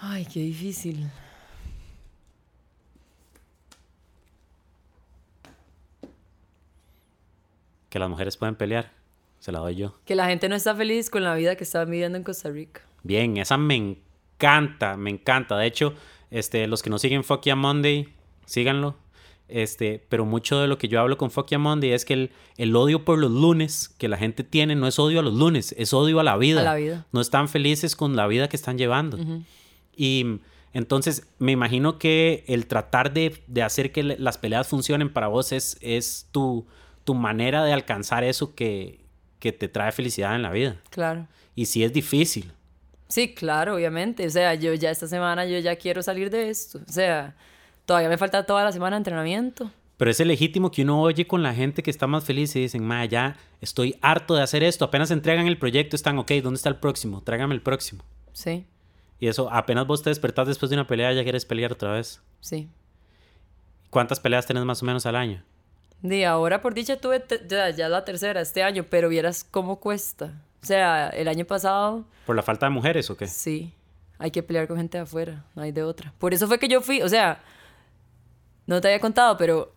Ay, 0.00 0.24
qué 0.24 0.40
difícil. 0.40 1.06
Que 7.90 7.98
las 7.98 8.08
mujeres 8.08 8.36
pueden 8.38 8.54
pelear. 8.56 8.92
Se 9.40 9.52
la 9.52 9.58
doy 9.58 9.74
yo. 9.76 9.94
Que 10.06 10.14
la 10.14 10.26
gente 10.26 10.48
no 10.48 10.54
está 10.54 10.74
feliz 10.74 11.10
con 11.10 11.22
la 11.24 11.34
vida 11.34 11.56
que 11.56 11.64
está 11.64 11.84
viviendo 11.84 12.16
en 12.16 12.24
Costa 12.24 12.48
Rica. 12.50 12.80
Bien, 13.02 13.36
esa 13.36 13.56
me 13.58 13.74
encanta, 13.76 14.96
me 14.96 15.10
encanta. 15.10 15.56
De 15.58 15.66
hecho, 15.66 15.94
este, 16.30 16.66
los 16.66 16.82
que 16.82 16.90
no 16.90 16.98
siguen 16.98 17.24
Fuck 17.24 17.42
Yeah 17.44 17.56
Monday, 17.56 18.08
síganlo. 18.46 18.96
Este, 19.48 20.04
pero 20.08 20.24
mucho 20.24 20.60
de 20.60 20.68
lo 20.68 20.78
que 20.78 20.86
yo 20.86 21.00
hablo 21.00 21.18
con 21.18 21.30
Fuck 21.32 21.48
Yeah 21.48 21.58
Monday 21.58 21.90
es 21.92 22.04
que 22.04 22.12
el, 22.14 22.30
el 22.56 22.76
odio 22.76 23.04
por 23.04 23.18
los 23.18 23.32
lunes 23.32 23.88
que 23.98 24.06
la 24.08 24.16
gente 24.16 24.44
tiene 24.44 24.76
no 24.76 24.86
es 24.86 24.98
odio 25.00 25.18
a 25.20 25.22
los 25.24 25.34
lunes, 25.34 25.74
es 25.76 25.92
odio 25.92 26.20
a 26.20 26.22
la 26.22 26.36
vida. 26.36 26.60
A 26.60 26.64
la 26.64 26.74
vida. 26.76 27.06
No 27.10 27.20
están 27.20 27.48
felices 27.48 27.96
con 27.96 28.14
la 28.14 28.26
vida 28.28 28.48
que 28.48 28.56
están 28.56 28.78
llevando. 28.78 29.18
Y 29.96 30.38
entonces 30.72 31.26
me 31.38 31.50
imagino 31.52 31.98
que 31.98 32.44
el 32.46 32.66
tratar 32.66 33.12
de, 33.12 33.42
de 33.48 33.62
hacer 33.62 33.90
que 33.90 34.02
le- 34.04 34.18
las 34.18 34.38
peleas 34.38 34.68
funcionen 34.68 35.12
para 35.12 35.26
vos 35.26 35.50
es, 35.52 35.78
es 35.80 36.28
tu, 36.30 36.66
tu 37.04 37.14
manera 37.14 37.64
de 37.64 37.72
alcanzar 37.72 38.24
eso 38.24 38.54
que, 38.54 39.00
que 39.38 39.52
te 39.52 39.68
trae 39.68 39.92
felicidad 39.92 40.34
en 40.36 40.42
la 40.42 40.50
vida. 40.50 40.76
Claro. 40.90 41.26
Y 41.54 41.66
sí 41.66 41.82
es 41.84 41.92
difícil. 41.92 42.52
Sí, 43.08 43.34
claro, 43.34 43.74
obviamente. 43.74 44.26
O 44.26 44.30
sea, 44.30 44.54
yo 44.54 44.72
ya 44.74 44.90
esta 44.90 45.06
semana 45.08 45.44
yo 45.44 45.58
ya 45.58 45.76
quiero 45.76 46.02
salir 46.02 46.30
de 46.30 46.48
esto. 46.50 46.78
O 46.88 46.92
sea, 46.92 47.34
todavía 47.84 48.08
me 48.08 48.18
falta 48.18 48.46
toda 48.46 48.62
la 48.64 48.72
semana 48.72 48.96
de 48.96 48.98
entrenamiento. 48.98 49.70
Pero 49.96 50.10
es 50.10 50.20
legítimo 50.20 50.70
que 50.70 50.82
uno 50.82 51.02
oye 51.02 51.26
con 51.26 51.42
la 51.42 51.52
gente 51.52 51.82
que 51.82 51.90
está 51.90 52.06
más 52.06 52.24
feliz 52.24 52.54
y 52.56 52.60
dicen, 52.60 52.84
ma, 52.84 53.04
ya 53.04 53.36
estoy 53.60 53.98
harto 54.00 54.34
de 54.34 54.42
hacer 54.42 54.62
esto. 54.62 54.84
Apenas 54.84 55.10
entregan 55.10 55.46
el 55.46 55.58
proyecto, 55.58 55.96
están, 55.96 56.18
ok, 56.18 56.30
¿dónde 56.42 56.56
está 56.56 56.68
el 56.70 56.76
próximo? 56.76 57.20
Tráigame 57.22 57.54
el 57.54 57.60
próximo. 57.60 58.02
Sí, 58.32 58.64
Y 59.18 59.26
eso, 59.26 59.52
apenas 59.52 59.86
vos 59.86 60.02
te 60.02 60.08
despertás 60.08 60.46
después 60.48 60.70
de 60.70 60.76
una 60.76 60.86
pelea, 60.86 61.12
ya 61.12 61.22
quieres 61.22 61.44
pelear 61.44 61.72
otra 61.72 61.92
vez. 61.92 62.22
sí. 62.40 62.68
¿Cuántas 63.90 64.20
peleas 64.20 64.46
tenés 64.46 64.64
más 64.64 64.82
o 64.82 64.86
menos 64.86 65.04
al 65.04 65.16
año? 65.16 65.42
De 66.02 66.24
ahora 66.26 66.62
por 66.62 66.74
dicha 66.74 66.96
tuve 66.96 67.22
ya, 67.46 67.70
ya 67.70 67.88
la 67.88 68.04
tercera 68.04 68.40
este 68.40 68.62
año, 68.62 68.86
pero 68.88 69.08
vieras 69.08 69.44
cómo 69.44 69.80
cuesta. 69.80 70.32
O 70.62 70.66
sea, 70.66 71.08
el 71.10 71.28
año 71.28 71.44
pasado, 71.44 72.04
¿Por 72.26 72.36
la 72.36 72.42
falta 72.42 72.66
de 72.66 72.70
mujeres 72.70 73.10
o 73.10 73.16
qué? 73.16 73.26
sí, 73.26 73.72
hay 74.18 74.30
que 74.30 74.42
pelear 74.42 74.68
con 74.68 74.76
gente 74.76 74.98
de 74.98 75.02
afuera, 75.04 75.44
no 75.54 75.62
hay 75.62 75.72
de 75.72 75.82
otra. 75.82 76.12
Por 76.18 76.34
eso 76.34 76.46
fue 76.46 76.58
que 76.58 76.68
yo 76.68 76.80
fui, 76.80 77.00
o 77.02 77.08
sea, 77.08 77.40
no 78.66 78.80
te 78.80 78.88
había 78.88 79.00
contado, 79.00 79.36
pero 79.36 79.72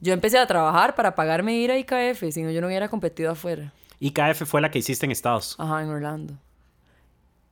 yo 0.00 0.12
empecé 0.12 0.38
a 0.38 0.46
trabajar 0.46 0.94
para 0.94 1.14
pagarme 1.14 1.56
ir 1.56 1.70
a 1.70 1.78
IKF, 1.78 2.32
si 2.32 2.42
no 2.42 2.50
yo 2.50 2.60
no 2.60 2.66
hubiera 2.66 2.88
competido 2.88 3.30
afuera. 3.30 3.72
IKF 4.00 4.44
fue 4.44 4.60
la 4.60 4.70
que 4.70 4.80
hiciste 4.80 5.06
en 5.06 5.12
Estados. 5.12 5.54
Ajá, 5.58 5.82
en 5.82 5.88
Orlando. 5.88 6.34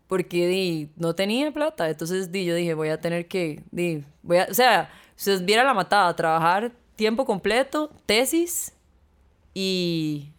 Porque 0.08 0.46
di, 0.46 0.90
no 0.96 1.14
tenía 1.14 1.50
plata, 1.52 1.88
entonces 1.88 2.30
di, 2.30 2.44
yo 2.44 2.54
dije, 2.54 2.74
voy 2.74 2.88
a 2.90 3.00
tener 3.00 3.26
que, 3.26 3.62
di, 3.70 4.04
voy 4.22 4.38
a, 4.38 4.48
o 4.50 4.54
sea, 4.54 4.90
si 5.16 5.30
os 5.30 5.44
viera 5.44 5.64
la 5.64 5.72
matada, 5.72 6.14
trabajar 6.14 6.72
tiempo 6.97 7.24
completo, 7.24 7.90
tesis 8.07 8.72
y, 9.55 10.30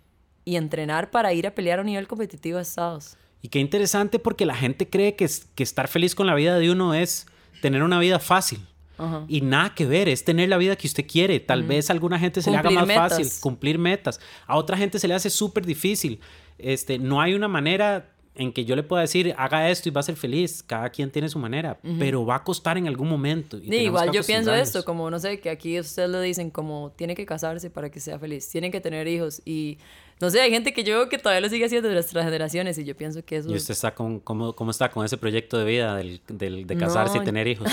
y 0.46 0.56
entrenar 0.56 1.12
para 1.12 1.34
ir 1.34 1.48
a 1.48 1.56
pelear 1.56 1.80
a 1.80 1.82
un 1.82 1.88
nivel 1.88 2.08
competitivo 2.08 2.58
a 2.58 2.62
Estados. 2.62 3.18
Y 3.42 3.50
qué 3.50 3.60
interesante 3.60 4.20
porque 4.20 4.46
la 4.46 4.56
gente 4.56 4.90
cree 4.90 5.16
que, 5.16 5.26
es- 5.26 5.48
que 5.56 5.64
estar 5.64 5.88
feliz 5.88 6.16
con 6.16 6.28
la 6.28 6.36
vida 6.36 6.58
de 6.58 6.72
uno 6.72 6.94
es 6.94 7.26
tener 7.62 7.84
una 7.84 8.00
vida 8.00 8.20
fácil. 8.20 8.60
Ajá. 8.98 9.26
Y 9.28 9.42
nada 9.42 9.74
que 9.76 9.86
ver, 9.86 10.08
es 10.08 10.24
tener 10.24 10.48
la 10.50 10.58
vida 10.58 10.76
que 10.76 10.88
usted 10.88 11.06
quiere. 11.06 11.40
Tal 11.40 11.64
vez 11.64 11.90
a 11.90 11.94
alguna 11.94 12.20
gente 12.20 12.42
se 12.42 12.52
le 12.52 12.58
haga 12.58 12.70
más 12.70 12.88
metas. 12.88 13.12
fácil 13.18 13.28
cumplir 13.42 13.78
metas. 13.80 14.20
A 14.48 14.56
otra 14.56 14.78
gente 14.78 15.00
se 15.00 15.08
le 15.08 15.14
hace 15.16 15.30
súper 15.30 15.66
difícil. 15.66 16.22
Este, 16.60 17.00
no 17.00 17.20
hay 17.20 17.34
una 17.34 17.48
manera 17.48 18.13
en 18.36 18.52
que 18.52 18.66
yo 18.66 18.76
le 18.76 18.84
pueda 18.84 19.02
decir, 19.02 19.34
haga 19.38 19.70
esto 19.70 19.90
y 19.90 19.92
va 19.92 20.00
a 20.00 20.04
ser 20.04 20.16
feliz. 20.16 20.64
Cada 20.64 20.90
quien 20.90 21.12
tiene 21.12 21.30
su 21.30 21.38
manera, 21.40 21.78
pero 22.00 22.26
va 22.26 22.36
a 22.38 22.44
costar 22.44 22.78
en 22.78 22.88
algún 22.88 23.08
momento. 23.10 23.58
y 23.58 23.70
Sí, 23.70 23.76
igual 23.76 24.12
yo 24.12 24.24
pienso 24.24 24.54
esto, 24.54 24.84
como 24.84 25.10
no 25.12 25.20
sé, 25.20 25.40
que 25.40 25.50
aquí 25.50 25.80
ustedes 25.80 26.10
lo 26.10 26.20
dicen 26.22 26.50
como 26.50 26.92
tiene 26.96 27.14
que 27.16 27.26
casarse 27.26 27.70
para 27.70 27.90
que 27.92 28.00
sea 28.00 28.18
feliz, 28.20 28.50
tienen 28.50 28.72
que 28.72 28.82
tener 28.82 29.08
hijos 29.08 29.42
y 29.46 29.78
no 30.20 30.30
sé, 30.30 30.40
hay 30.40 30.52
gente 30.52 30.74
que 30.74 30.84
yo 30.86 30.96
veo 31.00 31.10
que 31.10 31.18
todavía 31.18 31.42
lo 31.42 31.50
sigue 31.50 31.66
haciendo 31.66 31.90
de 31.90 31.96
nuestras 31.96 32.24
generaciones 32.24 32.78
y 32.78 32.86
yo 32.86 32.96
pienso 32.96 33.26
que 33.26 33.38
eso... 33.38 33.52
¿Y 33.52 33.56
usted 33.56 33.74
está 33.74 33.94
con, 33.94 34.20
cómo, 34.20 34.54
cómo 34.56 34.72
está 34.72 34.90
con 34.90 35.04
ese 35.04 35.18
proyecto 35.18 35.58
de 35.58 35.66
vida 35.66 35.96
del, 35.98 36.22
del- 36.28 36.66
de 36.66 36.78
casarse 36.78 37.18
No, 37.18 37.24
y 37.24 37.26
tener 37.26 37.46
hijos? 37.48 37.68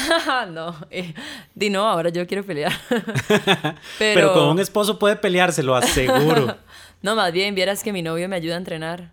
no, 0.51 0.75
eh, 0.91 1.15
di 1.55 1.71
no, 1.71 1.87
ahora 1.87 2.09
yo 2.11 2.27
quiero 2.27 2.43
pelear. 2.45 2.73
Pero, 3.29 3.75
Pero, 3.99 4.33
con 4.35 4.49
un 4.49 4.59
esposo 4.61 4.99
puede 4.99 5.17
pelear, 5.17 5.53
se 5.53 5.63
lo 5.63 5.75
aseguro. 5.77 6.57
No, 7.03 7.17
más 7.17 7.33
bien, 7.33 7.55
vieras 7.55 7.83
que 7.83 7.95
mi 7.95 8.03
novio 8.03 8.29
me 8.29 8.37
ayuda 8.37 8.57
a 8.57 8.59
entrenar. 8.59 9.11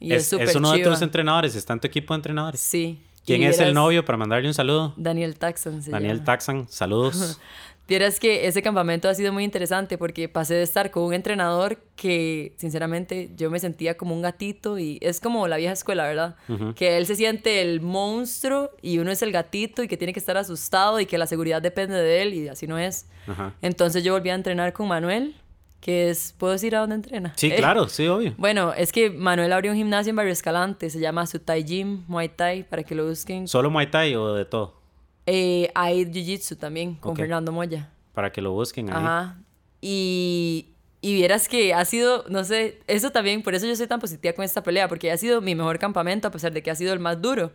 Y 0.00 0.12
es 0.12 0.32
es, 0.32 0.40
es 0.40 0.54
uno 0.56 0.72
de 0.72 0.78
chiva. 0.78 0.90
tus 0.90 1.02
entrenadores, 1.02 1.54
está 1.54 1.72
en 1.72 1.80
tu 1.80 1.86
equipo 1.86 2.14
de 2.14 2.16
entrenadores. 2.16 2.60
Sí. 2.60 3.00
¿Quién 3.24 3.42
es 3.42 3.58
el 3.60 3.74
novio 3.74 4.04
para 4.04 4.16
mandarle 4.16 4.48
un 4.48 4.54
saludo? 4.54 4.94
Daniel 4.96 5.36
Taxon 5.36 5.82
se 5.82 5.90
Daniel 5.90 6.16
llama. 6.16 6.24
Taxan, 6.24 6.68
saludos. 6.68 7.38
Vieras 7.88 8.20
que 8.20 8.46
ese 8.46 8.60
campamento 8.60 9.08
ha 9.08 9.14
sido 9.14 9.32
muy 9.32 9.44
interesante 9.44 9.96
porque 9.96 10.28
pasé 10.28 10.52
de 10.52 10.62
estar 10.62 10.90
con 10.90 11.04
un 11.04 11.14
entrenador 11.14 11.78
que, 11.96 12.52
sinceramente, 12.58 13.30
yo 13.34 13.50
me 13.50 13.58
sentía 13.60 13.96
como 13.96 14.14
un 14.14 14.20
gatito 14.20 14.78
y 14.78 14.98
es 15.00 15.20
como 15.20 15.48
la 15.48 15.56
vieja 15.56 15.72
escuela, 15.72 16.06
¿verdad? 16.06 16.36
Que 16.76 16.98
él 16.98 17.06
se 17.06 17.16
siente 17.16 17.62
el 17.62 17.80
monstruo 17.80 18.70
y 18.82 18.98
uno 18.98 19.10
es 19.10 19.22
el 19.22 19.32
gatito 19.32 19.82
y 19.82 19.88
que 19.88 19.96
tiene 19.96 20.12
que 20.12 20.20
estar 20.20 20.36
asustado 20.36 21.00
y 21.00 21.06
que 21.06 21.16
la 21.16 21.26
seguridad 21.26 21.62
depende 21.62 21.96
de 21.96 22.20
él 22.20 22.34
y 22.34 22.48
así 22.48 22.66
no 22.66 22.76
es. 22.76 23.06
Ajá. 23.26 23.54
Entonces 23.62 24.04
yo 24.04 24.12
volví 24.12 24.28
a 24.28 24.34
entrenar 24.34 24.74
con 24.74 24.86
Manuel, 24.88 25.34
que 25.80 26.10
es, 26.10 26.34
¿puedo 26.38 26.52
decir 26.52 26.74
a 26.76 26.80
dónde 26.80 26.96
entrena? 26.96 27.32
Sí, 27.36 27.50
Eh, 27.52 27.56
claro, 27.56 27.88
sí, 27.88 28.06
obvio. 28.08 28.34
Bueno, 28.36 28.72
es 28.74 28.92
que 28.92 29.10
Manuel 29.10 29.52
abrió 29.52 29.70
un 29.72 29.76
gimnasio 29.78 30.10
en 30.10 30.16
Barrio 30.16 30.32
Escalante, 30.32 30.90
se 30.90 30.98
llama 31.00 31.26
Sutai 31.26 31.64
Gym, 31.64 32.04
Muay 32.08 32.28
Thai, 32.30 32.64
para 32.64 32.82
que 32.82 32.94
lo 32.94 33.06
busquen. 33.06 33.46
¿Solo 33.48 33.70
Muay 33.70 33.90
Thai 33.90 34.14
o 34.16 34.34
de 34.34 34.44
todo? 34.44 34.74
Eh, 35.26 35.70
hay 35.74 36.04
Jiu-Jitsu 36.06 36.56
también, 36.58 36.94
con. 36.96 37.14
Fernando 37.16 37.52
Moya. 37.52 37.90
Para 38.14 38.32
que 38.32 38.40
lo 38.42 38.52
busquen 38.52 38.88
ahí. 38.90 38.96
Ajá. 38.96 39.38
Y, 39.80 40.70
y 41.00 41.14
vieras 41.14 41.48
que 41.48 41.72
ha 41.74 41.84
sido, 41.84 42.24
no 42.28 42.42
sé, 42.44 42.80
eso 42.88 43.10
también, 43.10 43.42
por 43.42 43.54
eso 43.54 43.66
yo 43.66 43.76
soy 43.76 43.86
tan 43.86 44.00
positiva 44.00 44.34
con 44.34 44.44
esta 44.44 44.62
pelea, 44.62 44.88
porque 44.88 45.12
ha 45.12 45.16
sido 45.16 45.40
mi 45.40 45.54
mejor 45.54 45.78
campamento, 45.78 46.26
a 46.28 46.30
pesar 46.30 46.52
de 46.52 46.62
que 46.62 46.70
ha 46.70 46.74
sido 46.74 46.92
el 46.92 46.98
más 46.98 47.20
duro. 47.22 47.52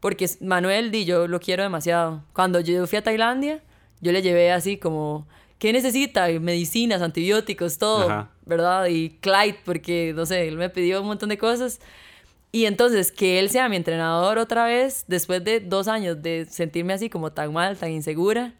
Porque 0.00 0.28
Manuel, 0.40 0.90
di, 0.90 1.04
yo 1.04 1.28
lo 1.28 1.38
quiero 1.40 1.62
demasiado. 1.62 2.24
Cuando 2.32 2.58
yo 2.60 2.86
fui 2.86 2.98
a 2.98 3.02
Tailandia, 3.02 3.62
yo 4.00 4.12
le 4.12 4.22
llevé 4.22 4.50
así 4.50 4.78
como, 4.78 5.28
¿qué 5.60 5.72
necesita? 5.72 6.26
Medicinas, 6.40 7.02
antibióticos, 7.02 7.78
todo, 7.78 8.10
Ajá. 8.10 8.30
¿verdad? 8.46 8.86
Y 8.86 9.10
Clyde, 9.20 9.60
porque, 9.64 10.12
no 10.16 10.26
sé, 10.26 10.48
él 10.48 10.56
me 10.56 10.70
pidió 10.70 11.02
un 11.02 11.06
montón 11.06 11.28
de 11.28 11.38
cosas. 11.38 11.80
Y 12.50 12.64
entonces, 12.64 13.12
que 13.12 13.38
él 13.38 13.50
sea 13.50 13.68
mi 13.68 13.76
entrenador 13.76 14.38
otra 14.38 14.64
vez, 14.64 15.04
después 15.06 15.44
de 15.44 15.60
dos 15.60 15.86
años 15.86 16.20
de 16.22 16.46
sentirme 16.46 16.94
así 16.94 17.08
como 17.08 17.30
tan 17.30 17.52
mal, 17.52 17.76
tan 17.76 17.92
insegura, 17.92 18.54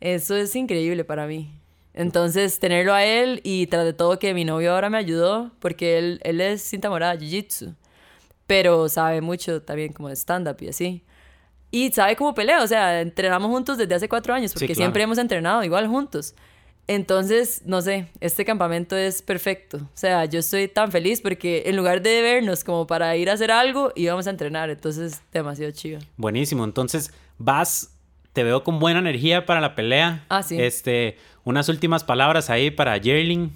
eso 0.00 0.34
es 0.36 0.54
increíble 0.56 1.04
para 1.04 1.26
mí. 1.26 1.50
Entonces, 1.94 2.58
tenerlo 2.58 2.92
a 2.92 3.04
él 3.04 3.40
y 3.44 3.68
tras 3.68 3.84
de 3.84 3.92
todo 3.92 4.18
que 4.18 4.34
mi 4.34 4.44
novio 4.44 4.74
ahora 4.74 4.90
me 4.90 4.98
ayudó, 4.98 5.52
porque 5.60 5.96
él, 5.98 6.20
él 6.24 6.40
es 6.40 6.62
cinta 6.62 6.90
morada, 6.90 7.14
jiu-jitsu, 7.14 7.76
pero 8.48 8.88
sabe 8.88 9.20
mucho 9.20 9.62
también 9.62 9.92
como 9.92 10.08
de 10.08 10.16
stand-up 10.16 10.56
y 10.60 10.68
así. 10.68 11.04
Y 11.74 11.90
sabe 11.90 12.14
cómo 12.14 12.34
pelea, 12.34 12.62
o 12.62 12.66
sea, 12.68 13.00
entrenamos 13.00 13.50
juntos 13.50 13.76
desde 13.76 13.96
hace 13.96 14.08
cuatro 14.08 14.32
años, 14.32 14.52
Sí, 14.52 14.54
porque 14.54 14.66
claro. 14.68 14.76
siempre 14.76 15.02
hemos 15.02 15.18
entrenado 15.18 15.64
igual 15.64 15.88
juntos. 15.88 16.34
Entonces, 16.86 17.62
no 17.64 17.80
sé, 17.82 18.08
este 18.20 18.44
campamento 18.44 18.96
es 18.96 19.22
perfecto. 19.22 19.78
O 19.78 19.96
sea, 19.96 20.24
yo 20.26 20.38
estoy 20.38 20.68
tan 20.68 20.92
feliz 20.92 21.20
porque 21.20 21.64
en 21.66 21.76
lugar 21.76 22.00
de 22.02 22.22
vernos 22.22 22.62
como 22.62 22.86
para 22.86 23.16
ir 23.16 23.28
a 23.28 23.32
hacer 23.32 23.50
algo, 23.50 23.90
íbamos 23.96 24.26
a 24.26 24.30
entrenar. 24.30 24.70
Entonces, 24.70 25.20
demasiado 25.32 25.72
chido. 25.72 25.98
Buenísimo. 26.16 26.62
Entonces, 26.62 27.10
vas, 27.38 27.90
te 28.34 28.44
veo 28.44 28.62
con 28.62 28.78
buena 28.78 29.00
energía 29.00 29.44
para 29.44 29.60
la 29.60 29.74
pelea. 29.74 30.26
Ah, 30.28 30.42
sí. 30.44 30.60
Este, 30.60 31.16
unas 31.42 31.68
últimas 31.68 32.04
palabras 32.04 32.50
ahí 32.50 32.70
para 32.70 33.00
Jerling. 33.00 33.50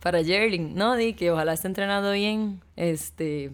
Para 0.00 0.22
Jerling, 0.22 0.74
no, 0.76 0.94
di 0.94 1.14
que 1.14 1.32
ojalá 1.32 1.54
esté 1.54 1.66
entrenando 1.66 2.12
bien. 2.12 2.60
Este. 2.76 3.50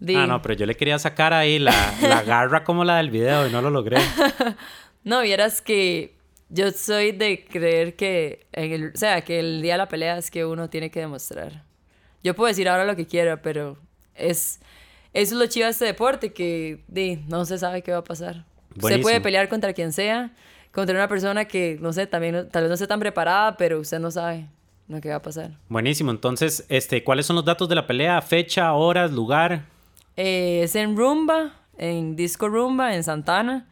Di, 0.00 0.16
Ah, 0.16 0.26
no, 0.26 0.40
pero 0.42 0.54
yo 0.54 0.66
le 0.66 0.74
quería 0.76 0.98
sacar 0.98 1.32
ahí 1.32 1.58
la, 1.58 1.72
la 2.02 2.22
garra 2.26 2.64
como 2.64 2.84
la 2.84 2.96
del 2.96 3.10
video 3.10 3.46
y 3.46 3.52
no 3.52 3.62
lo 3.62 3.70
logré. 3.70 3.98
No, 5.02 5.22
vieras 5.22 5.62
que 5.62 6.14
yo 6.50 6.70
soy 6.72 7.12
de 7.12 7.46
creer 7.46 7.96
que, 7.96 8.46
en 8.52 8.72
el, 8.72 8.92
o 8.94 8.98
sea, 8.98 9.22
que 9.22 9.38
el 9.38 9.62
día 9.62 9.74
de 9.74 9.78
la 9.78 9.88
pelea 9.88 10.18
es 10.18 10.30
que 10.30 10.44
uno 10.44 10.68
tiene 10.68 10.90
que 10.90 11.00
demostrar. 11.00 11.64
Yo 12.22 12.34
puedo 12.34 12.48
decir 12.48 12.68
ahora 12.68 12.84
lo 12.84 12.96
que 12.96 13.06
quiera, 13.06 13.40
pero 13.40 13.78
es, 14.14 14.60
eso 15.14 15.34
es 15.34 15.40
lo 15.40 15.46
chido 15.46 15.64
de 15.66 15.70
este 15.70 15.86
deporte, 15.86 16.34
que 16.34 16.84
di, 16.86 17.16
no 17.28 17.46
se 17.46 17.56
sabe 17.56 17.80
qué 17.82 17.92
va 17.92 17.98
a 17.98 18.04
pasar. 18.04 18.44
Usted 18.70 18.80
Buenísimo. 18.82 19.02
puede 19.04 19.20
pelear 19.22 19.48
contra 19.48 19.72
quien 19.72 19.90
sea, 19.92 20.32
contra 20.70 20.94
una 20.94 21.08
persona 21.08 21.46
que, 21.46 21.78
no 21.80 21.94
sé, 21.94 22.06
también 22.06 22.50
tal 22.50 22.64
vez 22.64 22.68
no 22.68 22.74
esté 22.74 22.86
tan 22.86 23.00
preparada, 23.00 23.56
pero 23.56 23.80
usted 23.80 24.00
no 24.00 24.10
sabe 24.10 24.48
lo 24.86 25.00
que 25.00 25.08
va 25.08 25.16
a 25.16 25.22
pasar. 25.22 25.52
Buenísimo. 25.70 26.10
Entonces, 26.10 26.66
este, 26.68 27.02
¿cuáles 27.04 27.24
son 27.24 27.36
los 27.36 27.44
datos 27.46 27.70
de 27.70 27.74
la 27.74 27.86
pelea? 27.86 28.20
Fecha, 28.20 28.72
horas, 28.74 29.12
lugar. 29.12 29.62
Eh, 30.16 30.62
es 30.64 30.74
en 30.74 30.96
Rumba, 30.96 31.52
en 31.78 32.16
Disco 32.16 32.48
Rumba, 32.48 32.94
en 32.94 33.04
Santana, 33.04 33.68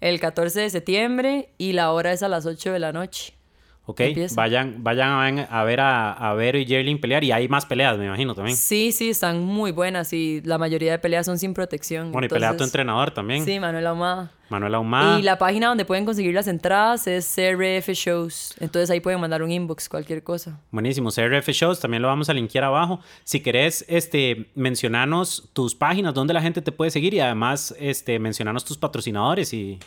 el 0.00 0.18
14 0.18 0.60
de 0.60 0.70
septiembre 0.70 1.50
y 1.58 1.72
la 1.72 1.92
hora 1.92 2.12
es 2.12 2.22
a 2.22 2.28
las 2.28 2.46
8 2.46 2.72
de 2.72 2.78
la 2.78 2.92
noche. 2.92 3.39
Ok, 3.86 4.00
Empieza. 4.00 4.36
vayan, 4.36 4.84
vayan 4.84 5.46
a 5.50 5.64
ver 5.64 5.80
a, 5.80 6.12
a 6.12 6.34
Vero 6.34 6.58
y 6.58 6.64
Jerling 6.66 7.00
pelear 7.00 7.24
y 7.24 7.32
hay 7.32 7.48
más 7.48 7.66
peleas, 7.66 7.98
me 7.98 8.06
imagino 8.06 8.36
también. 8.36 8.56
Sí, 8.56 8.92
sí, 8.92 9.10
están 9.10 9.42
muy 9.42 9.72
buenas 9.72 10.12
y 10.12 10.42
la 10.44 10.58
mayoría 10.58 10.92
de 10.92 10.98
peleas 11.00 11.26
son 11.26 11.38
sin 11.38 11.54
protección. 11.54 12.12
Bueno, 12.12 12.26
y 12.26 12.28
pelea 12.28 12.50
tu 12.50 12.52
entonces- 12.54 12.68
entrenador 12.72 13.10
también, 13.10 13.44
Sí, 13.44 13.58
Manuel 13.58 13.86
Ahumada. 13.88 14.30
Manuel 14.48 14.74
Ahumada. 14.76 15.18
Y 15.18 15.22
la 15.22 15.38
página 15.38 15.68
donde 15.68 15.84
pueden 15.84 16.04
conseguir 16.04 16.34
las 16.34 16.46
entradas 16.46 17.06
es 17.08 17.24
CRF 17.34 17.88
Shows. 17.94 18.54
Entonces 18.60 18.90
ahí 18.90 19.00
pueden 19.00 19.20
mandar 19.20 19.42
un 19.42 19.50
inbox, 19.50 19.88
cualquier 19.88 20.22
cosa. 20.22 20.60
Buenísimo, 20.70 21.10
CRF 21.10 21.48
Shows, 21.50 21.80
también 21.80 22.02
lo 22.02 22.08
vamos 22.08 22.28
a 22.28 22.34
linkear 22.34 22.64
abajo. 22.64 23.00
Si 23.24 23.40
querés, 23.40 23.84
este, 23.88 24.50
mencionanos 24.54 25.48
tus 25.52 25.74
páginas, 25.74 26.14
donde 26.14 26.32
la 26.34 26.42
gente 26.42 26.62
te 26.62 26.70
puede 26.70 26.92
seguir 26.92 27.12
y 27.14 27.20
además, 27.20 27.74
este, 27.78 28.20
mencionanos 28.20 28.64
tus 28.64 28.78
patrocinadores 28.78 29.52
y 29.52 29.78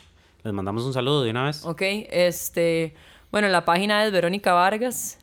les 0.43 0.53
mandamos 0.53 0.83
un 0.83 0.91
saludo 0.93 1.23
de 1.23 1.31
una 1.31 1.45
vez. 1.45 1.65
Ok, 1.65 1.81
este. 1.83 2.93
Bueno, 3.33 3.47
la 3.49 3.65
página 3.65 4.05
es 4.05 4.11
Verónica 4.11 4.53
Vargas. 4.53 5.17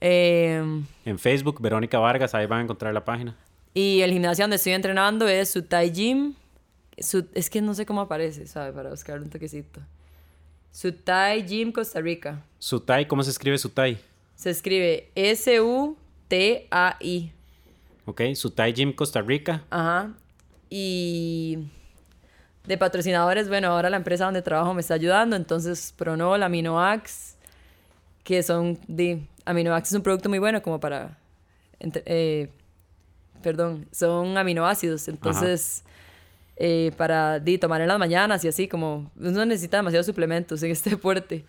Em, 0.00 0.86
En 1.04 1.18
Facebook, 1.18 1.60
Verónica 1.60 1.98
Vargas, 1.98 2.32
ahí 2.32 2.46
van 2.46 2.60
a 2.60 2.62
encontrar 2.62 2.94
la 2.94 3.04
página. 3.04 3.36
y 3.74 4.00
el 4.02 4.12
gimnasio 4.12 4.44
donde 4.44 4.54
estoy 4.56 4.72
entrenando 4.72 5.26
es 5.28 5.50
Sutai 5.52 5.90
Gym. 5.90 6.34
Su- 6.98 7.26
es 7.34 7.50
que 7.50 7.60
no 7.60 7.74
sé 7.74 7.84
cómo 7.86 8.00
aparece, 8.02 8.46
¿sabe? 8.46 8.72
Para 8.72 8.90
buscar 8.90 9.20
un 9.20 9.28
toquecito. 9.30 9.80
Sutai 10.72 11.42
Gym 11.44 11.72
Costa 11.72 12.00
Rica. 12.00 12.40
Sutai, 12.60 13.06
¿cómo 13.08 13.22
se 13.24 13.30
escribe 13.30 13.58
Sutai? 13.58 13.98
Se 14.36 14.50
escribe 14.50 15.10
S-U-T-A-I. 15.16 15.92
Ok, 18.06 18.22
Sutai 18.34 18.72
Gym 18.72 18.92
Costa 18.92 19.20
Rica. 19.22 19.64
Ajá. 19.70 20.12
Y 20.70 21.66
de 22.68 22.78
patrocinadores, 22.78 23.48
bueno, 23.48 23.68
ahora 23.68 23.90
la 23.90 23.96
empresa 23.96 24.26
donde 24.26 24.42
trabajo 24.42 24.74
me 24.74 24.80
está 24.82 24.94
ayudando, 24.94 25.34
entonces 25.36 25.92
Pronol, 25.96 26.42
Aminoax, 26.42 27.36
que 28.22 28.42
son 28.42 28.78
de 28.86 29.22
Aminoax 29.46 29.88
es 29.90 29.96
un 29.96 30.02
producto 30.02 30.28
muy 30.28 30.38
bueno 30.38 30.62
como 30.62 30.78
para 30.78 31.18
entre- 31.80 32.02
eh, 32.06 32.50
perdón, 33.42 33.86
son 33.90 34.36
aminoácidos, 34.36 35.08
entonces 35.08 35.82
eh, 36.56 36.92
para 36.96 37.38
di, 37.38 37.56
tomar 37.56 37.80
en 37.80 37.88
las 37.88 37.98
mañanas 37.98 38.44
y 38.44 38.48
así 38.48 38.68
como 38.68 39.10
uno 39.16 39.46
necesita 39.46 39.76
demasiados 39.78 40.06
suplementos 40.06 40.62
en 40.62 40.70
este 40.72 40.90
deporte. 40.90 41.44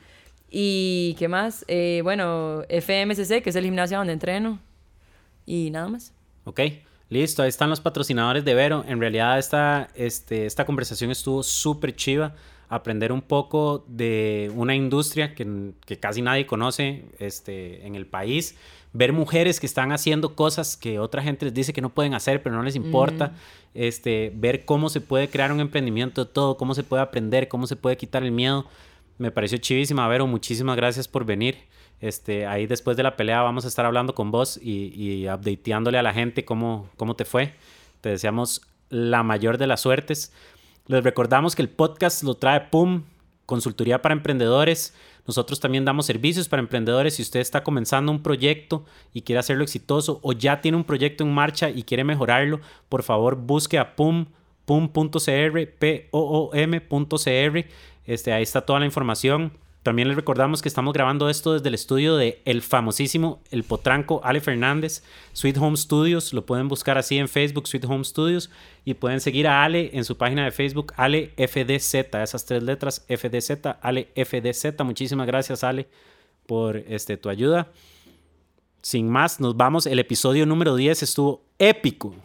Y 0.52 1.16
qué 1.20 1.28
más? 1.28 1.66
Eh, 1.68 2.02
bueno, 2.04 2.64
FMCC, 2.70 3.44
que 3.44 3.50
es 3.50 3.56
el 3.56 3.66
gimnasio 3.66 3.98
donde 3.98 4.14
entreno. 4.14 4.60
Y 5.46 5.70
nada 5.72 5.88
más. 5.90 6.14
Ok, 6.46 6.60
listo, 7.10 7.44
ahí 7.44 7.50
están 7.50 7.70
los 7.70 7.82
patrocinadores 7.82 8.46
de 8.46 8.54
Vero. 8.54 8.84
En 8.88 9.00
realidad 9.00 9.38
esta, 9.38 9.90
este, 9.96 10.46
esta 10.46 10.66
conversación 10.66 11.12
estuvo 11.12 11.44
súper 11.44 11.96
chiva. 11.96 12.36
Aprender 12.72 13.12
un 13.12 13.22
poco 13.22 13.84
de 13.88 14.52
una 14.56 14.76
industria 14.76 15.34
que, 15.34 15.72
que 15.86 15.98
casi 15.98 16.22
nadie 16.22 16.46
conoce 16.46 17.06
este, 17.18 17.86
en 17.88 17.96
el 17.96 18.06
país. 18.06 18.56
Ver 18.94 19.12
mujeres 19.12 19.60
que 19.60 19.66
están 19.66 19.92
haciendo 19.92 20.36
cosas 20.36 20.78
que 20.78 21.00
otra 21.00 21.24
gente 21.24 21.46
les 21.46 21.54
dice 21.54 21.74
que 21.74 21.82
no 21.82 21.90
pueden 21.90 22.14
hacer, 22.14 22.44
pero 22.44 22.56
no 22.56 22.62
les 22.62 22.76
importa. 22.76 23.34
Este, 23.74 24.32
ver 24.36 24.66
cómo 24.66 24.90
se 24.90 25.02
puede 25.02 25.30
crear 25.30 25.52
un 25.52 25.60
emprendimiento 25.60 26.26
de 26.26 26.32
todo, 26.32 26.58
cómo 26.58 26.76
se 26.76 26.84
puede 26.84 27.02
aprender, 27.02 27.48
cómo 27.48 27.66
se 27.66 27.76
puede 27.76 27.98
quitar 27.98 28.24
el 28.24 28.32
miedo. 28.32 28.66
Me 29.18 29.32
pareció 29.32 29.58
chivísima, 29.58 30.08
Vero. 30.08 30.28
Muchísimas 30.28 30.76
gracias 30.76 31.08
por 31.08 31.26
venir. 31.26 31.58
Este, 32.02 32.46
ahí 32.48 32.66
después 32.66 32.96
de 32.96 33.04
la 33.04 33.18
pelea 33.18 33.42
vamos 33.42 33.66
a 33.66 33.68
estar 33.68 33.86
hablando 33.86 34.16
con 34.16 34.32
vos 34.32 34.58
y, 34.62 34.94
y 34.96 35.30
updateándole 35.30 35.98
a 35.98 36.04
la 36.04 36.14
gente 36.14 36.46
cómo, 36.46 36.88
cómo 36.98 37.16
te 37.16 37.26
fue. 37.26 37.54
Te 38.02 38.10
deseamos 38.10 38.62
la 38.90 39.24
mayor 39.24 39.58
de 39.58 39.68
las 39.68 39.82
suertes. 39.82 40.34
Les 40.88 41.04
recordamos 41.04 41.56
que 41.56 41.62
el 41.62 41.70
podcast 41.70 42.24
lo 42.24 42.36
trae 42.36 42.62
PUM, 42.62 43.04
consultoría 43.46 44.02
para 44.02 44.14
emprendedores. 44.14 44.96
Nosotros 45.28 45.60
también 45.60 45.86
damos 45.86 46.08
servicios 46.08 46.48
para 46.50 46.62
emprendedores. 46.62 47.16
Si 47.16 47.22
usted 47.22 47.40
está 47.40 47.62
comenzando 47.64 48.12
un 48.12 48.24
proyecto 48.24 48.86
y 49.14 49.22
quiere 49.22 49.40
hacerlo 49.40 49.64
exitoso 49.64 50.20
o 50.24 50.34
ya 50.34 50.62
tiene 50.62 50.78
un 50.78 50.84
proyecto 50.84 51.24
en 51.24 51.32
marcha 51.32 51.70
y 51.70 51.84
quiere 51.84 52.04
mejorarlo, 52.04 52.62
por 52.90 53.04
favor 53.04 53.36
busque 53.36 53.78
a 53.78 53.96
PUM, 53.96 54.26
pum.cr, 54.66 55.68
P-O-O-M.cr. 55.78 57.66
Este, 58.06 58.34
ahí 58.34 58.44
está 58.44 58.62
toda 58.62 58.80
la 58.80 58.86
información. 58.86 59.52
También 59.84 60.10
les 60.10 60.18
recordamos 60.18 60.62
que 60.62 60.68
estamos 60.68 60.94
grabando 60.94 61.30
esto 61.30 61.54
desde 61.54 61.70
el 61.70 61.74
estudio 61.74 62.18
de 62.18 62.42
el 62.44 62.62
famosísimo 62.62 63.42
El 63.50 63.64
Potranco 63.64 64.20
Ale 64.26 64.42
Fernández, 64.42 65.04
Sweet 65.32 65.58
Home 65.58 65.78
Studios. 65.78 66.34
Lo 66.34 66.46
pueden 66.46 66.68
buscar 66.68 66.98
así 66.98 67.18
en 67.18 67.30
Facebook, 67.30 67.68
Sweet 67.68 67.86
Home 67.86 68.04
Studios. 68.04 68.50
Y 68.84 68.96
pueden 68.96 69.22
seguir 69.22 69.48
a 69.48 69.64
Ale 69.64 69.92
en 69.94 70.04
su 70.04 70.18
página 70.18 70.44
de 70.44 70.52
Facebook, 70.52 70.94
Ale 70.98 71.32
FDZ, 71.38 72.14
esas 72.16 72.46
tres 72.46 72.62
letras, 72.62 73.06
FDZ, 73.08 73.78
Ale 73.82 74.10
FDZ. 74.16 74.84
Muchísimas 74.84 75.28
gracias, 75.28 75.64
Ale, 75.64 75.88
por 76.46 76.76
este, 76.76 77.16
tu 77.16 77.30
ayuda. 77.30 77.70
Sin 78.82 79.10
más, 79.10 79.40
nos 79.40 79.56
vamos. 79.56 79.86
El 79.86 80.00
episodio 80.00 80.46
número 80.46 80.76
10 80.76 81.04
estuvo 81.04 81.42
épico. 81.58 82.16